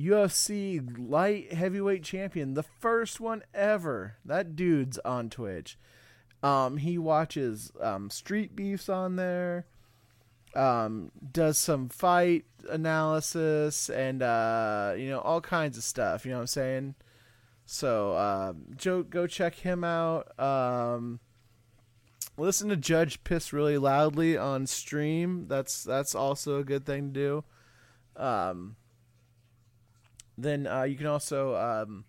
[0.06, 4.18] UFC light heavyweight champion, the first one ever.
[4.26, 5.78] That dude's on Twitch.
[6.44, 9.66] Um, he watches um, street beefs on there.
[10.54, 16.26] Um, does some fight analysis and uh, you know all kinds of stuff.
[16.26, 16.96] You know what I'm saying?
[17.66, 20.38] So, um, Joe, go check him out.
[20.38, 21.22] Um,
[22.38, 25.46] listen to Judge piss really loudly on stream.
[25.48, 27.44] That's that's also a good thing to
[28.18, 28.22] do.
[30.42, 32.06] Then uh, you can also um,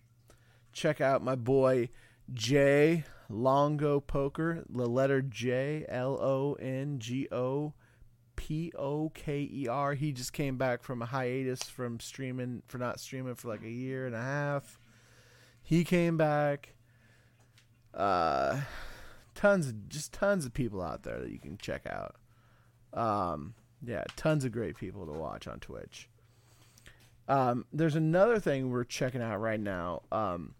[0.71, 1.89] check out my boy
[2.31, 4.63] Jay Longo Poker.
[4.69, 7.73] The letter J L O N G O
[8.35, 9.93] P O K E R.
[9.93, 13.69] He just came back from a hiatus from streaming for not streaming for like a
[13.69, 14.79] year and a half.
[15.61, 16.73] He came back.
[17.93, 18.61] Uh,
[19.35, 22.15] tons of just tons of people out there that you can check out.
[22.93, 23.53] Um,
[23.85, 26.09] yeah, tons of great people to watch on Twitch.
[27.27, 30.01] Um, there's another thing we're checking out right now.
[30.11, 30.55] Um,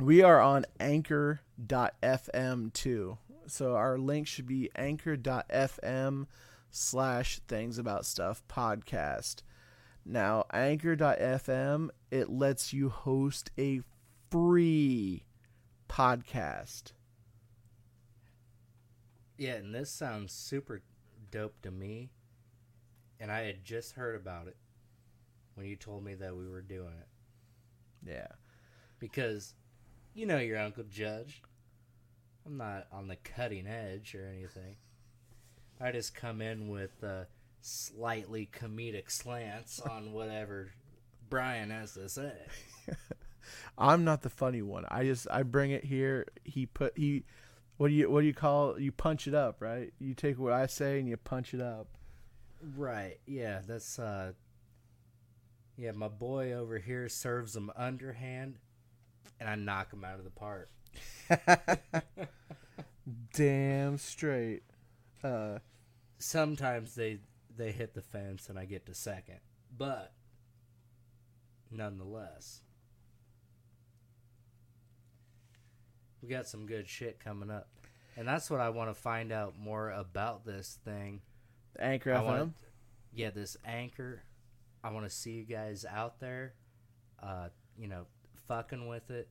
[0.00, 3.18] we are on anchor.fm too.
[3.46, 6.26] So our link should be anchor.fm
[6.70, 9.42] slash things about stuff podcast.
[10.04, 13.80] Now, anchor.fm, it lets you host a
[14.30, 15.24] free
[15.88, 16.92] podcast.
[19.38, 20.82] Yeah, and this sounds super
[21.30, 22.10] dope to me.
[23.20, 24.56] And I had just heard about it
[25.54, 28.10] when you told me that we were doing it.
[28.10, 28.28] Yeah.
[28.98, 29.54] Because
[30.14, 31.42] you know your Uncle Judge.
[32.44, 34.76] I'm not on the cutting edge or anything.
[35.80, 37.24] I just come in with uh,
[37.60, 40.72] slightly comedic slants on whatever
[41.30, 42.32] Brian has to say.
[43.78, 44.84] I'm not the funny one.
[44.90, 46.26] I just I bring it here.
[46.44, 47.24] He put he
[47.76, 49.92] what do you what do you call you punch it up, right?
[49.98, 51.88] You take what I say and you punch it up.
[52.76, 53.18] Right.
[53.26, 54.32] Yeah, that's uh
[55.82, 58.60] Yeah, my boy over here serves them underhand
[59.40, 60.70] and I knock him out of the park.
[63.34, 64.62] Damn straight.
[65.24, 65.58] Uh
[66.20, 67.18] Sometimes they
[67.56, 69.40] they hit the fence and I get to second.
[69.76, 70.12] But
[71.68, 72.60] nonetheless
[76.22, 77.68] we got some good shit coming up.
[78.16, 81.22] And that's what I want to find out more about this thing.
[81.76, 82.52] Anchor I FM.
[83.12, 84.22] yeah, this anchor.
[84.84, 86.54] I want to see you guys out there,
[87.22, 87.48] uh,
[87.78, 88.06] you know,
[88.48, 89.28] fucking with it.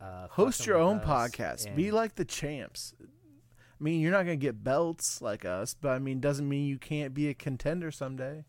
[0.00, 1.74] Uh, Host your own podcast.
[1.74, 2.94] Be like the champs.
[3.00, 6.78] I mean, you're not gonna get belts like us, but I mean, doesn't mean you
[6.78, 8.44] can't be a contender someday,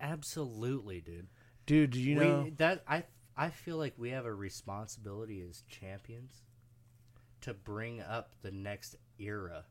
[0.00, 1.28] absolutely, dude.
[1.66, 1.90] dude.
[1.90, 2.50] Do you know?
[2.56, 3.04] that I
[3.36, 6.42] I feel like we have a responsibility as champions
[7.42, 9.64] to bring up the next era.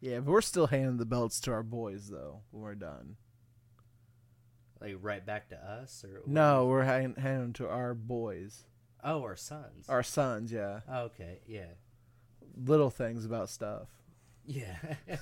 [0.00, 3.16] Yeah, but we're still handing the belts to our boys though when we're done.
[4.80, 8.64] Like right back to us or No, we're hand, handing them to our boys,
[9.04, 9.88] Oh, our sons.
[9.88, 10.50] our sons.
[10.52, 11.66] Yeah, okay, yeah.
[12.56, 13.88] little things about stuff.
[14.46, 14.76] Yeah.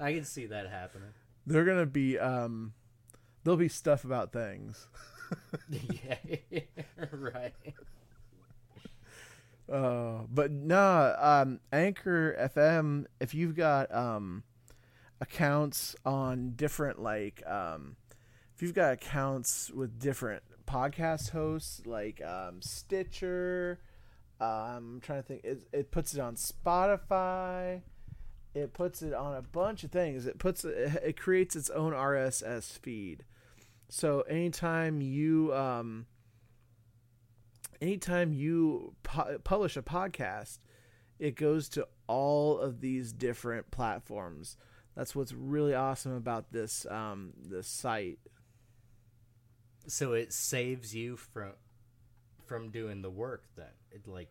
[0.00, 1.10] I can see that happening.
[1.46, 2.72] They're gonna be um,
[3.44, 4.86] there'll be stuff about things.
[5.70, 6.16] yeah.
[7.12, 7.52] right.
[9.70, 13.04] Uh, but nah, um, Anchor FM.
[13.20, 14.44] If you've got um,
[15.20, 17.96] accounts on different like um,
[18.54, 23.80] if you've got accounts with different podcast hosts like um, Stitcher.
[24.40, 25.40] Um, I'm trying to think.
[25.44, 27.82] It, it puts it on Spotify.
[28.54, 30.26] It puts it on a bunch of things.
[30.26, 33.24] It puts it, it creates its own RSS feed.
[33.88, 36.06] So anytime you um,
[37.80, 40.58] anytime you pu- publish a podcast,
[41.18, 44.56] it goes to all of these different platforms.
[44.98, 48.18] That's what's really awesome about this um, this site.
[49.86, 51.52] So it saves you from
[52.46, 53.70] from doing the work then.
[53.92, 54.28] It like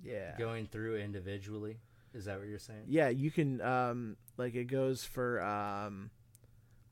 [0.00, 0.36] Yeah.
[0.38, 1.78] going through individually.
[2.14, 2.84] Is that what you're saying?
[2.86, 6.12] Yeah, you can um like it goes for um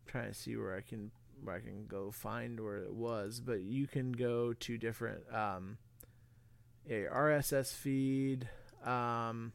[0.04, 1.12] I'm trying to see where I can
[1.44, 5.78] where I can go find where it was, but you can go to different um
[6.90, 8.48] a RSS feed
[8.84, 9.52] um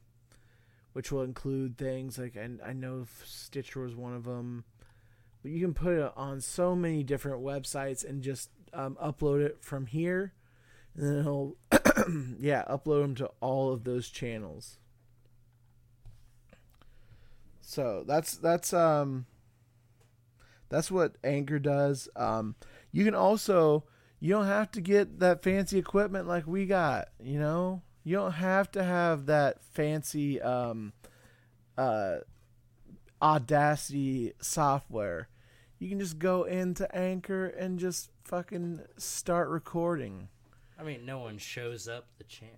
[0.98, 4.64] which will include things like I, I know Stitcher was one of them,
[5.44, 9.60] but you can put it on so many different websites and just um, upload it
[9.62, 10.34] from here,
[10.96, 11.56] and then it'll
[12.40, 14.80] yeah upload them to all of those channels.
[17.62, 19.28] So that's that's um
[20.70, 22.10] that's what Anchor does.
[22.16, 22.56] Um
[22.92, 23.84] you can also
[24.20, 27.84] you don't have to get that fancy equipment like we got, you know?
[28.08, 30.94] You don't have to have that fancy um
[31.78, 32.20] uh
[33.22, 35.28] Audacity software.
[35.78, 40.30] You can just go into Anchor and just fucking start recording.
[40.80, 42.54] I mean, no one shows up the champ.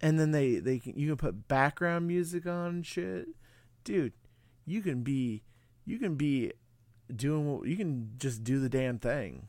[0.00, 3.26] and then they they can you can put background music on and shit
[3.82, 4.12] dude
[4.64, 5.42] you can be
[5.86, 6.52] you can be
[7.16, 9.48] doing what you can just do the damn thing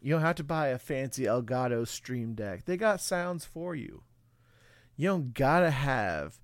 [0.00, 4.04] you don't have to buy a fancy elgato stream deck they got sounds for you
[4.96, 6.38] you don't gotta have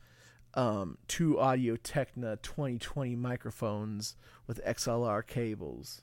[0.55, 4.17] um, two Audio-Technica 2020 microphones
[4.47, 6.03] with xlr cables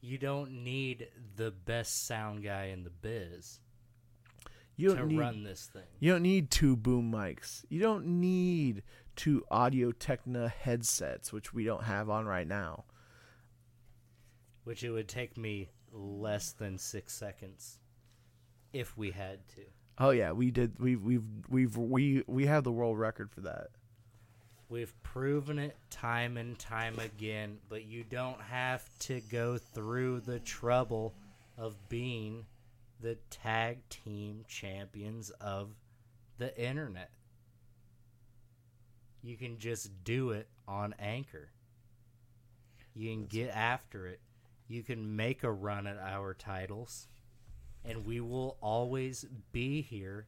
[0.00, 3.60] You don't need the best sound guy in the biz
[4.78, 5.82] you to don't need run this thing.
[5.98, 7.64] You don't need two boom mics.
[7.68, 8.84] You don't need
[9.16, 12.84] two Audio-Technica headsets, which we don't have on right now.
[14.62, 17.80] Which it would take me less than six seconds
[18.72, 19.62] if we had to.
[20.00, 20.78] Oh yeah, we did.
[20.78, 23.68] We've we've we've we we have the world record for that.
[24.68, 30.38] We've proven it time and time again, but you don't have to go through the
[30.40, 31.14] trouble
[31.56, 32.44] of being
[33.00, 35.70] the tag team champions of
[36.36, 37.10] the internet.
[39.22, 41.48] You can just do it on Anchor.
[42.94, 44.20] You can get after it.
[44.68, 47.08] You can make a run at our titles,
[47.84, 50.26] and we will always be here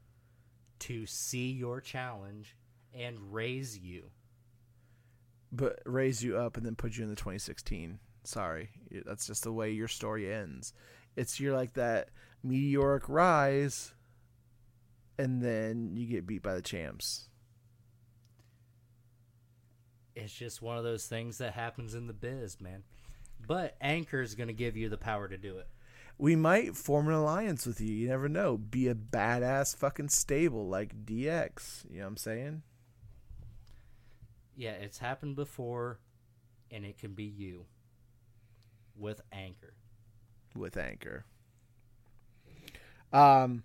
[0.81, 2.57] to see your challenge
[2.95, 4.11] and raise you.
[5.53, 7.99] But raise you up and then put you in the 2016.
[8.25, 8.71] Sorry,
[9.05, 10.73] that's just the way your story ends.
[11.17, 12.11] It's you're like that
[12.43, 13.93] meteoric rise,
[15.19, 17.31] and then you get beat by the champs.
[20.15, 22.83] it's just one of those things that happens in the biz, man.
[23.47, 25.69] But Anchor is going to give you the power to do it.
[26.21, 27.95] We might form an alliance with you.
[27.95, 28.59] You never know.
[28.59, 31.85] Be a badass fucking stable like DX.
[31.91, 32.63] You know what I'm saying?
[34.55, 35.99] Yeah, it's happened before,
[36.71, 37.65] and it can be you
[38.95, 39.73] with Anchor.
[40.55, 41.25] with Anchor.
[43.15, 43.63] Um,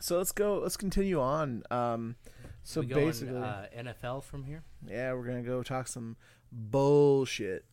[0.00, 0.58] so let's go.
[0.58, 1.62] Let's continue on.
[1.70, 2.16] Um,
[2.64, 4.64] so we going, basically, uh, NFL from here.
[4.84, 6.16] yeah, we're gonna go talk some
[6.50, 7.64] bullshit,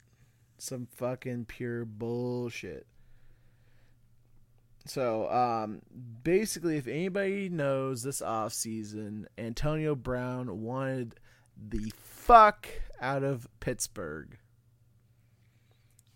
[0.60, 2.86] some fucking pure bullshit.
[4.86, 5.82] So, um,
[6.24, 11.16] basically, if anybody knows this off season, Antonio Brown wanted
[11.58, 12.68] the fuck
[13.00, 14.38] out of Pittsburgh.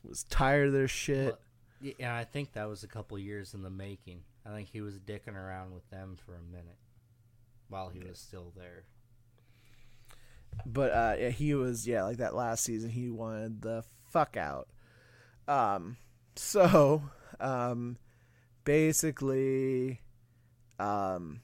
[0.04, 1.38] Was tired of their shit.
[1.82, 4.22] Well, yeah, I think that was a couple years in the making.
[4.46, 6.78] I think he was dicking around with them for a minute
[7.70, 8.86] while he was still there.
[10.66, 12.90] but uh, yeah, he was yeah like that last season.
[12.90, 14.70] He wanted the fuck out.
[15.48, 15.98] Um,
[16.36, 17.04] so
[17.40, 17.98] um,
[18.68, 20.02] basically,
[20.78, 21.40] um,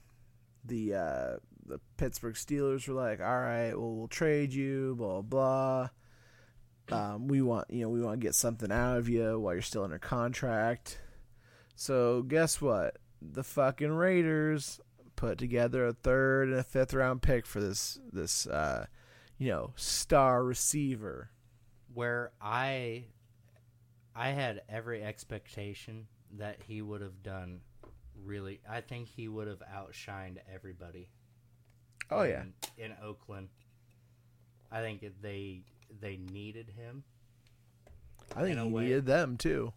[0.62, 5.88] the uh, the Pittsburgh Steelers were like, all right, well we'll trade you, blah blah.
[6.92, 9.62] Um, we want you know we want to get something out of you while you're
[9.62, 11.00] still under contract.
[11.74, 12.98] So guess what?
[13.22, 14.78] The fucking Raiders
[15.16, 18.84] put together a third and a fifth round pick for this this uh,
[19.38, 21.30] you know star receiver.
[21.94, 23.04] Where I,
[24.16, 26.08] I had every expectation
[26.38, 27.60] that he would have done
[28.24, 28.60] really.
[28.68, 31.08] I think he would have outshined everybody.
[32.10, 32.42] Oh yeah,
[32.78, 33.48] in, in Oakland.
[34.70, 35.62] I think they
[36.00, 37.04] they needed him.
[38.36, 38.82] I think In he way.
[38.84, 39.72] needed them too.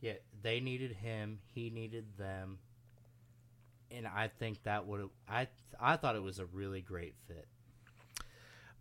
[0.00, 1.38] Yeah, they needed him.
[1.54, 2.58] He needed them.
[3.90, 5.46] And I think that would I
[5.80, 7.46] I thought it was a really great fit.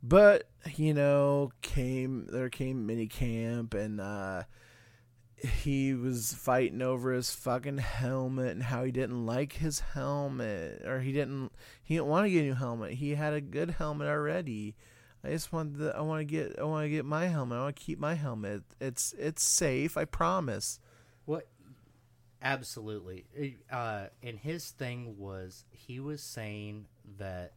[0.01, 4.43] But you know, came there came mini camp and uh
[5.43, 11.01] he was fighting over his fucking helmet and how he didn't like his helmet or
[11.01, 11.51] he didn't
[11.83, 12.93] he didn't want to get a new helmet.
[12.93, 14.75] He had a good helmet already.
[15.23, 17.57] I just want the I want to get I want to get my helmet.
[17.57, 18.63] I want to keep my helmet.
[18.79, 20.79] It's it's safe, I promise.
[21.25, 21.47] What?
[22.41, 23.25] Absolutely.
[23.71, 26.87] Uh, and his thing was he was saying
[27.17, 27.53] that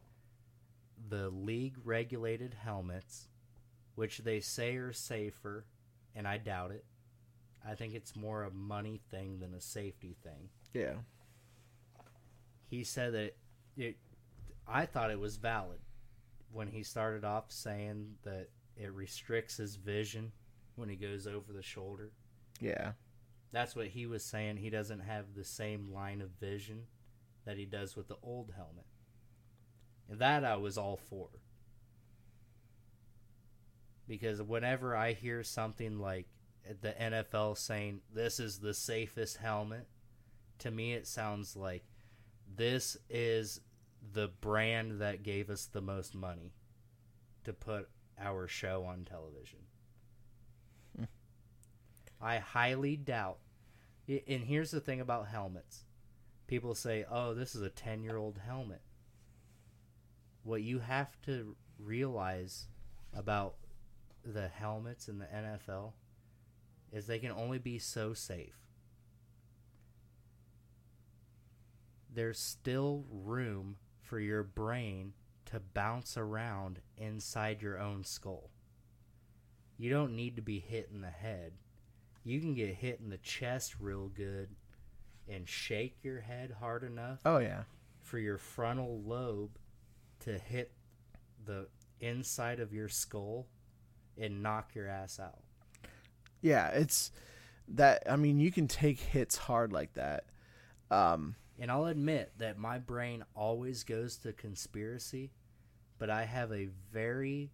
[1.09, 3.27] the league regulated helmets,
[3.95, 5.65] which they say are safer,
[6.15, 6.85] and I doubt it.
[7.67, 10.49] I think it's more a money thing than a safety thing.
[10.73, 10.93] Yeah.
[12.69, 13.35] He said that
[13.75, 13.97] it.
[14.67, 15.79] I thought it was valid
[16.51, 20.31] when he started off saying that it restricts his vision
[20.75, 22.11] when he goes over the shoulder.
[22.61, 22.91] Yeah.
[23.51, 24.57] That's what he was saying.
[24.57, 26.83] He doesn't have the same line of vision
[27.45, 28.85] that he does with the old helmet.
[30.09, 31.29] And that I was all for.
[34.07, 36.27] Because whenever I hear something like
[36.81, 39.87] the NFL saying this is the safest helmet,
[40.59, 41.83] to me it sounds like
[42.55, 43.61] this is
[44.13, 46.53] the brand that gave us the most money
[47.43, 47.89] to put
[48.19, 49.59] our show on television.
[50.97, 51.05] Hmm.
[52.21, 53.39] I highly doubt.
[54.07, 55.83] And here's the thing about helmets
[56.47, 58.81] people say, oh, this is a 10 year old helmet.
[60.43, 62.67] What you have to realize
[63.13, 63.55] about
[64.23, 65.91] the helmets in the NFL
[66.91, 68.55] is they can only be so safe.
[72.13, 75.13] There's still room for your brain
[75.45, 78.49] to bounce around inside your own skull.
[79.77, 81.53] You don't need to be hit in the head
[82.27, 84.49] you can get hit in the chest real good
[85.29, 87.63] and shake your head hard enough Oh yeah.
[88.01, 89.57] for your frontal lobe
[90.19, 90.73] to hit
[91.45, 91.67] the
[92.01, 93.47] inside of your skull
[94.19, 95.39] and knock your ass out.
[96.41, 97.11] Yeah, it's
[97.69, 100.25] that I mean, you can take hits hard like that.
[100.91, 105.31] Um And I'll admit that my brain always goes to conspiracy,
[105.97, 107.51] but I have a very.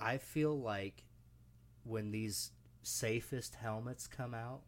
[0.00, 1.04] I feel like
[1.84, 2.50] when these
[2.82, 4.62] safest helmets come out,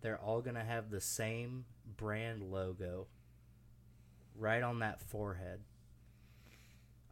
[0.00, 1.64] they're all going to have the same
[1.96, 3.08] brand logo
[4.36, 5.60] right on that forehead.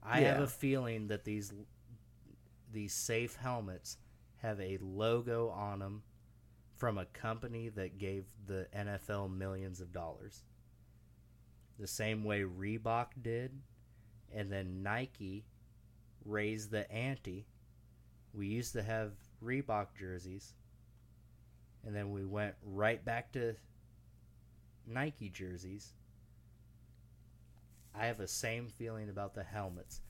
[0.02, 1.52] I have a feeling that these
[2.72, 3.98] these safe helmets
[4.38, 6.02] have a logo on them
[6.76, 10.44] from a company that gave the NFL millions of dollars.
[11.78, 13.52] The same way Reebok did,
[14.34, 15.44] and then Nike
[16.24, 17.46] raised the ante.
[18.32, 19.12] We used to have
[19.44, 20.54] Reebok jerseys,
[21.84, 23.56] and then we went right back to
[24.86, 25.92] Nike jerseys.
[27.94, 30.00] I have the same feeling about the helmets.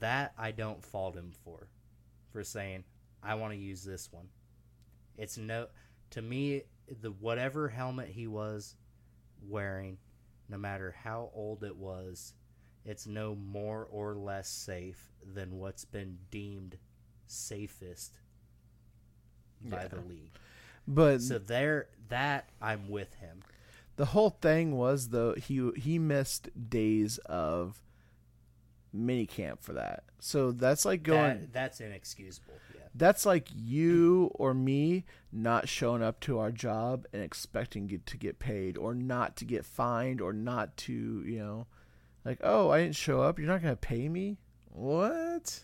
[0.00, 1.68] That I don't fault him for,
[2.32, 2.84] for saying,
[3.22, 4.28] I want to use this one.
[5.18, 5.66] It's no
[6.10, 6.62] to me
[7.02, 8.74] the whatever helmet he was
[9.48, 9.98] wearing
[10.48, 12.34] no matter how old it was
[12.84, 16.76] it's no more or less safe than what's been deemed
[17.28, 18.18] safest
[19.62, 19.88] by Yeah.
[19.88, 20.32] the league
[20.88, 23.42] but so there that i'm with him
[23.96, 27.80] the whole thing was though he he missed days of
[28.92, 30.04] mini camp for that.
[30.18, 36.02] So that's like going that, that's inexcusable yeah that's like you or me not showing
[36.02, 40.20] up to our job and expecting get, to get paid or not to get fined
[40.20, 41.66] or not to, you know,
[42.24, 43.38] like, "Oh, I didn't show up.
[43.38, 44.38] You're not going to pay me?"
[44.72, 45.60] What?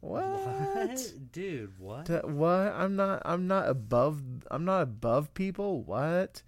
[0.00, 1.12] What?
[1.32, 2.74] dude what what?
[2.74, 5.82] I'm not I'm not above I'm not above people.
[5.82, 6.42] What?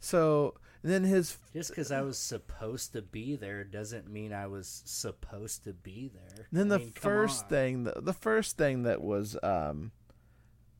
[0.00, 0.54] So,
[0.90, 5.64] then his just because i was supposed to be there doesn't mean i was supposed
[5.64, 9.36] to be there Then I the mean, first thing, the, the first thing that was,
[9.42, 9.92] um,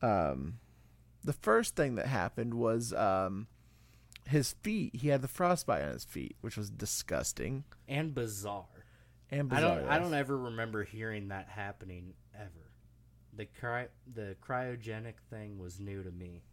[0.01, 0.59] um,
[1.23, 3.47] the first thing that happened was, um,
[4.27, 4.95] his feet.
[4.95, 8.65] He had the frostbite on his feet, which was disgusting and bizarre
[9.31, 9.79] and I bizarre.
[9.79, 9.89] don't.
[9.89, 12.71] I don't ever remember hearing that happening ever.
[13.35, 16.43] The cry, the cryogenic thing was new to me.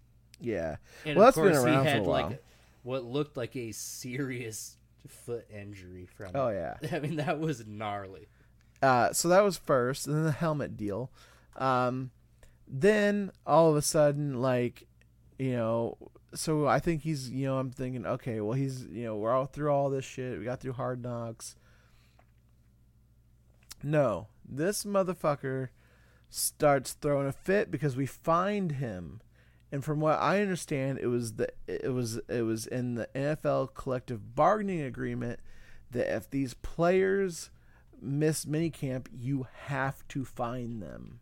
[0.40, 0.76] Yeah.
[1.04, 2.28] And Well, of that's been around he for a while.
[2.28, 2.42] like
[2.84, 4.76] what looked like a serious
[5.08, 6.30] foot injury from.
[6.34, 6.76] Oh it.
[6.80, 6.88] yeah.
[6.96, 8.28] I mean that was gnarly.
[8.80, 11.10] Uh, so that was first, and then the helmet deal.
[11.56, 12.10] Um,
[12.68, 14.86] then all of a sudden, like,
[15.38, 15.96] you know,
[16.34, 19.46] so I think he's, you know, I'm thinking, okay, well, he's, you know, we're all
[19.46, 20.38] through all this shit.
[20.38, 21.56] We got through Hard Knocks.
[23.82, 25.68] No, this motherfucker
[26.30, 29.20] starts throwing a fit because we find him,
[29.74, 33.74] and from what I understand, it was the it was it was in the NFL
[33.74, 35.40] collective bargaining agreement
[35.90, 37.50] that if these players
[38.00, 41.18] miss minicamp, you have to fine them.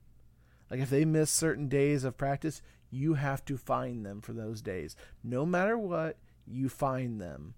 [0.71, 2.61] Like if they miss certain days of practice,
[2.91, 4.97] you have to fine them for those days.
[5.25, 7.55] No matter what, you fine them.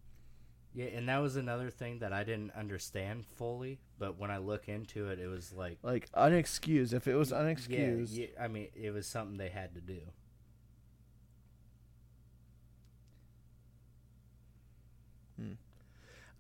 [0.75, 4.69] Yeah, and that was another thing that I didn't understand fully, but when I look
[4.69, 6.93] into it, it was like Like unexcused.
[6.93, 9.99] If it was yeah, unexcused, yeah, I mean, it was something they had to do.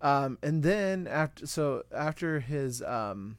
[0.04, 3.38] Um, and then after, so after his, um,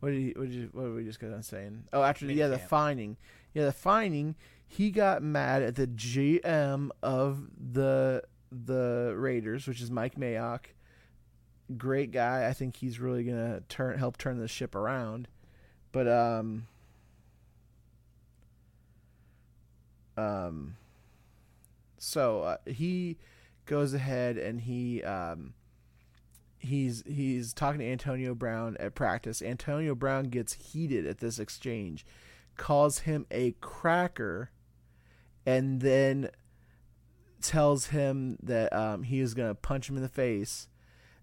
[0.00, 1.84] what did he, what did you, what were we just going on saying?
[1.92, 3.16] Oh, after yeah, the finding,
[3.54, 4.34] yeah, the finding,
[4.66, 10.66] He got mad at the GM of the the Raiders, which is Mike Mayock.
[11.76, 12.48] Great guy.
[12.48, 15.28] I think he's really gonna turn help turn the ship around.
[15.92, 16.66] But um,
[20.16, 20.76] um,
[21.98, 23.16] so uh, he
[23.70, 25.54] goes ahead and he um
[26.58, 29.40] he's he's talking to Antonio Brown at practice.
[29.40, 32.04] Antonio Brown gets heated at this exchange,
[32.56, 34.50] calls him a cracker,
[35.46, 36.30] and then
[37.40, 40.66] tells him that um, he is going to punch him in the face.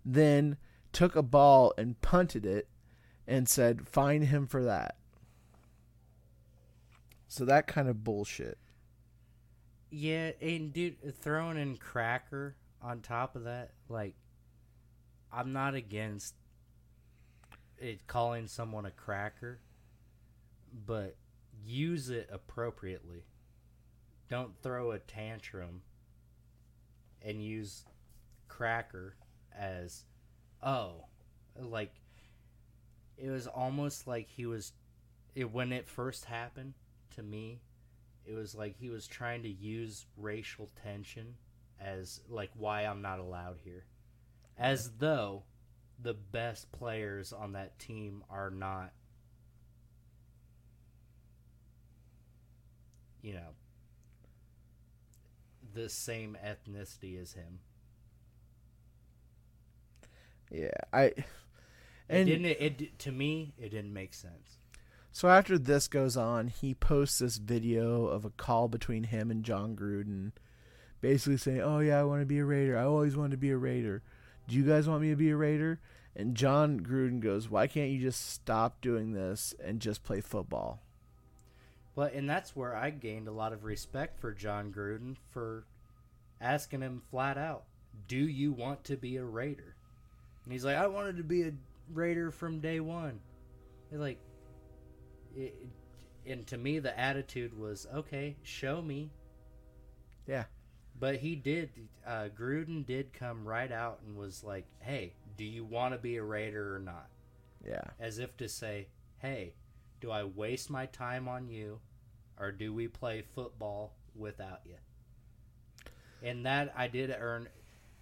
[0.06, 0.56] Then
[0.94, 2.69] took a ball and punted it,
[3.28, 4.95] and said, "Fine him for that."
[7.28, 8.57] So that kind of bullshit.
[9.89, 14.15] Yeah, and dude, throwing in cracker on top of that, like,
[15.31, 16.35] I'm not against
[17.77, 19.59] it calling someone a cracker,
[20.85, 21.15] but
[21.64, 23.23] use it appropriately.
[24.30, 25.81] Don't throw a tantrum
[27.22, 27.85] and use
[28.47, 29.15] cracker
[29.57, 30.03] as,
[30.61, 31.05] oh,
[31.57, 31.93] like,
[33.18, 34.73] it was almost like he was,
[35.34, 36.73] it, when it first happened
[37.15, 37.61] to me,
[38.28, 41.36] it was like he was trying to use racial tension
[41.80, 43.86] as like why I'm not allowed here.
[44.58, 45.44] As though
[46.02, 48.94] the best players on that team are not
[53.22, 53.56] you know
[55.74, 57.60] the same ethnicity as him.
[60.52, 61.14] Yeah, I.
[62.10, 64.57] It And didn't it, it to me it didn't make sense.
[65.18, 69.44] So after this goes on, he posts this video of a call between him and
[69.44, 70.31] Jon Gruden,
[71.02, 72.77] basically saying, "Oh yeah, I want to be a Raider.
[72.77, 74.03] I always wanted to be a Raider.
[74.48, 75.80] Do you guys want me to be a Raider?"
[76.15, 80.84] And Jon Gruden goes, "Why can't you just stop doing this and just play football?"
[81.95, 85.65] Well, and that's where I gained a lot of respect for Jon Gruden for
[86.39, 87.64] asking him flat out,
[88.07, 89.77] "Do you want to be a Raider?"
[90.44, 91.53] And he's like, "I wanted to be a
[91.91, 93.19] Raider from day one."
[93.89, 94.19] It's like,
[95.38, 95.55] it,
[96.26, 99.11] and to me, the attitude was, "Okay, show me."
[100.26, 100.45] Yeah.
[100.99, 101.69] But he did.
[102.05, 106.18] Uh, Gruden did come right out and was like, "Hey, do you want to be
[106.18, 107.09] a Raider or not?"
[107.64, 107.84] Yeah.
[107.99, 108.88] as if to say,
[109.19, 109.53] "Hey,
[109.99, 111.81] do I waste my time on you,
[112.38, 114.77] or do we play football without you?"
[116.22, 117.49] And that I did earn.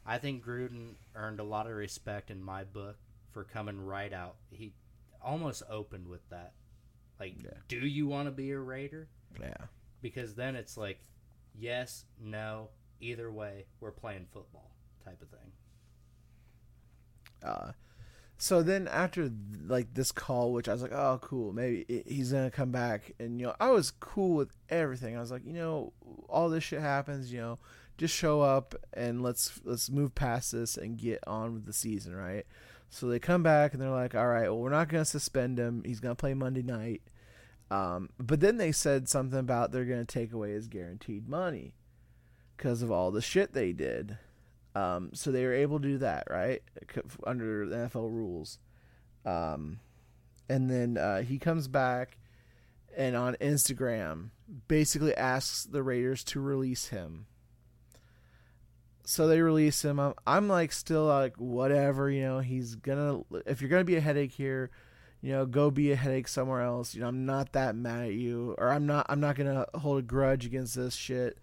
[0.06, 2.98] I think Gruden earned a lot of respect in my book
[3.32, 4.38] for coming right out.
[4.52, 4.74] He
[5.22, 6.54] almost opened with that,
[7.20, 7.52] like, Yeah.
[7.68, 9.08] "Do you want to be a Raider?"
[9.40, 9.56] Yeah.
[10.02, 11.00] Because then it's like,
[11.54, 12.70] yes, no,
[13.00, 14.72] either way, we're playing football
[15.04, 15.52] type of thing.
[17.44, 17.72] Uh,
[18.38, 19.32] so then after
[19.66, 23.40] like this call, which I was like, oh, cool, maybe he's gonna come back, and
[23.40, 25.16] you know, I was cool with everything.
[25.16, 25.94] I was like, you know,
[26.28, 27.60] all this shit happens, you know,
[27.98, 32.14] just show up and let's let's move past this and get on with the season,
[32.16, 32.46] right?
[32.96, 35.84] So they come back and they're like, all right, well, we're not gonna suspend him.
[35.86, 37.02] He's gonna play Monday night.
[37.70, 41.74] Um, but then they said something about they're gonna take away his guaranteed money
[42.56, 44.18] because of all the shit they did.
[44.76, 46.62] Um, so they were able to do that, right?
[47.28, 48.60] Under the NFL rules.
[49.26, 49.80] Um,
[50.48, 52.18] and then uh, he comes back
[52.96, 54.30] and on Instagram
[54.70, 57.26] basically asks the Raiders to release him.
[59.06, 60.00] So they release him.
[60.00, 62.40] I'm, I'm like still like whatever, you know.
[62.40, 64.72] He's gonna if you're gonna be a headache here,
[65.22, 66.94] you know, go be a headache somewhere else.
[66.96, 70.00] You know, I'm not that mad at you, or I'm not I'm not gonna hold
[70.00, 71.38] a grudge against this shit.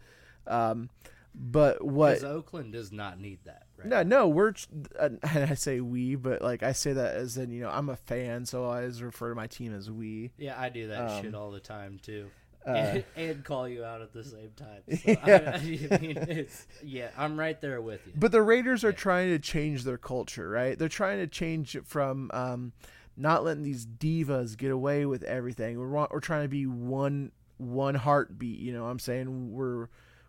[0.47, 0.91] Um,
[1.35, 3.63] but what Because Oakland does not need that.
[3.79, 3.89] Right?
[3.89, 4.53] no, no, we're
[4.99, 7.89] uh, and I say we, but like I say that as in you know I'm
[7.89, 10.31] a fan, so I always refer to my team as we.
[10.37, 12.29] Yeah, I do that Um, shit all the time too,
[12.67, 14.83] Uh, and, and call you out at the same time.
[14.89, 15.59] So Yeah.
[15.91, 16.47] I, I mean,
[16.85, 18.13] yeah, I'm right there with you.
[18.17, 18.97] But the Raiders are Yeah.
[18.97, 20.79] trying to change their culture, right?
[20.79, 22.73] They're trying to change it from um,
[23.17, 25.79] not letting these divas get away with everything.
[25.79, 28.61] We're we're trying to be one one heartbeat.
[28.61, 29.89] You know, what I'm saying we're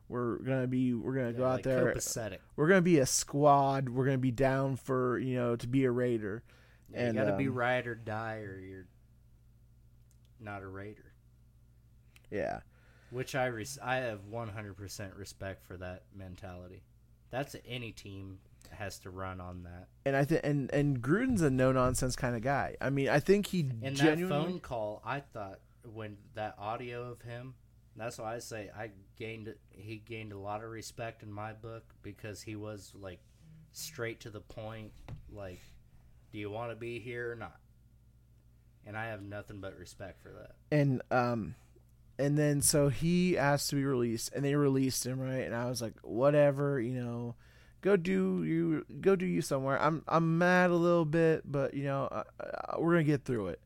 [0.09, 1.93] we're gonna be we're gonna go out like there.
[1.93, 2.39] copacetic.
[2.55, 3.89] We're gonna be a squad.
[3.89, 6.43] We're gonna be down for you know to be a Raider.
[6.91, 8.85] Yeah, And, you gotta be um, ride or die, or you're
[10.39, 11.12] not a raider.
[12.33, 12.59] Yeah,
[13.11, 16.81] Which I res- I have 100% respect for that mentality.
[17.29, 18.39] That's any team
[18.71, 19.87] has to run on that.
[20.05, 22.75] and I think and and Gruden's a no nonsense kind of guy.
[22.81, 24.23] I mean, I think he And genuinely.
[24.23, 25.59] that phone call, I thought
[25.93, 27.53] when that audio of him,
[27.95, 31.83] that's why I say I gained he gained a lot of respect in my book
[32.01, 33.19] because he was like
[33.73, 34.91] straight to the point,
[35.31, 35.59] like,
[36.31, 37.57] do you want to be here or not?
[38.85, 40.55] And I have nothing but respect for that.
[40.71, 41.55] and um
[42.17, 45.45] and then so he asked to be released and they released him right?
[45.45, 47.35] And i was like whatever you know
[47.81, 49.81] go do you go do you somewhere.
[49.81, 53.47] I'm i'm mad a little bit but you know uh, uh, we're gonna get through
[53.47, 53.61] it.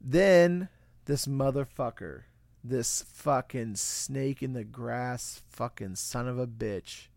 [0.00, 0.68] Then
[1.04, 2.22] this motherfucker
[2.64, 7.08] this fucking snake in the grass fucking son of a bitch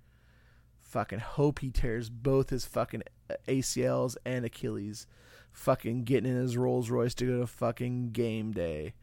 [0.81, 3.03] fucking hope he tears both his fucking
[3.47, 5.05] acls and achilles
[5.51, 8.93] fucking getting in his rolls royce to go to fucking game day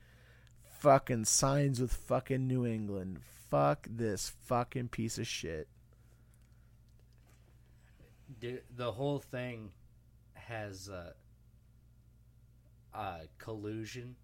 [0.83, 3.21] fucking signs with fucking New England.
[3.49, 5.69] Fuck this fucking piece of shit.
[8.41, 9.71] The whole thing
[10.35, 10.91] has
[12.93, 14.17] uh, collusion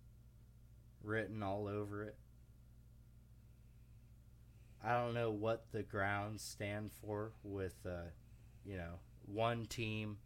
[1.04, 2.16] written all over it.
[4.82, 8.10] I don't know what the grounds stand for with, uh,
[8.64, 10.18] you know, one team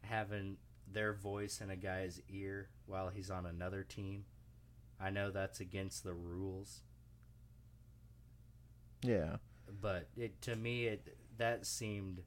[0.00, 0.56] having
[0.90, 4.24] their voice in a guy's ear while he's on another team.
[5.04, 6.80] I know that's against the rules,
[9.02, 9.36] Yeah.
[9.80, 12.22] but it to me it that seemed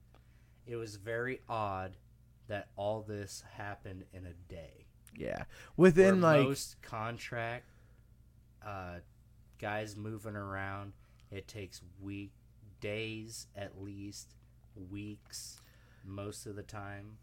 [0.66, 1.98] it was very odd
[2.48, 4.86] that all this happened in a day.
[5.16, 5.46] Yeah.
[5.76, 7.66] Within Where like most contract
[8.66, 8.98] uh,
[9.60, 10.94] guys moving around,
[11.32, 12.32] it takes week
[12.80, 14.36] days at least,
[14.92, 15.60] weeks
[16.06, 17.18] most of the time,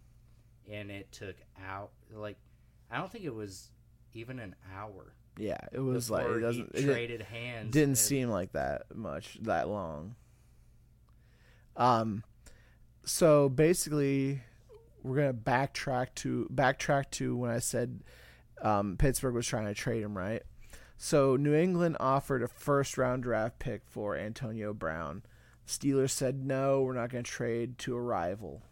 [0.70, 2.38] and it took out like
[2.90, 3.70] I don't think it was
[4.14, 5.14] even an hour.
[5.38, 7.70] Yeah, it was like it doesn't he it didn't- hands.
[7.72, 10.14] didn't and- seem like that much that long.
[11.76, 12.22] Um
[13.04, 14.40] so basically
[15.02, 18.00] we're going to backtrack to backtrack to when I said
[18.62, 20.42] um, Pittsburgh was trying to trade him, right?
[20.96, 25.22] So New England offered a first round draft pick for Antonio Brown.
[25.66, 28.62] Steelers said no, we're not going to trade to a rival.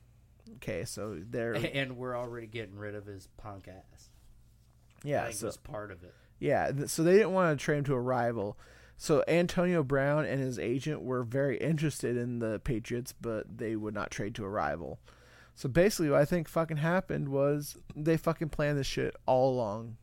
[0.56, 4.08] Okay, so they're and we're already getting rid of his punk ass.
[5.04, 6.14] Yeah, so was part of it.
[6.42, 8.58] Yeah, so they didn't want to trade him to a rival.
[8.96, 13.94] So Antonio Brown and his agent were very interested in the Patriots, but they would
[13.94, 14.98] not trade to a rival.
[15.54, 19.98] So basically, what I think fucking happened was they fucking planned this shit all along.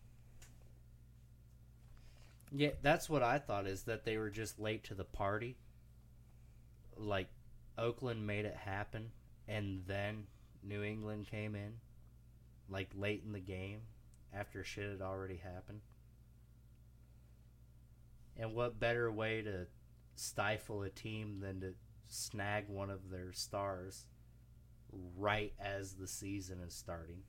[2.54, 5.58] Yeah, that's what I thought is that they were just late to the party.
[6.96, 7.28] Like
[7.78, 9.12] Oakland made it happen
[9.46, 10.28] and then
[10.64, 11.74] New England came in
[12.70, 13.82] like late in the game
[14.34, 15.82] after shit had already happened.
[18.40, 19.68] And what better way to
[20.16, 21.74] stifle a team than to
[22.08, 24.06] snag one of their stars
[25.18, 27.24] right as the season is starting?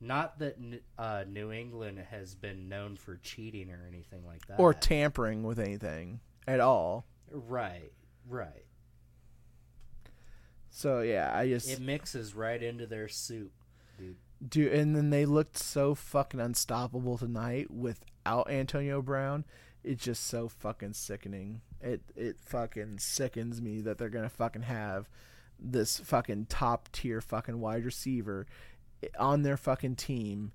[0.00, 0.56] Not that
[0.96, 4.60] uh, New England has been known for cheating or anything like that.
[4.60, 7.06] Or tampering with anything at all.
[7.30, 7.92] right,
[8.28, 8.64] right.
[10.70, 13.50] So yeah, I just It mixes right into their soup,
[13.98, 14.16] dude.
[14.46, 19.44] do and then they looked so fucking unstoppable tonight without Antonio Brown.
[19.84, 21.60] It's just so fucking sickening.
[21.80, 25.08] It it fucking sickens me that they're gonna fucking have
[25.58, 28.46] this fucking top tier fucking wide receiver
[29.18, 30.52] on their fucking team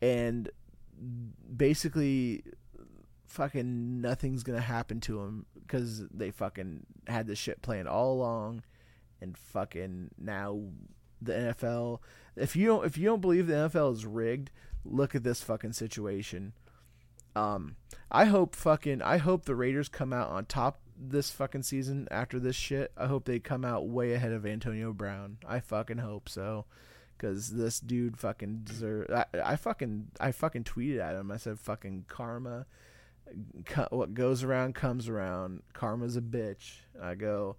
[0.00, 0.50] and
[1.54, 2.42] basically
[3.26, 8.62] fucking nothing's gonna happen to him because they fucking had this shit planned all along
[9.20, 10.60] and fucking now
[11.20, 12.00] the NFL
[12.38, 14.50] if you don't if you don't believe the NFL is rigged,
[14.84, 16.52] look at this fucking situation.
[17.38, 17.76] Um,
[18.10, 22.38] I hope fucking I hope the Raiders come out on top this fucking season after
[22.40, 22.90] this shit.
[22.96, 25.38] I hope they come out way ahead of Antonio Brown.
[25.46, 26.64] I fucking hope so,
[27.16, 29.10] because this dude fucking deserve.
[29.10, 31.30] I, I fucking I fucking tweeted at him.
[31.30, 32.66] I said fucking karma.
[33.90, 35.62] What goes around comes around.
[35.74, 36.78] Karma's a bitch.
[37.00, 37.56] I go.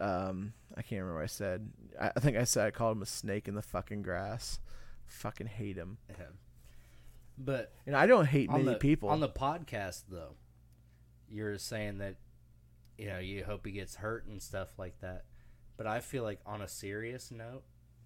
[0.00, 1.70] Um, I can't remember what I said.
[2.00, 4.58] I, I think I said I called him a snake in the fucking grass.
[5.06, 5.98] Fucking hate him.
[7.36, 9.08] But And I don't hate many the, people.
[9.08, 10.34] on the podcast, though,
[11.28, 12.16] you're saying that
[12.96, 15.24] you know you hope he gets hurt and stuff like that.
[15.76, 17.64] But I feel like on a serious note,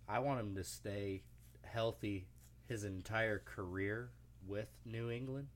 [0.08, 1.24] I want him to stay
[1.62, 2.28] healthy
[2.66, 4.10] his entire career
[4.46, 5.48] with New England.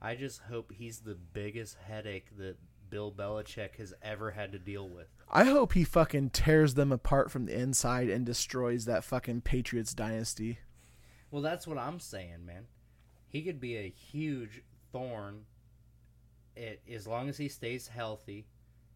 [0.00, 2.56] I just hope he's the biggest headache that
[2.88, 5.08] Bill Belichick has ever had to deal with.
[5.30, 9.94] I hope he fucking tears them apart from the inside and destroys that fucking Patriots
[9.94, 10.58] dynasty.
[11.30, 12.66] Well, that's what I'm saying, man.
[13.30, 14.62] He could be a huge
[14.92, 15.46] thorn
[16.56, 18.46] it, as long as he stays healthy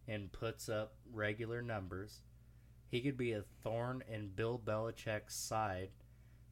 [0.07, 2.21] and puts up regular numbers.
[2.91, 5.89] He could be a thorn in Bill Belichick's side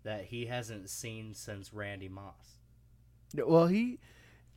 [0.04, 2.60] that he hasn't seen since Randy Moss.
[3.36, 4.00] Well, he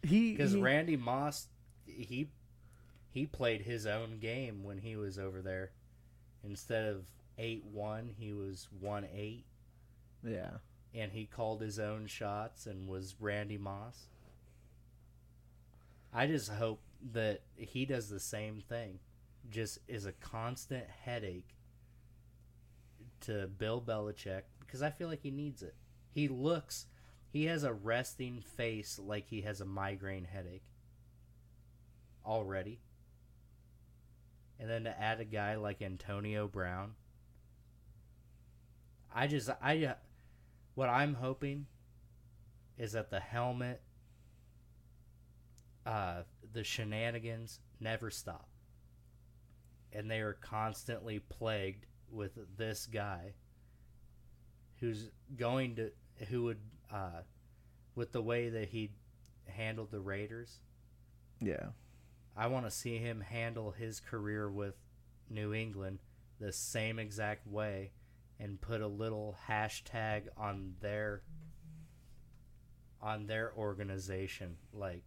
[0.02, 1.48] he Because Randy Moss,
[1.84, 2.30] he
[3.10, 5.72] he played his own game when he was over there.
[6.44, 7.06] Instead of
[7.38, 9.44] eight one, he was one eight,
[10.22, 10.58] yeah.
[10.96, 14.06] And he called his own shots and was Randy Moss.
[16.12, 16.80] I just hope
[17.12, 18.98] that he does the same thing,
[19.50, 21.54] just is a constant headache
[23.20, 25.74] to Bill Belichick because I feel like he needs it.
[26.10, 26.86] He looks,
[27.30, 30.64] he has a resting face like he has a migraine headache
[32.24, 32.80] already.
[34.58, 36.92] And then to add a guy like Antonio Brown,
[39.14, 39.94] I just, I,
[40.76, 41.66] what I'm hoping
[42.78, 43.80] is that the helmet,
[45.84, 46.22] uh,
[46.52, 48.48] the shenanigans never stop.
[49.92, 53.32] And they are constantly plagued with this guy
[54.80, 55.90] who's going to,
[56.28, 56.60] who would,
[56.92, 57.22] uh,
[57.94, 58.90] with the way that he
[59.48, 60.60] handled the Raiders,
[61.40, 61.70] Yeah.
[62.36, 64.74] I want to see him handle his career with
[65.30, 66.00] New England
[66.38, 67.92] the same exact way
[68.38, 71.22] and put a little hashtag on their
[73.00, 74.56] on their organization.
[74.72, 75.04] Like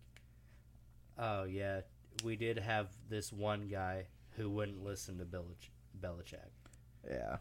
[1.18, 1.82] oh yeah
[2.24, 5.70] we did have this one guy who wouldn't listen to Belich-
[6.00, 6.50] Belichick.
[7.10, 7.38] Yeah.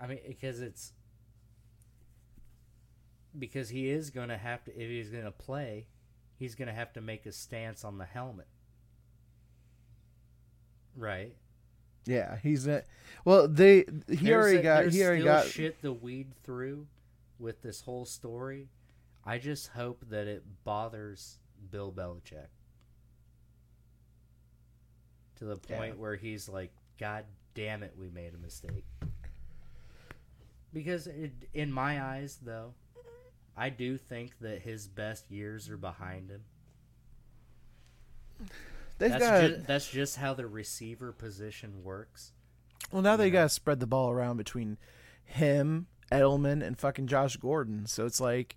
[0.00, 0.92] I mean because it's
[3.38, 5.86] because he is going to have to if he's going to play
[6.38, 8.48] he's going to have to make a stance on the helmet
[10.96, 11.34] right
[12.06, 12.36] Yeah.
[12.42, 12.82] He's a,
[13.24, 13.46] well.
[13.48, 16.86] They here he There's already a- got he already still got shit to weed through
[17.38, 18.68] with this whole story.
[19.24, 21.38] I just hope that it bothers
[21.70, 22.48] Bill Belichick
[25.36, 25.76] to the Yeah.
[25.78, 27.24] point where he's like, "God
[27.54, 28.84] damn it, we made a mistake."
[30.72, 32.74] Because it, in my eyes, though,
[33.56, 36.44] I do think that his best years are behind him.
[39.02, 42.32] They've That's got just, that's just how the receiver position works.
[42.90, 44.78] well now they got to spread the ball around between
[45.24, 47.86] him, Edelman, and fucking Josh Gordon.
[47.86, 48.56] So it's like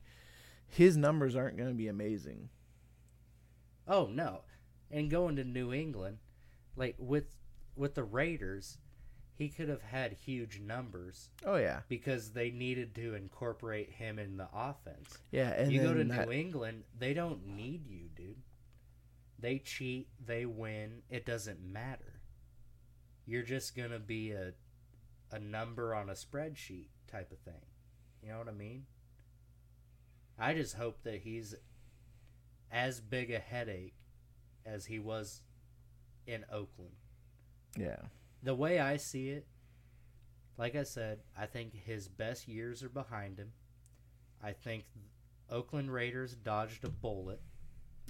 [0.67, 2.49] his numbers aren't going to be amazing.
[3.87, 4.41] Oh no.
[4.91, 6.17] And going to New England,
[6.75, 7.25] like with
[7.75, 8.77] with the Raiders,
[9.33, 14.37] he could have had huge numbers Oh yeah, because they needed to incorporate him in
[14.37, 15.17] the offense.
[15.31, 15.49] yeah.
[15.49, 18.37] And you go to that- New England, they don't need you, dude.
[19.45, 22.19] They cheat, they win, it doesn't matter.
[23.27, 24.53] You're just going to be a
[25.31, 27.61] a number on a spreadsheet type of thing.
[28.23, 28.87] You know what I mean?
[30.39, 31.53] I just hope that he's
[32.71, 33.93] as big a headache
[34.65, 35.43] as he was
[36.25, 36.95] in Oakland.
[37.77, 38.01] yeah,
[38.41, 39.45] The way I see it,
[40.57, 43.51] like I said, I think his best years are behind him.
[44.43, 44.85] I think
[45.51, 47.41] Oakland Raiders dodged a bullet.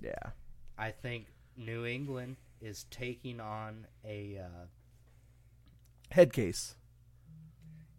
[0.01, 0.31] yeah,
[0.77, 1.27] I think
[1.57, 4.65] New England is taking on a uh,
[6.09, 6.75] head case.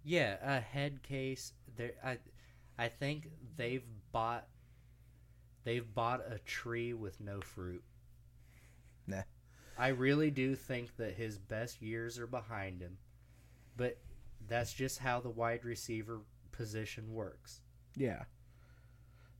[0.04, 1.52] yeah a head case.
[1.76, 2.18] There, I
[2.78, 4.46] I think they've bought
[5.64, 7.82] they've bought a tree with no fruit.
[9.06, 9.22] Nah.
[9.78, 12.96] I really do think that his best years are behind him,
[13.76, 13.98] but
[14.48, 16.20] that's just how the wide receiver
[16.52, 17.60] position works.
[17.94, 18.24] Yeah.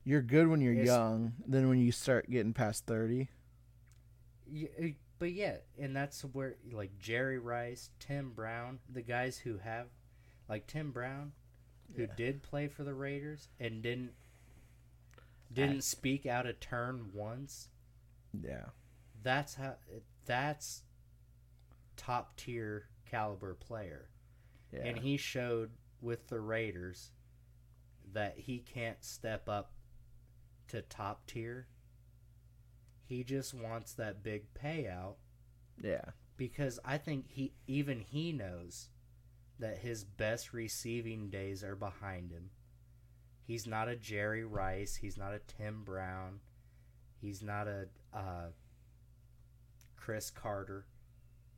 [0.07, 1.33] You're good when you're It's- young.
[1.45, 3.27] Then when you start getting past thirty,
[4.49, 4.87] Yeah, uh,
[5.19, 9.89] but yeah, and that's where like Jerry Rice, Tim Brown, the guys who have,
[10.47, 11.33] like Tim Brown,
[11.97, 12.15] who Yeah.
[12.15, 14.13] did play for the Raiders and didn't
[15.51, 17.69] didn't speak out of turn once.
[18.33, 18.69] yeah,
[19.23, 19.77] That's how.
[20.25, 20.83] That's
[21.97, 24.09] top tier caliber player,
[24.71, 27.11] yeah, and he showed with the Raiders
[28.13, 29.73] that he can't step up
[30.69, 31.67] to top tier.
[33.05, 35.15] He just wants that big payout
[35.81, 36.01] yeah,
[36.35, 38.89] because I think he even he knows
[39.59, 42.49] that his best receiving days are behind him.
[43.43, 44.95] He's not a Jerry Rice.
[44.95, 46.39] He's not a Tim Brown.
[47.21, 48.47] He's not a uh,
[49.95, 50.85] Cris Carter.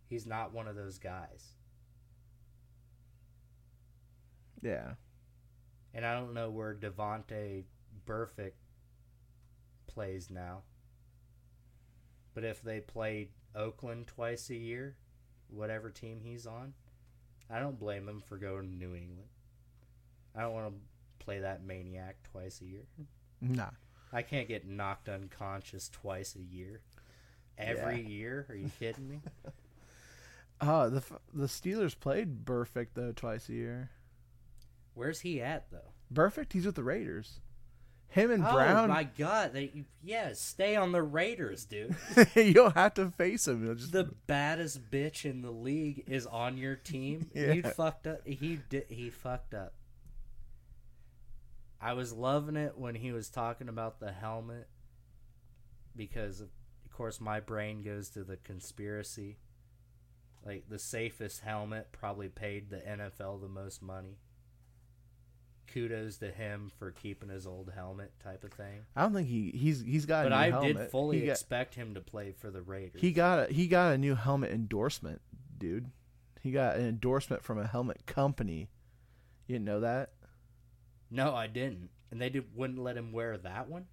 [0.07, 1.55] He's not one of those guys.
[4.61, 4.93] Yeah.
[5.93, 7.65] And I don't know where Vontaze
[8.05, 8.58] Burfict
[9.99, 10.61] plays now.
[12.33, 14.95] But if they played Oakland twice a year,
[15.49, 16.73] whatever team he's on,
[17.49, 19.27] I don't blame him for going to New England.
[20.33, 22.85] I don't want to play that maniac twice a year.
[23.41, 23.71] Nah.
[24.13, 26.79] I can't get knocked unconscious twice a year.
[27.57, 28.45] Every year?
[28.47, 29.21] Are you kidding me?
[30.61, 31.01] Oh, the
[31.33, 33.91] the Steelers played Burfict though twice a year.
[34.93, 35.93] Where's he at though?
[36.13, 37.39] Burfict, he's with the Raiders.
[38.09, 39.53] Him and oh Brown, Oh my god!
[39.53, 41.95] They yeah, stay on the Raiders, dude.
[42.35, 43.77] you'll have to face him.
[43.77, 47.29] Just- the baddest bitch in the league is on your team.
[47.35, 47.53] Yeah.
[47.53, 48.25] You fucked up.
[48.25, 48.85] He did.
[48.89, 49.73] He fucked up.
[51.79, 54.67] I was loving it when he was talking about the helmet
[55.95, 56.49] because, of
[56.91, 59.37] course, my brain goes to the conspiracy.
[60.43, 64.17] Like the safest helmet probably paid the NFL the most money.
[65.73, 68.81] Kudos to him for keeping his old helmet, type of thing.
[68.95, 70.23] I don't think he he's he's got.
[70.23, 70.77] But a new I helmet.
[70.77, 73.01] did fully got, expect him to play for the Raiders.
[73.01, 75.21] he got a he got a new helmet endorsement,
[75.57, 75.91] dude.
[76.41, 78.69] He got an endorsement from a helmet company.
[79.47, 80.11] You didn't know that?
[81.11, 81.89] No, I didn't.
[82.11, 83.85] And they did, wouldn't let him wear that one.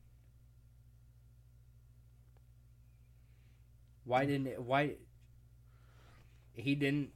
[4.05, 4.31] Why hmm.
[4.31, 4.95] didn't it, why
[6.53, 7.11] he didn't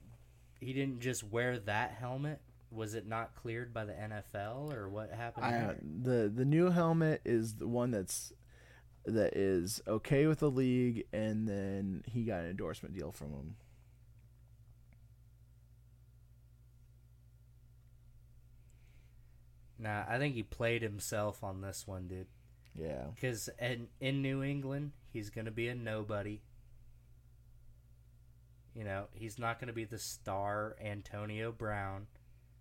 [0.61, 2.41] he didn't just wear that helmet?
[2.71, 5.45] Was it not cleared by the NFL or what happened?
[5.45, 8.33] I, the the new helmet is the one that's
[9.05, 13.57] that is okay with the league, and then he got an endorsement deal from him.
[19.79, 22.27] Nah, I think he played himself on this one, dude.
[22.75, 26.41] Yeah, Because in, in New England, he's going to be a nobody.
[28.75, 32.07] You know, he's not going to be the star Antonio Brown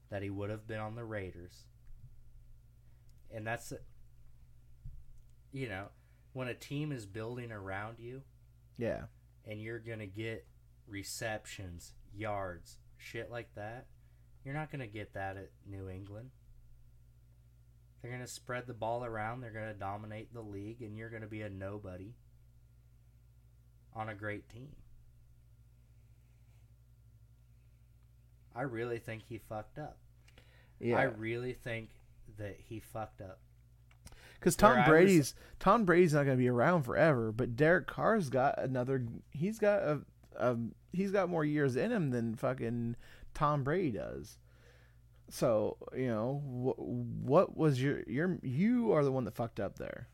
[0.10, 1.65] that he would have been on the Raiders.
[3.34, 3.72] And that's,
[5.52, 5.86] you know,
[6.34, 8.23] when a team is building around you
[8.77, 9.03] yeah,
[9.45, 10.45] and you're going to get
[10.88, 13.88] receptions, yards, shit like that,
[14.44, 16.31] you're not going to get that at New England.
[18.02, 21.10] They're going to spread the ball around, they're going to dominate the league, and you're
[21.10, 22.14] going to be a nobody
[23.94, 24.76] on a great team.
[28.60, 29.98] I really think he fucked up.
[30.81, 30.98] Yeah.
[30.98, 31.91] I really think
[32.38, 33.40] that he fucked up.
[34.38, 37.88] Because where Tom was- Brady's Tom Brady's not going to be around forever, but Derek
[37.88, 39.06] Carr's got another.
[39.31, 40.02] He's got a,
[40.36, 40.57] a
[40.91, 42.98] he's got more years in him than fucking
[43.34, 44.38] Tom Brady does.
[45.30, 46.80] So you know what?
[46.80, 50.10] What was your your you are the one that fucked up there.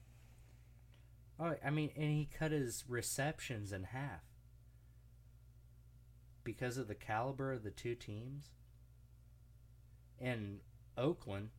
[1.39, 4.21] Oh, I mean, and he cut his receptions in half
[6.45, 8.51] because of the caliber of the two teams.
[10.17, 10.59] In
[10.97, 11.49] Oakland,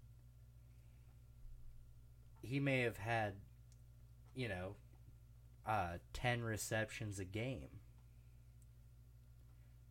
[2.41, 3.35] he may have had,
[4.35, 4.77] you know,
[5.67, 7.81] uh, 10 receptions a game.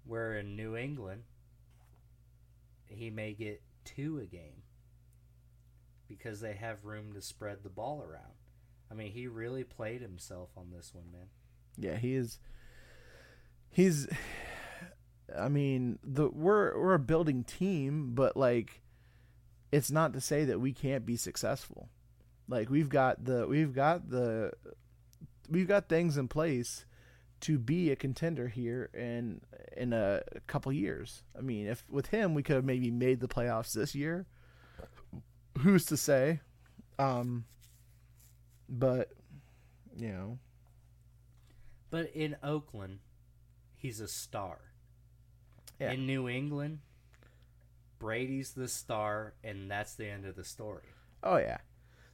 [0.04, 1.24] Where in New England,
[2.88, 4.64] he may get two a game
[6.08, 8.34] because they have room to spread the ball around.
[8.90, 11.28] I mean, he really played himself on this one, man.
[11.78, 12.40] Yeah, he is.
[13.70, 14.08] He's.
[15.38, 18.82] I mean, the we're we're a building team, but like,
[19.72, 21.90] it's not to say that we can't be successful.
[22.48, 24.52] Like we've got the we've got the
[25.50, 26.86] we've got things in place
[27.42, 29.42] to be a contender here in
[29.76, 31.24] in a couple years.
[31.38, 34.28] I mean, if with him we could have maybe made the playoffs this year.
[35.60, 36.42] Who's to say?
[37.00, 37.46] Um,
[38.70, 39.12] but
[39.96, 40.40] you know,
[41.90, 43.00] But in Oakland,
[43.78, 44.60] he's a star.
[45.80, 45.92] Yeah.
[45.92, 46.80] In New England,
[48.00, 50.84] Brady's the star, and that's the end of the story.
[51.24, 51.58] oh yeah,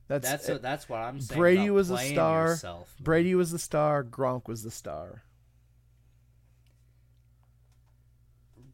[0.08, 0.62] that's That's it.
[0.62, 1.40] that's what I'm saying.
[1.40, 2.48] Brady was the star.
[2.50, 2.94] yourself.
[3.00, 4.04] Brady was the star.
[4.04, 5.24] Gronk was the star.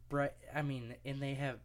[0.08, 1.58] Bra- I mean, and they have.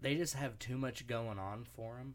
[0.00, 2.14] They just have too much going on for him.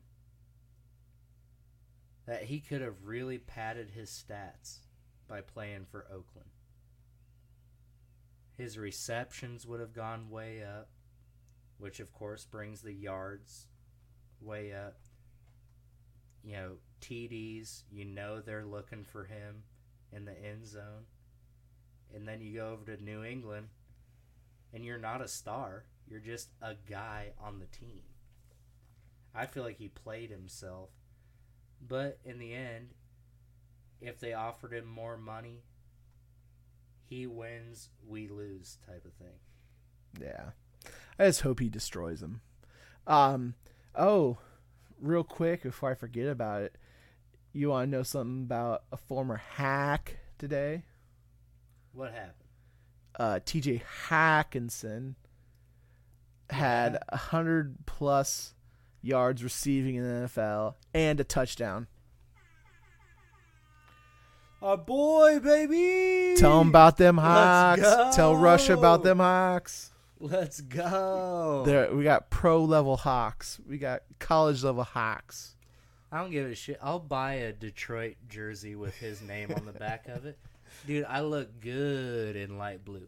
[2.25, 4.79] That he could have really padded his stats
[5.27, 6.49] by playing for Oakland.
[8.57, 10.89] His receptions would have gone way up,
[11.77, 13.67] which of course brings the yards
[14.41, 14.97] way up.
[16.43, 16.71] You know,
[17.01, 19.63] TDs, you know they're looking for him
[20.11, 21.05] in the end zone
[22.13, 23.67] and then you go over to New England
[24.73, 28.01] and you're not a star, you're just a guy on the team.
[29.33, 30.89] I feel like he played himself.
[31.85, 32.89] But in the end,
[34.01, 35.63] if they offered him more money,
[37.09, 39.39] he wins, we lose type of thing.
[40.19, 40.51] Yeah.
[41.19, 42.41] I just hope he destroys them.
[43.05, 43.55] Um.
[43.95, 44.37] Oh,
[45.01, 46.75] real quick before I forget about it,
[47.53, 50.83] you want to know something about a former hack today?
[51.93, 52.33] What happened?
[53.17, 53.81] Uh, T.J.
[54.09, 55.15] Hockenson
[56.49, 58.53] had a hundred plus
[59.01, 61.87] yards receiving in the NFL and a touchdown.
[64.61, 66.35] Our boy, baby.
[66.39, 68.15] Tell him about them Let's Hawks.
[68.15, 69.91] Tell Russia about them Hawks.
[70.19, 71.61] Let's go.
[71.63, 73.59] There, we got pro level Hawks.
[73.67, 75.55] We got college level Hawks.
[76.11, 76.79] I don't give a shit.
[76.81, 80.39] I'll buy a Detroit jersey with his name on the back of it.
[80.87, 83.07] Dude, I look good in light blue.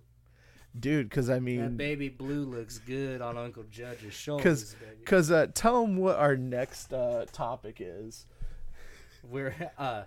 [0.80, 5.32] Dude, because I That mean, baby blue looks good on Uncle Judge's shoulders, because because
[5.32, 8.28] uh, tell them what our next uh, topic is.
[9.24, 10.04] We're uh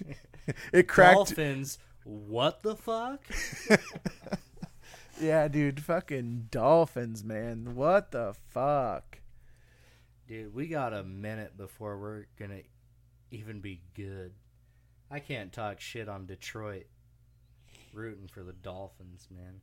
[0.72, 1.16] It cracked.
[1.16, 1.78] Dolphins.
[2.04, 3.20] What the fuck?
[5.20, 7.74] Yeah, dude, fucking dolphins, man.
[7.74, 9.18] What the fuck?
[10.28, 12.60] Dude, we got a minute before we're gonna
[13.30, 14.32] even be good.
[15.10, 16.86] I can't talk shit on Detroit.
[17.94, 19.60] Rooting for the Dolphins, man.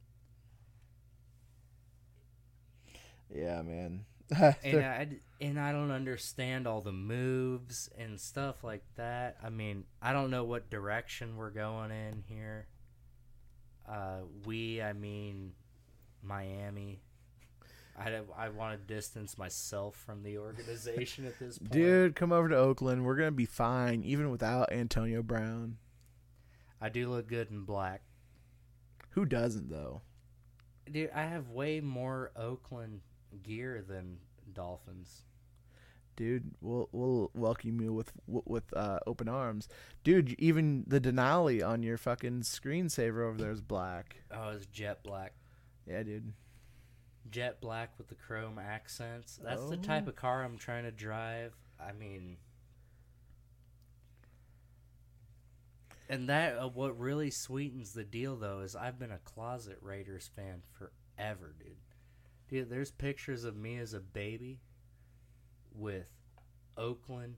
[3.29, 4.05] Yeah, man.
[4.63, 5.07] And I
[5.41, 9.37] and I don't understand all the moves and stuff like that.
[9.43, 12.67] I mean, I don't know what direction we're going in here.
[13.87, 15.51] Uh, we, I mean,
[16.21, 17.01] Miami.
[17.97, 21.71] I I want to distance myself from the organization at this point.
[21.71, 23.05] Dude, come over to Oakland.
[23.05, 25.77] We're gonna be fine, even without Antonio Brown.
[26.81, 28.01] I do look good in black.
[29.11, 30.01] Who doesn't though?
[30.91, 33.01] Dude, I have way more Oakland
[33.41, 34.17] gear than
[34.53, 35.23] Dolphins.
[36.15, 39.67] Dude, we'll we'll welcome you with with uh, open arms.
[40.03, 44.17] Dude, even the Denali on your fucking screensaver over there is black.
[44.31, 45.33] Oh, it's jet black.
[45.87, 46.33] Yeah, dude.
[47.31, 49.39] Jet black with the chrome accents.
[49.43, 51.53] That's the type of car I'm trying to drive.
[51.79, 52.37] I mean,
[56.09, 60.29] and that uh, what really sweetens the deal though is I've been a closet Raiders
[60.35, 61.77] fan forever, dude.
[62.53, 64.59] Dude, there's pictures of me as a baby
[65.73, 66.05] with
[66.77, 67.37] Oakland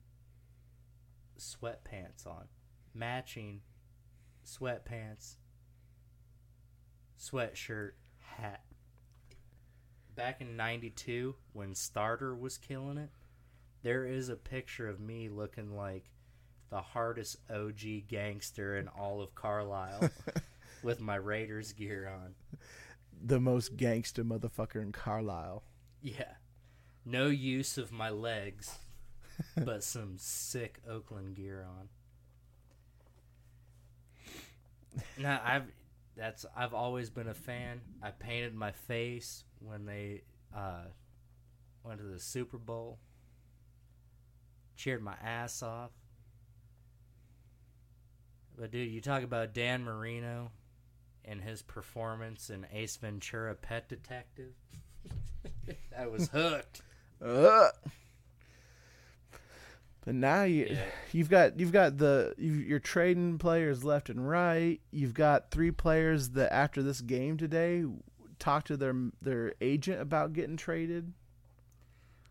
[1.40, 2.50] sweatpants on,
[2.94, 3.62] matching
[4.46, 5.36] sweatpants,
[7.18, 8.66] sweatshirt, hat.
[10.18, 13.12] Back in 92, when Starter was killing it,
[13.84, 16.12] there is a picture of me looking like
[16.70, 20.10] the hardest OG gangster in all of Carlisle
[20.84, 22.36] with my Raiders gear on.
[23.24, 25.64] The most gangster motherfucker in Carlisle.
[26.02, 26.34] Yeah.
[27.06, 28.78] No use of my legs,
[29.58, 31.90] but some sick Oakland gear on.
[35.18, 35.72] Now I've
[36.16, 37.82] that's I've always been a fan.
[38.02, 40.22] I painted my face when they
[40.56, 40.86] uh,
[41.84, 43.00] went to the Super Bowl.
[44.76, 45.92] Cheered my ass off.
[48.58, 50.52] But dude, you talk about Dan Marino
[51.28, 54.54] and his performance in Ace Ventura: Pet Detective.
[55.98, 56.82] I was hooked.
[57.24, 57.72] Ugh.
[60.06, 60.86] But now you Yeah.
[61.12, 64.80] you've got you've got the you, you're trading players left and right.
[64.92, 67.86] You've got three players that after this game today
[68.38, 71.12] talk to their their agent about getting traded.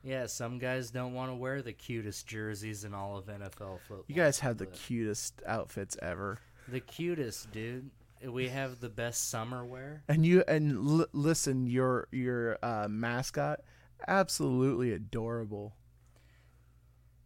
[0.05, 4.05] Yeah, some guys don't want to wear the cutest jerseys in all of NFL football.
[4.07, 6.39] You guys have the cutest outfits ever.
[6.69, 7.91] the cutest, dude.
[8.26, 10.02] We have the best summer wear.
[10.09, 13.60] And you and l- listen, your your uh, mascot
[14.06, 15.74] absolutely adorable.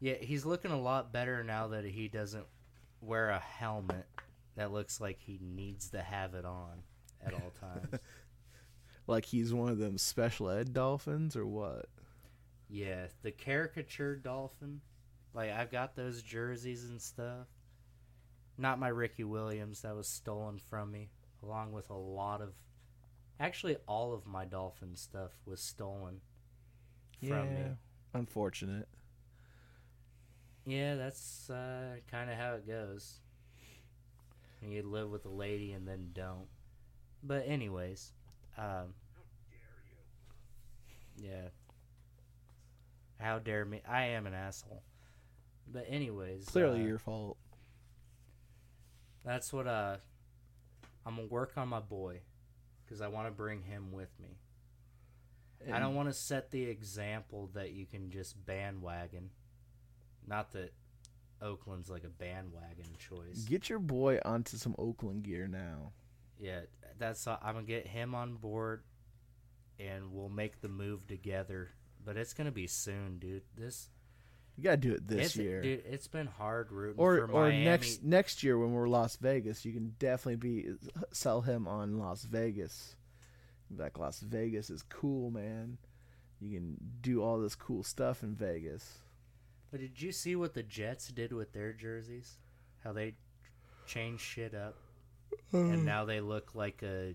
[0.00, 2.46] Yeah, he's looking a lot better now that he doesn't
[3.00, 4.06] wear a helmet
[4.56, 6.82] that looks like he needs to have it on
[7.24, 8.00] at all times.
[9.06, 11.86] Like he's one of them special ed dolphins or what?
[12.68, 14.82] yeah, the caricature dolphin.
[15.32, 17.46] Like I've got those jerseys and stuff.
[18.58, 21.10] Not my Ricky Williams that was stolen from me,
[21.42, 22.54] along with a lot of
[23.40, 26.20] actually all of my dolphin stuff was stolen
[27.26, 27.62] from me.
[28.14, 28.88] Unfortunate.
[30.66, 33.20] Yeah, that's uh, kind of how it goes.
[34.60, 36.48] You live with a lady and then don't.
[37.22, 38.12] But anyways,
[38.56, 38.94] um,
[41.16, 41.48] yeah.
[43.20, 43.82] How dare me?
[43.88, 44.82] I am an asshole.
[45.72, 47.36] But anyways, Clearly uh, your fault.
[49.24, 49.96] That's what uh,
[51.04, 52.20] I'm gonna work on my boy,
[52.84, 54.38] because I want to bring him with me.
[55.72, 59.30] I don't want to set the example that you can just bandwagon.
[60.26, 60.72] Not that
[61.42, 63.44] Oakland's like a bandwagon choice.
[63.44, 65.92] Get your boy onto some Oakland gear now.
[66.38, 66.60] Yeah,
[66.98, 68.82] that's uh, I'm gonna get him on board.
[69.80, 71.70] and we'll make the move together.
[72.04, 73.42] But it's gonna be soon, dude.
[73.56, 73.88] This
[74.58, 75.84] You gotta do it this it's, year, dude.
[75.88, 77.64] It's been hard rooting or for or Miami.
[77.64, 79.64] next next year when we're Las Vegas.
[79.64, 80.66] You can definitely be
[81.12, 82.96] sell him on Las Vegas.
[83.70, 85.78] Like Las Vegas is cool, man.
[86.40, 88.98] You can do all this cool stuff in Vegas.
[89.70, 92.38] But did you see what the Jets did with their jerseys?
[92.82, 93.14] How they
[93.86, 94.74] changed shit up,
[95.52, 97.14] and now they look like a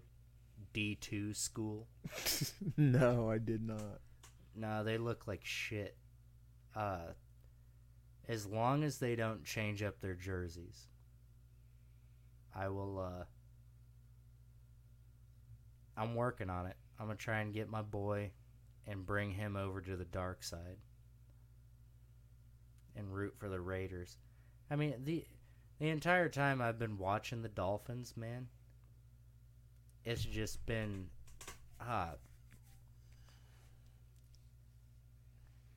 [0.71, 1.87] D two school.
[2.77, 3.99] no, I did not.
[4.55, 5.97] No, they look like shit.
[6.73, 7.11] Uh,
[8.27, 10.87] as long as they don't change up their jerseys,
[12.55, 12.99] I will.
[12.99, 13.23] Uh,
[15.95, 16.75] I'm working on it.
[16.99, 18.31] I'm gonna try and get my boy
[18.87, 20.77] and bring him over to the dark side
[22.95, 24.17] and root for the Raiders.
[24.69, 25.25] I mean the
[25.79, 28.47] the entire time I've been watching the Dolphins, man.
[30.05, 31.07] It's just been
[31.79, 32.11] uh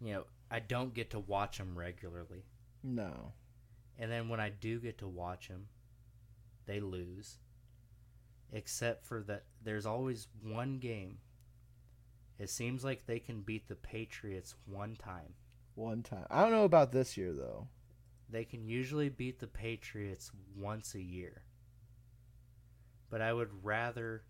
[0.01, 2.45] you know, I don't get to watch them regularly.
[2.83, 3.33] No.
[3.99, 5.69] And then when I do get to watch them,
[6.67, 7.39] they lose.
[8.53, 11.19] Except for that, there's always one game.
[12.39, 15.35] It seems like they can beat the Patriots one time.
[15.75, 16.27] One time.
[16.31, 17.69] I don't know about this year though.
[18.29, 21.43] They can usually beat the Patriots once a year.
[23.09, 24.23] But I would rather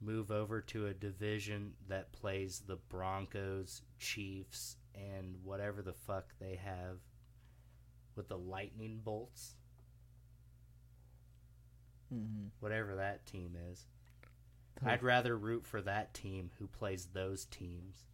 [0.00, 6.56] move over to a division that plays the Broncos, Chiefs, and whatever the fuck they
[6.56, 6.98] have
[8.16, 9.54] with the lightning bolts,
[12.12, 12.46] Mm-hmm.
[12.60, 13.84] whatever that team is.
[14.82, 18.06] I'd rather root for that team who plays those teams.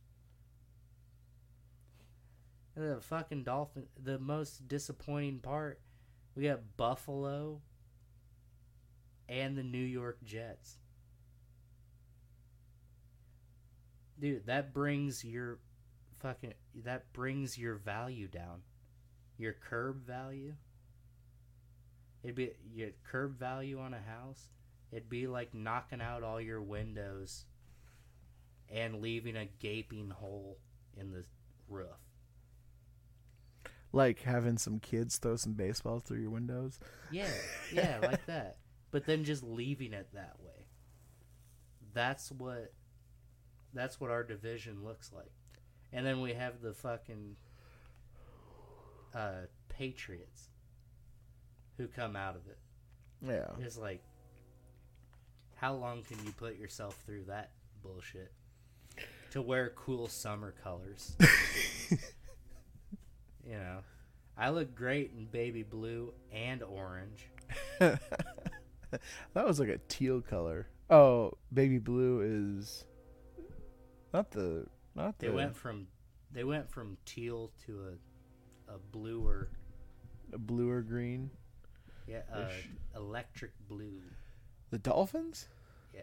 [2.75, 3.87] The fucking Dolphin.
[4.03, 5.81] The most disappointing part,
[6.35, 7.61] we got Buffalo
[9.29, 10.79] and the New York Jets.
[14.21, 15.59] Dude, that brings your
[16.21, 16.55] fucking
[16.85, 18.63] that brings your value down.
[19.37, 20.55] Your curb value.
[22.23, 24.49] It'd be your curb value on a house.
[24.93, 27.45] It'd be like knocking out all your windows
[28.71, 30.59] and leaving a gaping hole
[30.97, 31.25] in the
[31.69, 31.89] roof.
[33.93, 36.81] Like having some kids throw some baseballs through your windows.
[37.11, 37.29] Yeah,
[37.73, 38.57] yeah, like that.
[38.91, 40.67] But then just leaving it that way.
[41.95, 42.73] That's what
[43.75, 45.33] that's what our division looks like.
[45.93, 47.37] And then we have the fucking
[49.15, 50.49] uh Patriots
[51.77, 52.59] who come out of it.
[53.21, 53.65] Yeah.
[53.65, 54.03] It's like
[55.57, 57.51] how long can you put yourself through that
[57.83, 58.33] bullshit?
[59.33, 61.17] To wear cool summer colors.
[61.91, 61.99] you
[63.53, 63.79] know.
[64.37, 67.31] I look great in baby blue and orange.
[67.79, 68.01] that
[69.35, 70.67] was like a teal color.
[70.91, 72.21] Oh, baby blue
[72.59, 72.85] is
[74.15, 75.89] not the not the They went from
[76.33, 77.81] they went from teal to
[78.69, 79.51] a a bluer
[80.33, 81.31] a bluer green.
[82.07, 82.49] yeah uh,
[82.97, 84.01] electric blue.
[84.71, 85.49] The Dolphins?
[85.93, 86.01] Yeah.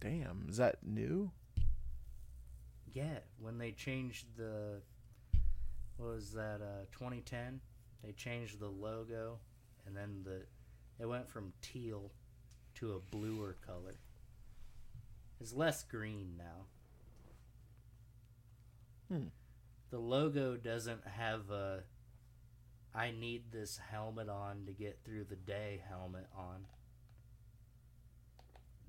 [0.00, 1.30] Damn, is that new?
[2.92, 4.80] Yeah, when they changed the
[5.96, 7.60] what was that uh 2010,
[8.04, 9.38] they changed the logo
[9.86, 10.42] and then the
[11.02, 12.12] it went from teal
[12.76, 13.96] to a bluer color.
[15.40, 16.66] It's less green now.
[19.08, 19.28] Hmm.
[19.90, 21.82] The logo doesn't have a
[22.94, 26.66] I need this helmet on to get through the day helmet on.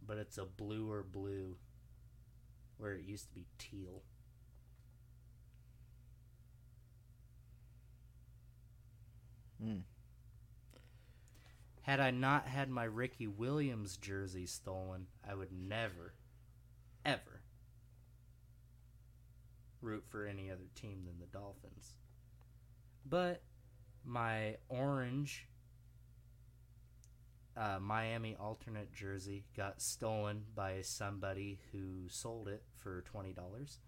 [0.06, 1.56] But it's a bluer blue
[2.78, 4.02] where it used to be teal.
[9.64, 9.82] Hmm.
[11.84, 16.14] Had I not had my Ricky Williams jersey stolen, I would never,
[17.06, 17.42] ever
[19.82, 21.96] root for any other team than the Dolphins.
[23.06, 23.42] But
[24.06, 25.48] my orange
[27.58, 33.80] uh, Miami alternate jersey got stolen by somebody who sold it for twenty dollars.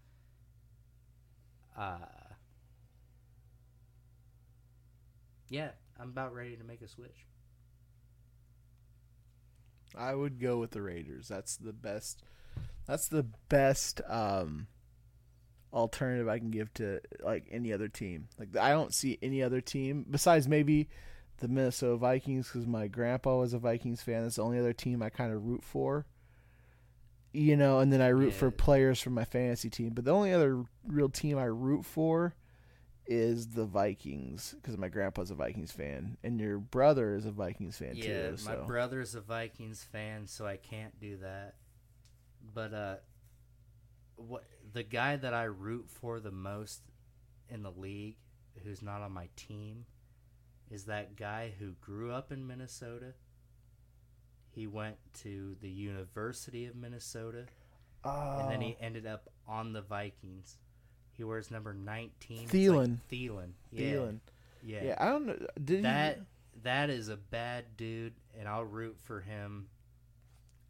[1.78, 1.98] Uh,
[5.50, 7.26] yeah, I'm about ready to make a switch.
[9.96, 11.28] I would go with the Raiders.
[11.28, 12.24] That's the best.
[12.86, 14.68] That's the best um,
[15.74, 18.28] alternative I can give to like any other team.
[18.38, 20.90] Like I don't see any other team besides maybe
[21.38, 24.24] the Minnesota Vikings because my grandpa was a Vikings fan.
[24.24, 26.06] That's the only other team I kind of root for.
[27.36, 29.94] You know, and then I root for players from my fantasy team.
[29.96, 32.36] But the only other real team I root for
[33.08, 37.78] is the Vikings because my grandpa's a Vikings fan, and your brother is a Vikings
[37.78, 38.38] fan yeah, too.
[38.46, 41.56] my So brother's a Vikings fan, so I can't do that.
[42.54, 42.96] But uh,
[44.16, 44.44] what
[44.74, 46.82] the guy that I root for the most
[47.50, 48.18] in the league,
[48.64, 49.86] who's not on my team,
[50.70, 53.14] is that guy who grew up in Minnesota.
[54.52, 57.46] He went to the University of Minnesota,
[58.04, 60.58] and then he Oh, ended up on the Vikings.
[61.14, 62.48] He wears number nineteen.
[62.48, 62.90] Thielen.
[62.90, 63.52] Like Thielen.
[63.72, 63.82] Yeah.
[63.94, 64.20] Thielen.
[64.66, 64.84] Yeah.
[64.84, 65.38] Yeah, I don't know.
[65.64, 66.60] Did That he?
[66.64, 69.68] that is a bad dude, and I'll root for him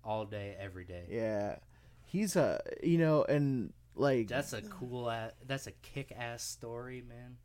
[0.04, 1.06] all day, every day.
[1.10, 1.58] Yeah,
[2.06, 5.32] he's a you know, and like That's a cool ass.
[5.46, 7.38] That's a kick ass story, man.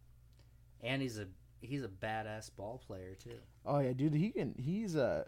[0.83, 1.27] And he's a
[1.61, 3.39] he's a badass ball player too.
[3.67, 4.55] Oh yeah, dude, he can.
[4.59, 5.27] He's a,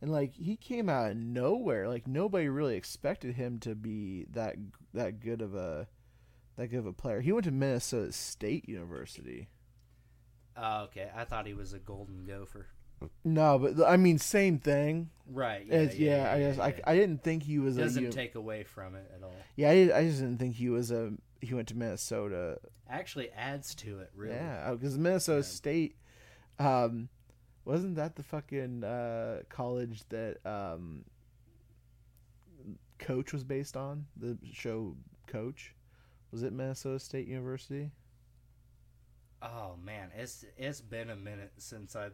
[0.00, 1.88] and like he came out of nowhere.
[1.88, 4.56] Like nobody really expected him to be that
[4.94, 5.88] that good of a
[6.56, 7.20] that good of a player.
[7.20, 9.48] He went to Minnesota State University.
[10.56, 11.10] Oh, okay.
[11.16, 12.66] I thought he was a golden gopher.
[13.24, 15.10] No, but I mean, same thing.
[15.26, 15.64] Right.
[15.66, 18.06] Yeah, yeah, I guess I, I didn't think he was doesn't a.
[18.06, 19.32] u- take away from it at all.
[19.56, 21.12] yeah, I, I just didn't think he was a.
[21.40, 22.58] He went to Minnesota.
[22.88, 24.10] Actually, adds to it.
[24.14, 24.34] Really.
[24.34, 25.42] Yeah, because Minnesota Yeah.
[25.54, 25.96] State,
[26.58, 27.08] um,
[27.64, 31.04] wasn't that the fucking uh, college that um,
[32.98, 34.06] Coach was based on?
[34.16, 34.96] The show
[35.26, 35.74] Coach,
[36.32, 37.90] was it Minnesota State University?
[39.42, 42.12] Oh man, it's it's been a minute since I've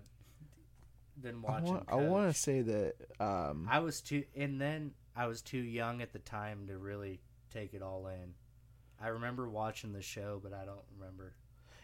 [1.25, 1.67] I watching.
[1.67, 2.95] want, I want to say that.
[3.21, 7.21] Um, I was too, and then I was too young at the time to really
[7.53, 8.35] take it all in.
[9.01, 11.35] I remember watching the show, but I don't remember.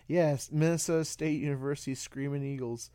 [0.09, 2.91] yes, Minnesota State University Screaming Eagles.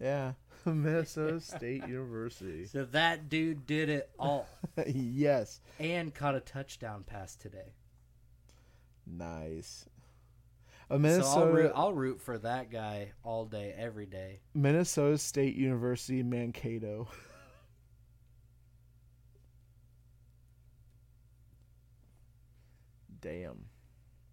[0.00, 0.32] Yeah,
[0.64, 2.66] Minnesota State University.
[2.66, 4.48] So that dude did it all
[4.86, 7.74] yes, and caught a touchdown pass today.
[9.06, 9.86] nice.
[10.90, 14.40] A So I'll Minnesota root, I'll root for that guy all day, every day.
[14.54, 17.06] Minnesota State University Mankato.
[23.20, 23.66] Damn.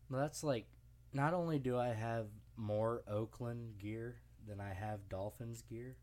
[0.10, 0.66] Well, that's like,
[1.14, 2.26] not only do I have
[2.56, 4.16] more Oakland gear
[4.48, 5.98] than I have Dolphins gear,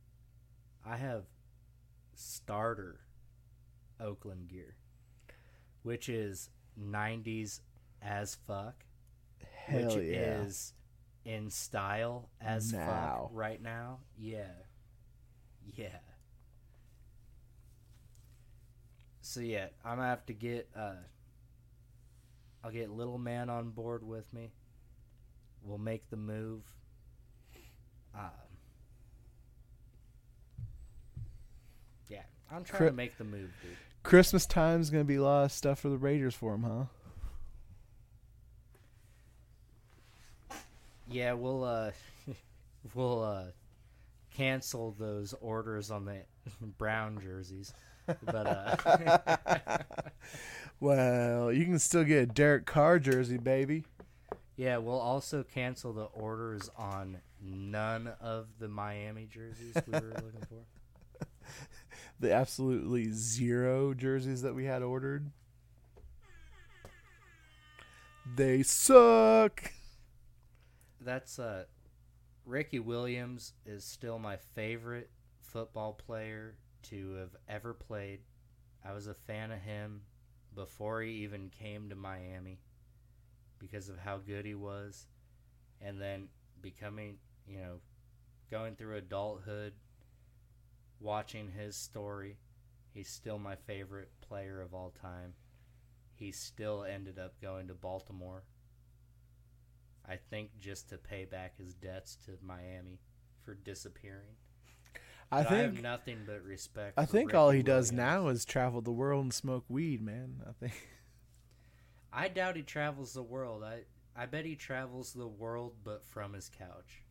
[0.86, 1.24] I have
[2.14, 3.01] starter
[3.98, 4.76] Oakland gear,
[5.82, 6.51] which is
[6.81, 7.60] 90s
[8.01, 8.85] as fuck,
[9.66, 10.43] Hell which yeah.
[10.43, 10.73] is
[11.24, 12.86] in style as Now.
[12.86, 14.01] fuck right now.
[14.19, 14.53] Yeah.
[15.74, 15.89] Yeah.
[19.23, 20.97] So yeah, I'm gonna have to get uh
[22.62, 24.53] I'll get little man on board with me.
[25.62, 26.62] We'll make the move.
[28.15, 28.31] Um,
[32.09, 33.77] yeah, I'm trying Cri- to make the move, dude.
[34.03, 36.85] Christmas time's gonna be a lot of stuff for the Raiders for him, huh?
[41.09, 41.90] Yeah, we'll uh
[42.94, 43.44] we'll uh
[44.35, 46.22] cancel those orders on the
[46.78, 47.72] brown jerseys.
[48.24, 49.78] But uh
[50.81, 53.85] Well, you can still get a Derek Carr jersey, baby.
[54.56, 60.43] yeah, we'll also cancel the orders on none of the Miami jerseys we were looking
[60.48, 60.64] for.
[62.20, 65.31] The absolutely zero jerseys that we had ordered.
[68.36, 69.72] They suck.
[71.05, 71.64] That's uh
[72.47, 75.10] Ricky Williams is still my favorite
[75.40, 78.20] football player to have ever played.
[78.85, 80.02] I was a fan of him
[80.55, 82.60] before he even came to Miami
[83.59, 85.06] because of how good he was
[85.81, 86.28] and then
[86.60, 87.16] becoming,
[87.47, 87.81] you know,
[88.51, 89.72] going through adulthood
[91.01, 92.39] watching his story.
[92.93, 95.35] He's still my favorite player of all time.
[96.14, 98.44] He still ended up going to Baltimore
[100.09, 103.01] I think just to pay back his debts to Miami
[103.43, 104.36] for disappearing.
[105.31, 106.98] I But I have think nothing but respect.
[106.98, 110.43] I think all Ricky he does now is travel the world and smoke weed, man.
[110.48, 110.74] I think
[112.12, 113.62] I doubt he travels the world.
[113.64, 113.85] I
[114.16, 117.02] I bet he travels the world, but from his couch.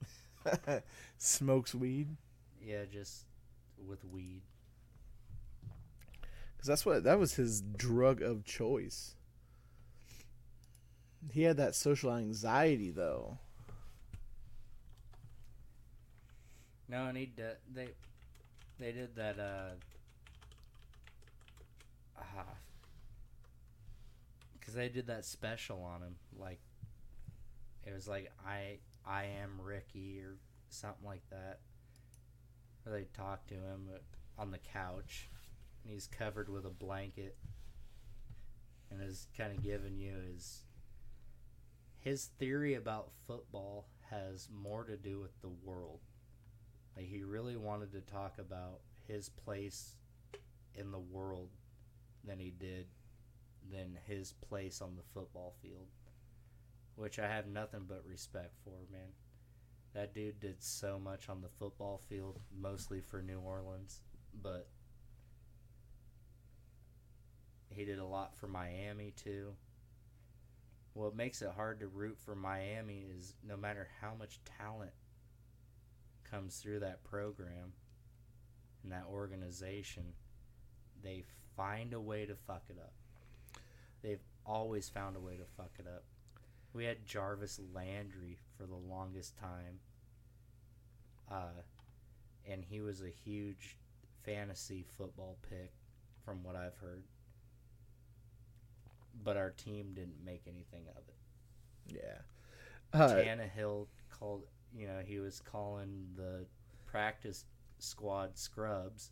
[1.18, 2.18] smokes weed
[2.62, 3.26] Yeah, just
[3.78, 4.42] with weed.
[6.56, 9.16] because that's what that was his drug of choice.
[11.32, 13.38] He had that social anxiety though.
[16.88, 17.56] No, and he did.
[17.74, 17.90] They
[18.80, 19.40] they did that.
[19.40, 19.70] Uh,
[24.74, 26.16] because they did that special on him.
[26.40, 26.60] Like
[27.86, 30.36] it was like I I am Ricky or
[30.70, 31.60] something like that.
[32.84, 35.30] Where they talked to him uh, on the couch,
[35.84, 37.38] and he's covered with a blanket,
[38.90, 40.63] and is kind of giving you his
[42.04, 46.00] his theory about football has more to do with the world.
[46.96, 49.96] Like he really wanted to talk about his place
[50.76, 51.50] in the world
[52.24, 52.88] than he did
[53.72, 55.88] than his place on the football field.
[56.96, 59.14] Which I have nothing but respect for, man.
[59.94, 64.02] That dude did so much on the football field, mostly for New Orleans,
[64.42, 64.68] but
[67.70, 69.54] he did a lot for Miami too.
[70.94, 74.92] What makes it hard to root for Miami is no matter how much talent
[76.30, 77.74] comes through that program
[78.84, 80.04] and that organization,
[81.04, 81.24] they
[81.56, 82.94] find a way to fuck it up.
[84.04, 86.04] They've always found a way to fuck it up.
[86.74, 89.80] We had Jarvis Landry for the longest time.
[91.32, 91.62] Uh,
[92.50, 93.78] and he was a huge
[94.24, 95.72] fantasy football pick
[96.26, 97.04] from what I've heard.
[99.24, 101.16] But our team didn't make anything of it.
[101.96, 103.00] Yeah.
[103.00, 104.44] Uh, Tannehill called,
[104.76, 106.46] you know, he was calling the
[106.86, 107.46] practice
[107.80, 109.12] squad scrubs,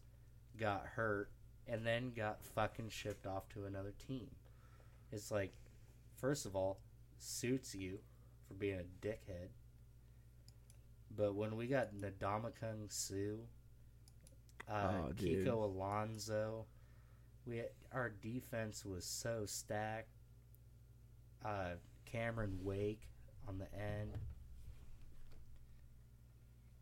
[0.57, 1.29] got hurt,
[1.67, 4.27] and then got fucking shipped off to another team.
[5.11, 5.53] It's like,
[6.19, 6.79] first of all,
[7.19, 7.99] suits you
[8.47, 9.49] for being a dickhead.
[11.15, 13.37] But when we got Ndamukong Suh,
[14.69, 15.13] uh, Oh.
[15.15, 16.65] Kiko Alonso,
[17.45, 20.17] we had, our defense was so stacked.
[21.43, 23.07] Uh, Cameron Wake
[23.47, 24.17] on the end.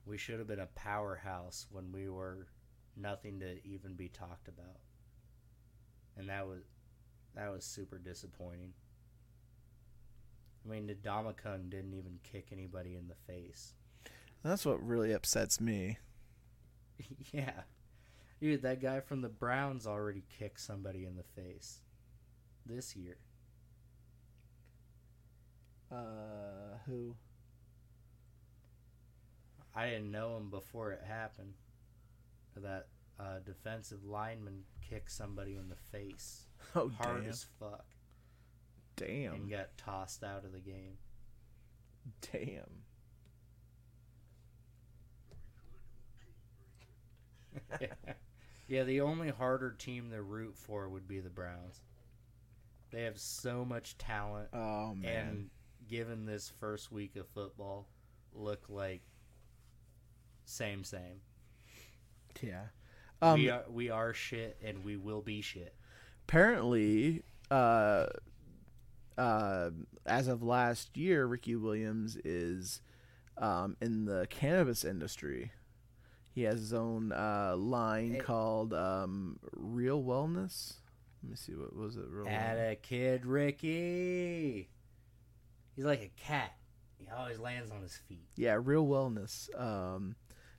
[0.06, 2.48] We should have been a powerhouse when we were
[2.98, 4.80] nothing to even be talked about,
[6.18, 6.64] and that was
[7.36, 8.73] that was super disappointing.
[10.65, 13.73] I mean, Ndamukong didn't even kick anybody in the face.
[14.44, 15.99] that's what really upsets me.
[17.31, 17.61] yeah.
[18.40, 21.80] Dude, that guy from the Browns already kicked somebody in the face
[22.66, 23.18] this year.
[25.91, 27.16] Uh, who?
[29.76, 31.53] I didn't know him before it happened.
[32.56, 32.88] That
[33.20, 36.45] uh, defensive lineman kicked somebody in the face
[36.76, 37.30] Oh, hard damn.
[37.30, 37.86] as fuck
[38.95, 39.34] Damn.
[39.34, 40.98] and got tossed out of the game.
[42.32, 42.84] Damn.
[47.82, 47.88] yeah,
[48.70, 51.82] the only harder team to root for would be the Browns.
[52.91, 55.28] They have so much talent, Oh, man.
[55.28, 55.50] and
[55.88, 57.88] given this first week of football,
[58.34, 59.02] look like
[60.46, 61.22] same same.
[62.41, 62.65] yeah.
[63.22, 65.76] Um, we are we are shit, and we will be shit.
[66.23, 68.06] apparently, uh,
[69.18, 69.72] uh,
[70.06, 72.81] as of last year, Ricky Williams is
[73.38, 75.52] um, in the cannabis industry.
[76.39, 78.19] He has his own uh, line Hey.
[78.19, 80.76] called um, Real Wellness.
[81.21, 82.05] Let me see what was it.
[82.07, 84.69] Real At a kid, Ricky.
[85.76, 86.53] He's like a cat.
[86.97, 88.29] He always lands on his feet.
[88.37, 89.49] Yeah, Real Wellness.
[89.59, 90.15] Um,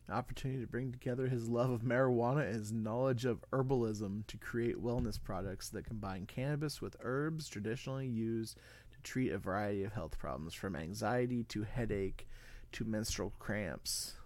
[0.06, 4.36] an opportunity to bring together his love of marijuana and his knowledge of herbalism to
[4.36, 8.58] create wellness products that combine cannabis with herbs traditionally used
[8.92, 12.28] to treat a variety of health problems, from anxiety to headache
[12.72, 14.16] to menstrual cramps.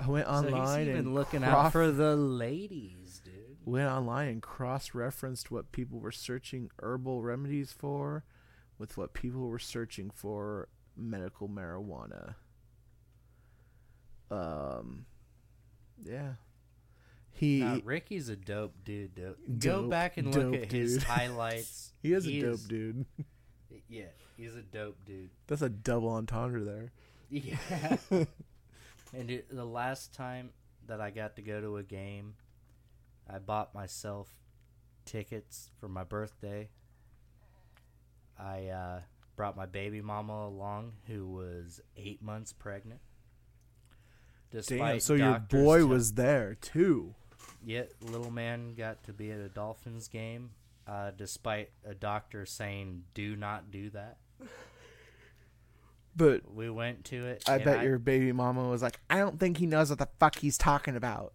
[0.00, 3.34] I went so online even and looking cross- out for the ladies, dude.
[3.64, 8.24] went online and cross-referenced what people were searching herbal remedies for
[8.78, 12.36] with what people were searching for medical marijuana.
[14.30, 15.06] Um,
[16.04, 16.34] yeah,
[17.32, 19.14] he Ricky's a dope dude.
[19.14, 19.38] Dope.
[19.58, 21.02] Go Dope, back and look at his dude.
[21.08, 21.92] highlights.
[22.02, 23.06] he is a dope is- dude.
[23.88, 24.04] Yeah,
[24.36, 25.30] he's a dope dude.
[25.46, 26.92] That's a double entendre there.
[27.30, 27.56] Yeah.
[29.14, 30.50] and it, the last time
[30.86, 32.34] that I got to go to a game,
[33.28, 34.28] I bought myself
[35.04, 36.68] tickets for my birthday.
[38.38, 39.00] I uh,
[39.36, 43.00] brought my baby mama along, who was eight months pregnant.
[44.50, 47.14] Damn, so your boy tell- was there too.
[47.64, 50.50] Yet, little man got to be at a Dolphins game,
[50.86, 54.18] uh, despite a doctor saying, "Do not do that."
[56.18, 57.48] But We went to it.
[57.48, 60.34] I bet your baby mama was like, I don't think he knows what the fuck
[60.34, 61.32] he's talking about.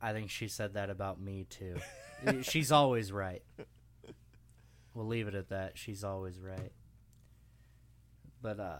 [0.00, 1.74] I think she said that about me too.
[2.42, 3.42] She's always right.
[4.94, 5.76] We'll leave it at that.
[5.76, 6.72] She's always right.
[8.40, 8.76] But uh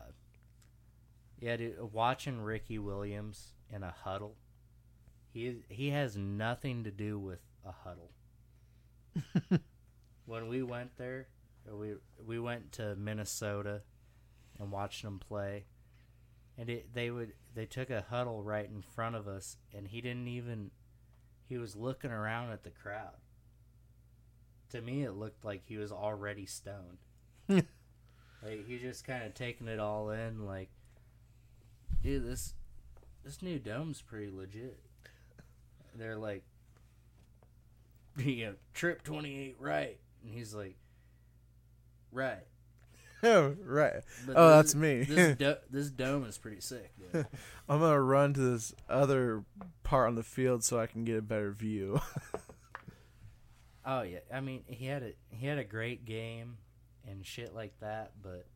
[1.40, 4.36] yeah, dude, watching Ricky Williams in a huddle,
[5.32, 8.12] he he has nothing to do with a huddle.
[10.26, 11.26] when we went there,
[11.68, 11.94] we
[12.24, 13.82] we went to Minnesota
[14.58, 15.64] and watched them play.
[16.56, 20.00] And it, they would they took a huddle right in front of us and he
[20.00, 20.70] didn't even
[21.48, 23.16] he was looking around at the crowd.
[24.70, 26.98] To me, it looked like he was already stoned.
[28.44, 30.44] Like he just kind of taking it all in.
[30.44, 30.68] Like,
[32.02, 32.54] dude, this
[33.24, 34.78] this new dome's pretty legit.
[35.94, 36.44] They're like,
[38.16, 40.76] you know, trip twenty eight right, and he's like,
[42.12, 42.46] right.
[43.24, 44.02] Oh, right.
[44.26, 45.02] But Oh, this- that's me.
[45.04, 46.92] This do- this dome is pretty sick.
[47.12, 47.26] Dude.
[47.68, 49.44] I'm gonna run to this other
[49.82, 52.00] part on the field so I can get a better view.
[53.86, 56.56] Oh yeah, I mean he had a he had a great game
[57.06, 58.46] and shit like that, but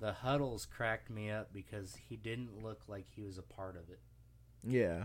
[0.00, 3.88] the huddles cracked me up because he didn't look like he was a part of
[3.90, 4.00] it.
[4.64, 5.04] yeah.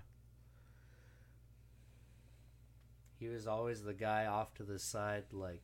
[3.20, 5.62] He was always the guy off to the side, like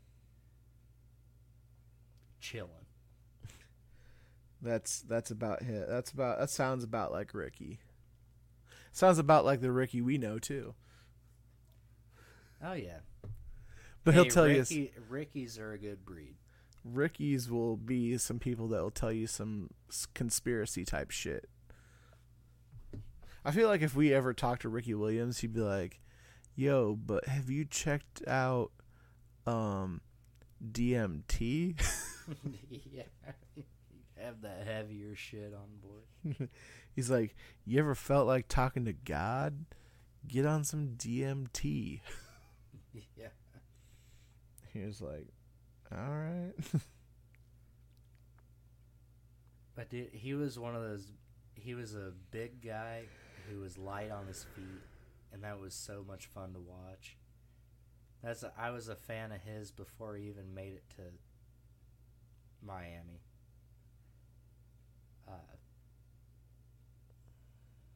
[2.40, 2.79] chilling.
[4.62, 5.86] That's that's about him.
[5.88, 7.80] That's about that sounds about like Ricky.
[8.92, 10.74] Sounds about like the Ricky we know too.
[12.64, 13.00] Oh yeah,
[14.04, 16.36] But Hey, he'll tell you Ricky, Rickies are a good breed.
[16.84, 19.70] Ricky's will be some people that will tell you some
[20.14, 21.50] conspiracy type shit.
[23.46, 26.02] I feel like if we ever talked to Ricky Williams, he'd be like,
[26.56, 28.72] "Yo, but have you checked out
[29.48, 30.02] um
[30.62, 31.80] DMT?"
[32.70, 33.04] yeah,
[34.24, 36.50] have that heavier shit on board.
[36.96, 39.66] He's like, "You ever felt like talking to God?
[40.28, 42.02] Get on some DMT."
[43.16, 43.28] Yeah,
[44.74, 45.28] He was like,
[45.92, 46.54] "All right."
[49.76, 51.12] but dude, he was one of those.
[51.54, 53.04] He was a big guy
[53.50, 54.82] who was light on his feet,
[55.32, 57.16] and that was so much fun to watch.
[58.24, 61.04] That's I was a fan of his before he even made it to
[62.66, 63.22] Miami.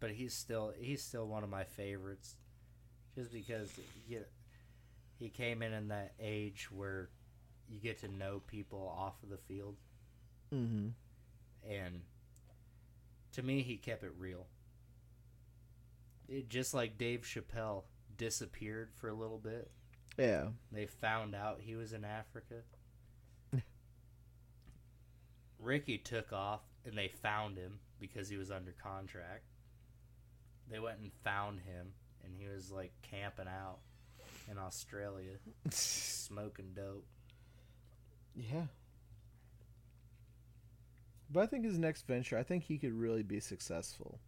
[0.04, 2.36] But he's still he's still one of my favorites,
[3.16, 3.72] just because
[4.06, 4.26] you know,
[5.18, 7.08] he came in in that age where
[7.70, 9.78] you get to know people off of the field,
[10.54, 10.90] mm-hmm.
[11.72, 12.02] and
[13.32, 14.46] to me he kept it real.
[16.28, 17.84] It, just like Dave Chappelle
[18.18, 19.72] disappeared for a little bit.
[20.18, 20.48] Yeah.
[20.70, 22.56] They found out he was in Africa.
[25.60, 29.46] Ricky took off and they found him because he was under contract.
[30.70, 31.94] They went and found him
[32.24, 33.80] and he was like camping out
[34.50, 35.34] in Australia,
[35.70, 37.06] smoking dope.
[38.36, 38.68] Yeah.
[41.30, 44.20] But I think his next venture, I think he could really be successful.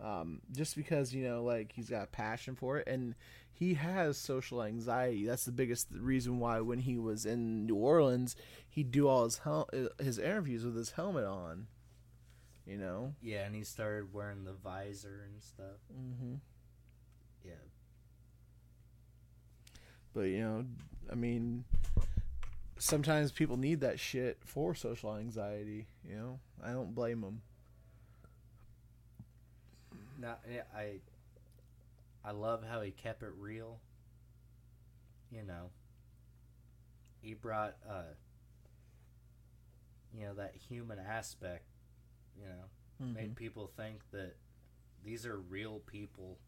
[0.00, 3.14] Um, just because, you know, like he's got a passion for it and
[3.52, 5.24] he has social anxiety.
[5.24, 8.34] That's the biggest reason why when he was in New Orleans,
[8.68, 11.68] he'd do all his hel- his interviews with his helmet on.
[12.66, 13.14] You know?
[13.20, 15.80] Yeah, and he started wearing the visor and stuff.
[15.92, 16.34] Mm-hmm.
[17.44, 17.52] Yeah.
[20.14, 20.64] But, you know,
[21.10, 21.64] I mean,
[22.78, 26.38] sometimes people need that shit for social anxiety, you know?
[26.62, 27.42] I don't blame them.
[30.18, 30.34] No,
[30.74, 31.00] I
[32.24, 33.80] I love how he kept it real.
[35.30, 35.70] You know,
[37.20, 38.14] he brought uh
[40.16, 41.64] you know that human aspect,
[42.38, 43.34] you know, made mm-hmm.
[43.34, 44.34] people think that
[45.04, 46.38] these are real people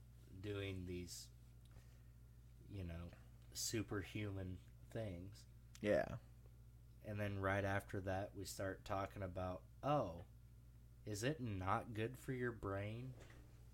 [0.42, 1.28] doing these
[2.72, 3.10] you know,
[3.52, 4.58] superhuman
[4.92, 5.44] things.
[5.80, 6.06] Yeah.
[7.06, 10.24] And then right after that, we start talking about, oh,
[11.06, 13.12] is it not good for your brain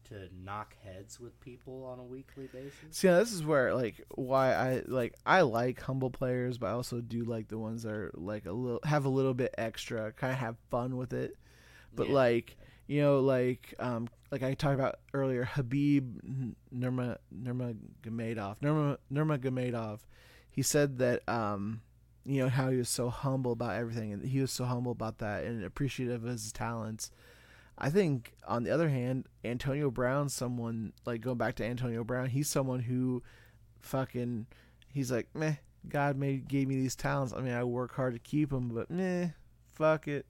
[0.04, 2.72] to knock heads with people on a weekly basis?
[2.90, 6.72] See, now this is where like why I like I like humble players, but I
[6.72, 10.12] also do like the ones that are like a little have a little bit extra,
[10.12, 11.36] kind of have fun with it.
[11.94, 12.14] But Yeah.
[12.14, 12.56] like
[12.86, 20.00] you know, like um, like I talked about earlier, Khabib Nurma Nurmagomedov Nurma Nurmagomedov,
[20.50, 21.80] he said that um,
[22.24, 25.18] you know how he was so humble about everything, and he was so humble about
[25.18, 27.10] that and appreciative of his talents.
[27.78, 32.26] I think on the other hand, Antonio Brown, someone like going back to Antonio Brown,
[32.28, 33.22] he's someone who
[33.80, 34.46] fucking
[34.92, 35.54] he's like, meh,
[35.88, 37.32] God made gave me these talents.
[37.32, 39.28] I mean, I work hard to keep them, but meh,
[39.72, 40.26] fuck it.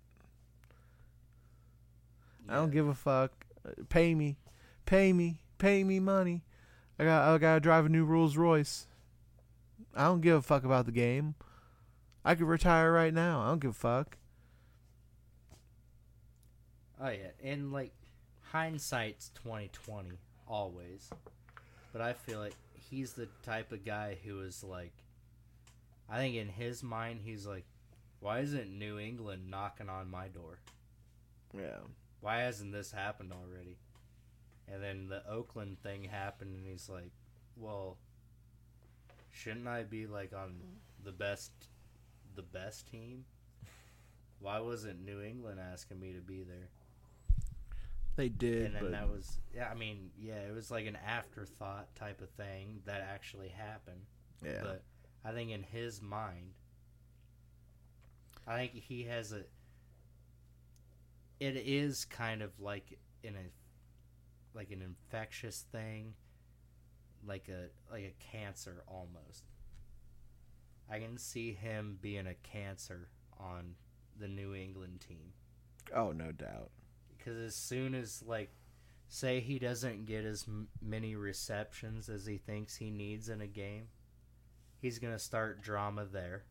[2.48, 3.32] I don't give a fuck.
[3.88, 4.36] Pay me,
[4.86, 6.42] pay me, pay me money.
[6.98, 8.86] I got I gotta drive a new Rolls Royce.
[9.94, 11.34] I don't give a fuck about the game.
[12.24, 13.40] I could retire right now.
[13.40, 14.16] I don't give a fuck.
[17.00, 17.92] Oh yeah, and like
[18.52, 21.10] hindsight's twenty twenty always,
[21.92, 22.54] but I feel like
[22.90, 24.92] he's the type of guy who is like,
[26.08, 27.64] I think in his mind he's like,
[28.20, 30.58] why isn't New England knocking on my door?
[31.56, 31.78] Yeah.
[32.22, 33.76] Why hasn't this happened already?
[34.72, 37.10] And then the Oakland thing happened, and he's like,
[37.56, 37.98] well,
[39.30, 40.54] shouldn't I be like on
[41.04, 41.52] the best,
[42.34, 43.24] the best team?
[44.42, 46.68] why wasn't New England asking me to be there?
[48.16, 49.68] They did, and then but that was yeah.
[49.70, 54.02] I mean, yeah, it was like an afterthought type of thing that actually happened.
[54.44, 54.82] yeah, But
[55.24, 56.52] I think in his mind,
[58.46, 59.44] I think he has a.
[61.42, 66.14] It is kind of like in a, like an infectious thing,
[67.26, 69.44] like a like a cancer almost.
[70.88, 73.08] I can see him being a cancer
[73.40, 73.74] on
[74.18, 75.32] the New England team
[75.96, 76.70] oh no doubt.
[77.16, 78.50] because as soon as like
[79.08, 83.46] say he doesn't get as m- many receptions as he thinks he needs in a
[83.46, 83.88] game
[84.80, 86.44] he's going to start drama there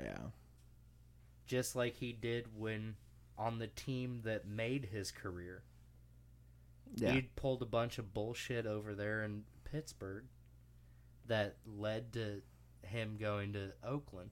[0.00, 0.28] Yeah,
[1.46, 2.94] just like he did when
[3.38, 5.62] on the team that made his career
[6.96, 10.24] yeah, he pulled a bunch of bullshit over there in Pittsburgh
[11.26, 12.42] that led to
[12.82, 14.30] him going to Oakland.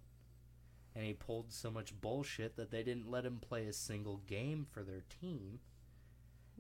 [0.95, 4.67] And he pulled so much bullshit that they didn't let him play a single game
[4.71, 5.61] for their team.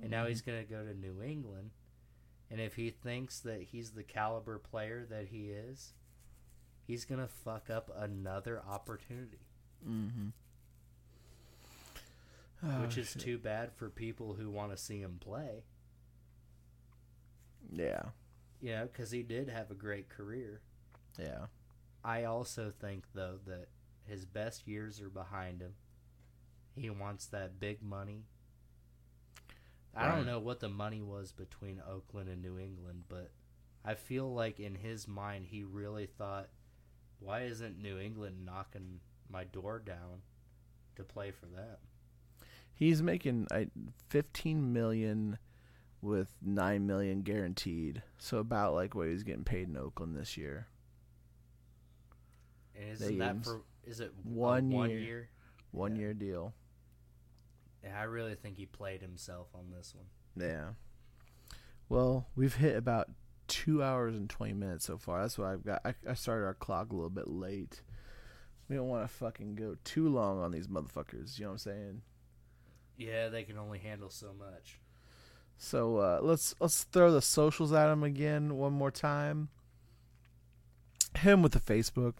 [0.00, 1.70] And now he's going to go to New England.
[2.50, 5.92] And if he thinks that he's the caliber player that he is,
[6.86, 9.46] he's going to fuck up another opportunity,
[9.86, 10.28] mm-hmm.
[12.62, 15.64] Which oh, is too bad for people who want to see him play.
[17.72, 18.02] yeah,
[18.60, 20.60] You know, because he did have a great career.
[21.18, 21.46] yeah,
[22.04, 23.68] I also think though that
[24.04, 25.74] his best years are behind him.
[26.74, 28.24] He wants that big money.
[29.94, 33.30] I don't know what the money was between Oakland and New England, but
[33.84, 36.48] I feel like in his mind he really thought,
[37.18, 40.22] why isn't New England knocking my door down
[40.96, 41.76] to play for them?
[42.74, 43.68] He's making I,
[44.08, 45.38] fifteen million
[46.00, 50.66] with nine million guaranteed, so about like what he's getting paid in Oakland this year.
[52.74, 54.98] And isn't that for is it One one year.
[54.98, 55.28] year?
[55.70, 56.00] One Yeah.
[56.02, 56.54] year deal.
[57.84, 60.06] Yeah, I really think he played himself on this one.
[60.36, 60.70] Yeah.
[61.88, 63.10] Well, we've hit about
[63.48, 65.20] two hours and twenty minutes so far.
[65.22, 65.82] That's what I've got.
[65.84, 67.82] I, I started our clock a little bit late.
[68.68, 71.38] We don't want to fucking go too long on these motherfuckers.
[71.38, 72.02] You know what I'm saying?
[72.96, 74.78] Yeah, they can only handle so much.
[75.58, 79.48] So uh, let's let's throw the socials at him again one more time.
[81.16, 82.14] Him with the Facebook.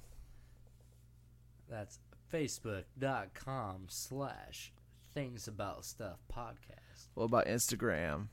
[1.68, 1.99] That's
[2.33, 4.73] facebook.com slash
[5.15, 7.09] things about stuff podcast.
[7.15, 8.28] What about Instagram?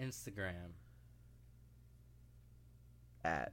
[0.00, 0.72] Instagram.
[3.24, 3.52] At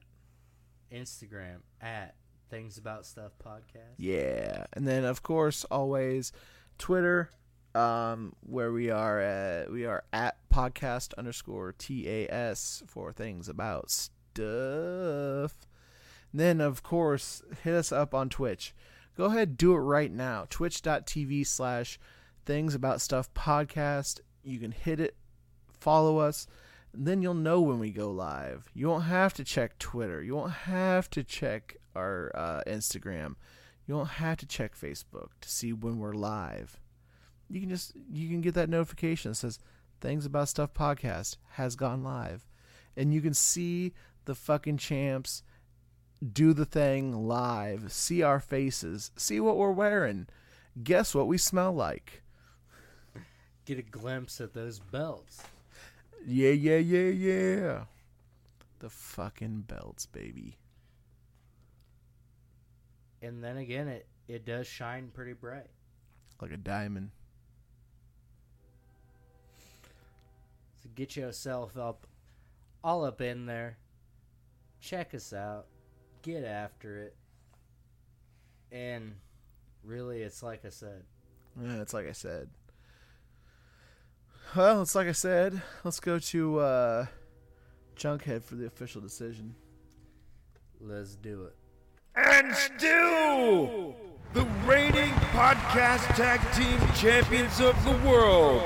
[0.92, 2.16] Instagram at
[2.50, 3.96] things about stuff podcast.
[3.98, 6.32] yeah, and then of course always
[6.80, 7.30] Twitter,
[7.76, 15.56] um, where we are at we are at podcast underscore tas for things about stuff.
[16.34, 18.74] Then of course hit us up on Twitch.
[19.16, 20.46] Go ahead, do it right now.
[20.50, 22.00] Twitch.tv slash
[22.46, 24.22] things about stuff podcast.
[24.44, 25.16] You can hit it,
[25.72, 26.48] follow us,
[26.94, 28.70] and then you'll know when we go live.
[28.74, 30.24] You won't have to check Twitter.
[30.24, 33.36] You won't have to check our uh, Instagram.
[33.86, 36.80] You won't have to check Facebook to see when we're live.
[37.50, 39.60] You can just you can get that notification that says
[40.02, 42.46] things about stuff podcast has gone live,
[42.96, 43.94] and you can see
[44.26, 45.44] the fucking champs
[46.34, 50.28] do the thing live, see our faces, see what we're wearing,
[50.84, 52.24] guess what we smell like.
[53.66, 55.42] Get a glimpse at those belts.
[56.26, 57.84] Yeah, yeah, yeah, yeah.
[58.80, 60.58] The fucking belts, baby.
[63.22, 65.70] And then again it, it does shine pretty bright.
[66.42, 67.12] Like a diamond.
[70.82, 72.08] So get yourself up
[72.84, 73.78] all up in there.
[74.80, 75.68] Check us out.
[76.22, 77.16] Get after it.
[78.72, 79.16] And
[79.84, 81.04] really it's like I said.
[81.62, 82.50] Yeah, it's like I said.
[84.56, 85.62] Well, it's like I said.
[85.84, 87.06] Let's go to uh,
[87.96, 89.56] Junkhead for the official decision.
[90.80, 91.56] Let's do it.
[92.16, 93.96] And still,
[94.34, 98.64] the reigning podcast tag team champions of the world,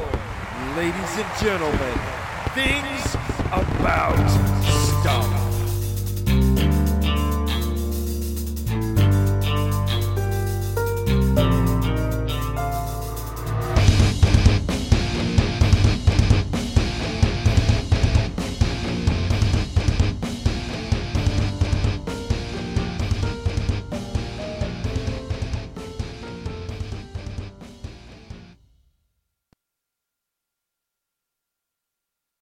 [0.75, 1.97] ladies and gentlemen,
[2.53, 3.15] things
[3.51, 4.17] about
[5.01, 5.32] stuff.